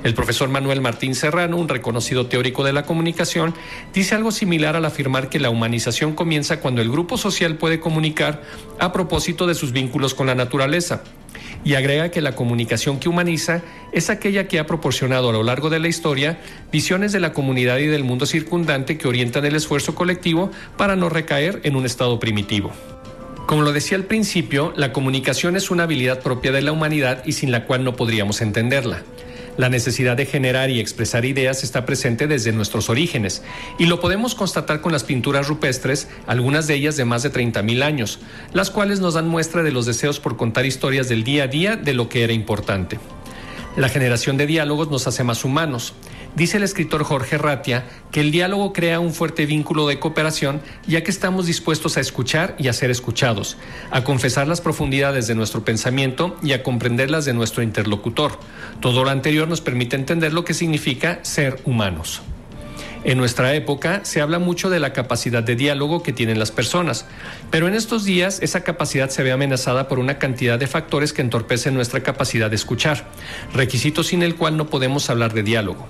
El 0.03 0.15
profesor 0.15 0.49
Manuel 0.49 0.81
Martín 0.81 1.15
Serrano, 1.15 1.59
un 1.59 1.69
reconocido 1.69 2.27
teórico 2.27 2.65
de 2.65 2.73
la 2.73 2.85
comunicación, 2.85 3.55
dice 3.93 4.15
algo 4.15 4.33
similar 4.33 4.75
al 4.75 4.87
afirmar 4.87 5.29
que 5.29 5.39
la 5.39 5.51
humanización 5.51 6.15
comienza 6.15 6.61
cuando 6.61 6.81
el 6.81 6.91
grupo 6.91 7.19
social 7.19 7.57
puede 7.57 7.81
comunicar 7.81 8.43
a 8.79 8.93
propósito 8.93 9.47
de 9.47 9.55
sus 9.55 9.73
vínculos 9.73 10.15
con 10.15 10.29
la 10.29 10.35
naturaleza. 10.35 11.03
Y 11.65 11.75
agrega 11.75 12.11
que 12.11 12.23
la 12.23 12.35
comunicación 12.35 12.99
que 12.99 13.11
humaniza 13.11 13.61
es 13.93 14.09
aquella 14.09 14.49
que 14.49 14.59
ha 14.59 14.67
proporcionado 14.67 15.29
a 15.29 15.33
lo 15.35 15.43
largo 15.43 15.69
de 15.69 15.81
la 15.81 15.89
historia 15.89 16.41
visiones 16.73 17.13
de 17.13 17.21
la 17.21 17.35
comunidad 17.35 17.77
y 17.77 17.87
del 17.87 18.03
mundo 18.03 18.25
circundante 18.25 18.97
que 18.97 19.07
orientan 19.07 19.45
el 19.45 19.55
esfuerzo 19.55 19.95
colectivo 19.95 20.51
para 20.79 20.97
no 20.97 21.11
recaer 21.11 21.61
en 21.65 21.77
un 21.77 21.85
estado 21.85 22.19
primitivo. 22.19 22.73
Como 23.47 23.61
lo 23.63 23.73
decía 23.73 23.99
al 23.99 24.05
principio, 24.05 24.73
la 24.77 24.93
comunicación 24.95 25.57
es 25.57 25.71
una 25.71 25.83
habilidad 25.83 26.23
propia 26.23 26.53
de 26.53 26.63
la 26.63 26.73
humanidad 26.73 27.23
y 27.27 27.33
sin 27.33 27.53
la 27.53 27.67
cual 27.67 27.85
no 27.85 27.97
podríamos 27.97 28.41
entenderla. 28.41 29.03
La 29.61 29.69
necesidad 29.69 30.17
de 30.17 30.25
generar 30.25 30.71
y 30.71 30.81
expresar 30.81 31.27
ideas 31.27 31.65
está 31.65 31.85
presente 31.85 32.27
desde 32.27 32.51
nuestros 32.51 32.89
orígenes 32.89 33.43
y 33.79 33.85
lo 33.85 34.01
podemos 34.01 34.35
constatar 34.35 34.81
con 34.81 34.91
las 34.91 35.05
pinturas 35.05 35.49
rupestres, 35.49 36.09
algunas 36.27 36.67
de 36.67 36.77
ellas 36.77 36.97
de 36.97 37.05
más 37.05 37.23
de 37.23 37.31
30.000 37.31 37.83
años, 37.83 38.21
las 38.55 38.71
cuales 38.71 39.01
nos 39.01 39.13
dan 39.13 39.29
muestra 39.29 39.63
de 39.63 39.71
los 39.71 39.85
deseos 39.85 40.19
por 40.19 40.39
contar 40.39 40.65
historias 40.65 41.11
del 41.11 41.25
día 41.25 41.45
a 41.45 41.49
día 41.49 41.77
de 41.77 41.93
lo 41.93 42.09
que 42.09 42.25
era 42.25 42.33
importante. 42.33 42.99
La 43.77 43.91
generación 43.91 44.39
de 44.39 44.47
diálogos 44.47 44.91
nos 44.91 45.07
hace 45.07 45.25
más 45.25 45.45
humanos. 45.45 45.93
Dice 46.37 46.59
el 46.59 46.63
escritor 46.63 47.03
Jorge 47.03 47.39
Ratia 47.39 47.85
que 48.13 48.21
el 48.21 48.31
diálogo 48.31 48.73
crea 48.73 49.01
un 49.01 49.13
fuerte 49.13 49.47
vínculo 49.47 49.89
de 49.89 49.99
cooperación 49.99 50.61
ya 50.87 51.03
que 51.03 51.11
estamos 51.11 51.47
dispuestos 51.47 51.97
a 51.97 52.01
escuchar 52.01 52.55
y 52.57 52.69
a 52.69 52.73
ser 52.73 52.91
escuchados, 52.91 53.57
a 53.91 54.05
confesar 54.05 54.47
las 54.47 54.61
profundidades 54.61 55.27
de 55.27 55.35
nuestro 55.35 55.65
pensamiento 55.65 56.37
y 56.43 56.53
a 56.53 56.63
comprenderlas 56.63 57.25
de 57.25 57.35
nuestro 57.35 57.65
interlocutor. 57.65 58.39
Todo 58.81 59.03
lo 59.03 59.11
anterior 59.11 59.49
nos 59.49 59.61
permite 59.61 59.97
entender 59.97 60.33
lo 60.33 60.45
que 60.45 60.55
significa 60.55 61.19
ser 61.23 61.61
humanos. 61.65 62.23
En 63.03 63.19
nuestra 63.19 63.55
época 63.55 64.05
se 64.05 64.21
habla 64.21 64.39
mucho 64.39 64.71
de 64.71 64.79
la 64.79 64.93
capacidad 64.93 65.43
de 65.43 65.57
diálogo 65.57 66.03
que 66.03 66.13
tienen 66.13 66.39
las 66.39 66.53
personas, 66.53 67.07
pero 67.51 67.67
en 67.67 67.75
estos 67.75 68.05
días 68.05 68.41
esa 68.43 68.63
capacidad 68.63 69.09
se 69.09 69.23
ve 69.23 69.33
amenazada 69.33 69.89
por 69.89 69.99
una 69.99 70.19
cantidad 70.19 70.59
de 70.59 70.67
factores 70.67 71.13
que 71.13 71.23
entorpecen 71.23 71.75
nuestra 71.75 72.03
capacidad 72.03 72.51
de 72.51 72.57
escuchar, 72.57 73.09
requisito 73.55 74.05
sin 74.05 74.23
el 74.23 74.37
cual 74.37 74.57
no 74.59 74.67
podemos 74.69 75.09
hablar 75.09 75.33
de 75.33 75.43
diálogo. 75.43 75.89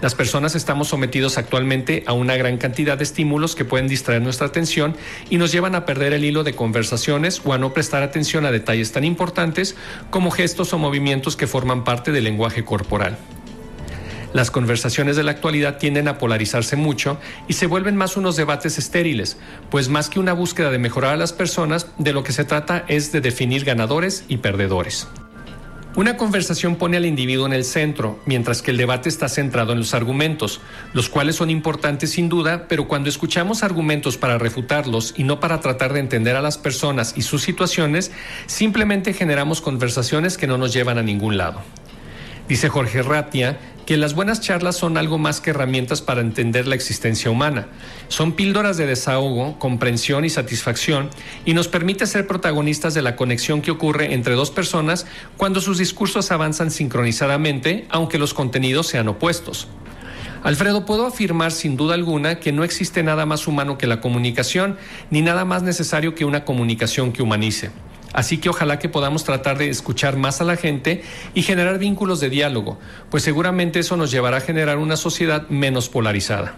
Las 0.00 0.14
personas 0.14 0.54
estamos 0.54 0.88
sometidos 0.88 1.38
actualmente 1.38 2.04
a 2.06 2.12
una 2.12 2.36
gran 2.36 2.56
cantidad 2.56 2.96
de 2.96 3.02
estímulos 3.02 3.56
que 3.56 3.64
pueden 3.64 3.88
distraer 3.88 4.22
nuestra 4.22 4.46
atención 4.46 4.96
y 5.28 5.38
nos 5.38 5.50
llevan 5.50 5.74
a 5.74 5.84
perder 5.84 6.12
el 6.12 6.24
hilo 6.24 6.44
de 6.44 6.54
conversaciones 6.54 7.42
o 7.44 7.52
a 7.52 7.58
no 7.58 7.72
prestar 7.72 8.04
atención 8.04 8.46
a 8.46 8.52
detalles 8.52 8.92
tan 8.92 9.02
importantes 9.02 9.74
como 10.10 10.30
gestos 10.30 10.72
o 10.72 10.78
movimientos 10.78 11.34
que 11.34 11.48
forman 11.48 11.82
parte 11.82 12.12
del 12.12 12.24
lenguaje 12.24 12.64
corporal. 12.64 13.18
Las 14.32 14.52
conversaciones 14.52 15.16
de 15.16 15.24
la 15.24 15.32
actualidad 15.32 15.78
tienden 15.78 16.06
a 16.06 16.18
polarizarse 16.18 16.76
mucho 16.76 17.18
y 17.48 17.54
se 17.54 17.66
vuelven 17.66 17.96
más 17.96 18.16
unos 18.16 18.36
debates 18.36 18.78
estériles, 18.78 19.36
pues 19.68 19.88
más 19.88 20.10
que 20.10 20.20
una 20.20 20.32
búsqueda 20.32 20.70
de 20.70 20.78
mejorar 20.78 21.14
a 21.14 21.16
las 21.16 21.32
personas, 21.32 21.88
de 21.98 22.12
lo 22.12 22.22
que 22.22 22.32
se 22.32 22.44
trata 22.44 22.84
es 22.86 23.10
de 23.10 23.20
definir 23.20 23.64
ganadores 23.64 24.24
y 24.28 24.36
perdedores. 24.36 25.08
Una 25.98 26.16
conversación 26.16 26.76
pone 26.76 26.96
al 26.96 27.06
individuo 27.06 27.44
en 27.44 27.52
el 27.52 27.64
centro, 27.64 28.20
mientras 28.24 28.62
que 28.62 28.70
el 28.70 28.76
debate 28.76 29.08
está 29.08 29.28
centrado 29.28 29.72
en 29.72 29.80
los 29.80 29.94
argumentos, 29.94 30.60
los 30.92 31.08
cuales 31.08 31.34
son 31.34 31.50
importantes 31.50 32.10
sin 32.12 32.28
duda, 32.28 32.66
pero 32.68 32.86
cuando 32.86 33.08
escuchamos 33.08 33.64
argumentos 33.64 34.16
para 34.16 34.38
refutarlos 34.38 35.12
y 35.16 35.24
no 35.24 35.40
para 35.40 35.58
tratar 35.58 35.92
de 35.92 35.98
entender 35.98 36.36
a 36.36 36.40
las 36.40 36.56
personas 36.56 37.14
y 37.16 37.22
sus 37.22 37.42
situaciones, 37.42 38.12
simplemente 38.46 39.12
generamos 39.12 39.60
conversaciones 39.60 40.38
que 40.38 40.46
no 40.46 40.56
nos 40.56 40.72
llevan 40.72 40.98
a 40.98 41.02
ningún 41.02 41.36
lado. 41.36 41.62
Dice 42.48 42.70
Jorge 42.70 43.02
Ratia 43.02 43.58
que 43.84 43.98
las 43.98 44.14
buenas 44.14 44.40
charlas 44.40 44.76
son 44.76 44.96
algo 44.96 45.18
más 45.18 45.40
que 45.40 45.50
herramientas 45.50 46.02
para 46.02 46.20
entender 46.20 46.66
la 46.66 46.74
existencia 46.74 47.30
humana. 47.30 47.68
Son 48.08 48.32
píldoras 48.32 48.76
de 48.76 48.86
desahogo, 48.86 49.58
comprensión 49.58 50.24
y 50.24 50.30
satisfacción 50.30 51.10
y 51.44 51.54
nos 51.54 51.68
permite 51.68 52.06
ser 52.06 52.26
protagonistas 52.26 52.94
de 52.94 53.02
la 53.02 53.16
conexión 53.16 53.62
que 53.62 53.70
ocurre 53.70 54.14
entre 54.14 54.34
dos 54.34 54.50
personas 54.50 55.06
cuando 55.36 55.60
sus 55.60 55.78
discursos 55.78 56.30
avanzan 56.30 56.70
sincronizadamente, 56.70 57.86
aunque 57.90 58.18
los 58.18 58.34
contenidos 58.34 58.86
sean 58.86 59.08
opuestos. 59.08 59.68
Alfredo, 60.42 60.86
puedo 60.86 61.06
afirmar 61.06 61.52
sin 61.52 61.76
duda 61.76 61.94
alguna 61.94 62.40
que 62.40 62.52
no 62.52 62.64
existe 62.64 63.02
nada 63.02 63.26
más 63.26 63.46
humano 63.46 63.76
que 63.76 63.86
la 63.86 64.00
comunicación, 64.00 64.76
ni 65.10 65.20
nada 65.20 65.44
más 65.44 65.62
necesario 65.62 66.14
que 66.14 66.24
una 66.24 66.44
comunicación 66.44 67.12
que 67.12 67.22
humanice. 67.22 67.70
Así 68.12 68.38
que 68.38 68.48
ojalá 68.48 68.78
que 68.78 68.88
podamos 68.88 69.24
tratar 69.24 69.58
de 69.58 69.68
escuchar 69.68 70.16
más 70.16 70.40
a 70.40 70.44
la 70.44 70.56
gente 70.56 71.02
y 71.34 71.42
generar 71.42 71.78
vínculos 71.78 72.20
de 72.20 72.30
diálogo, 72.30 72.78
pues 73.10 73.22
seguramente 73.22 73.78
eso 73.80 73.96
nos 73.96 74.10
llevará 74.10 74.38
a 74.38 74.40
generar 74.40 74.78
una 74.78 74.96
sociedad 74.96 75.48
menos 75.48 75.88
polarizada. 75.88 76.56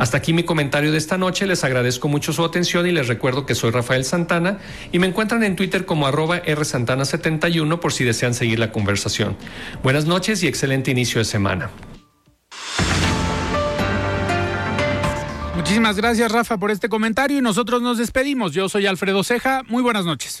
Hasta 0.00 0.16
aquí 0.16 0.32
mi 0.32 0.44
comentario 0.44 0.92
de 0.92 0.98
esta 0.98 1.18
noche, 1.18 1.46
les 1.46 1.62
agradezco 1.62 2.08
mucho 2.08 2.32
su 2.32 2.42
atención 2.42 2.86
y 2.86 2.92
les 2.92 3.06
recuerdo 3.06 3.44
que 3.44 3.54
soy 3.54 3.70
Rafael 3.70 4.06
Santana 4.06 4.58
y 4.92 4.98
me 4.98 5.06
encuentran 5.06 5.42
en 5.42 5.56
Twitter 5.56 5.84
como 5.84 6.06
arroba 6.06 6.42
rsantana71 6.42 7.80
por 7.80 7.92
si 7.92 8.04
desean 8.04 8.32
seguir 8.32 8.58
la 8.58 8.72
conversación. 8.72 9.36
Buenas 9.82 10.06
noches 10.06 10.42
y 10.42 10.48
excelente 10.48 10.90
inicio 10.90 11.18
de 11.18 11.26
semana. 11.26 11.70
Muchísimas 15.54 15.96
gracias 15.98 16.32
Rafa 16.32 16.56
por 16.56 16.70
este 16.70 16.88
comentario 16.88 17.36
y 17.36 17.42
nosotros 17.42 17.82
nos 17.82 17.98
despedimos. 17.98 18.52
Yo 18.52 18.70
soy 18.70 18.86
Alfredo 18.86 19.22
Ceja, 19.22 19.62
muy 19.68 19.82
buenas 19.82 20.06
noches. 20.06 20.40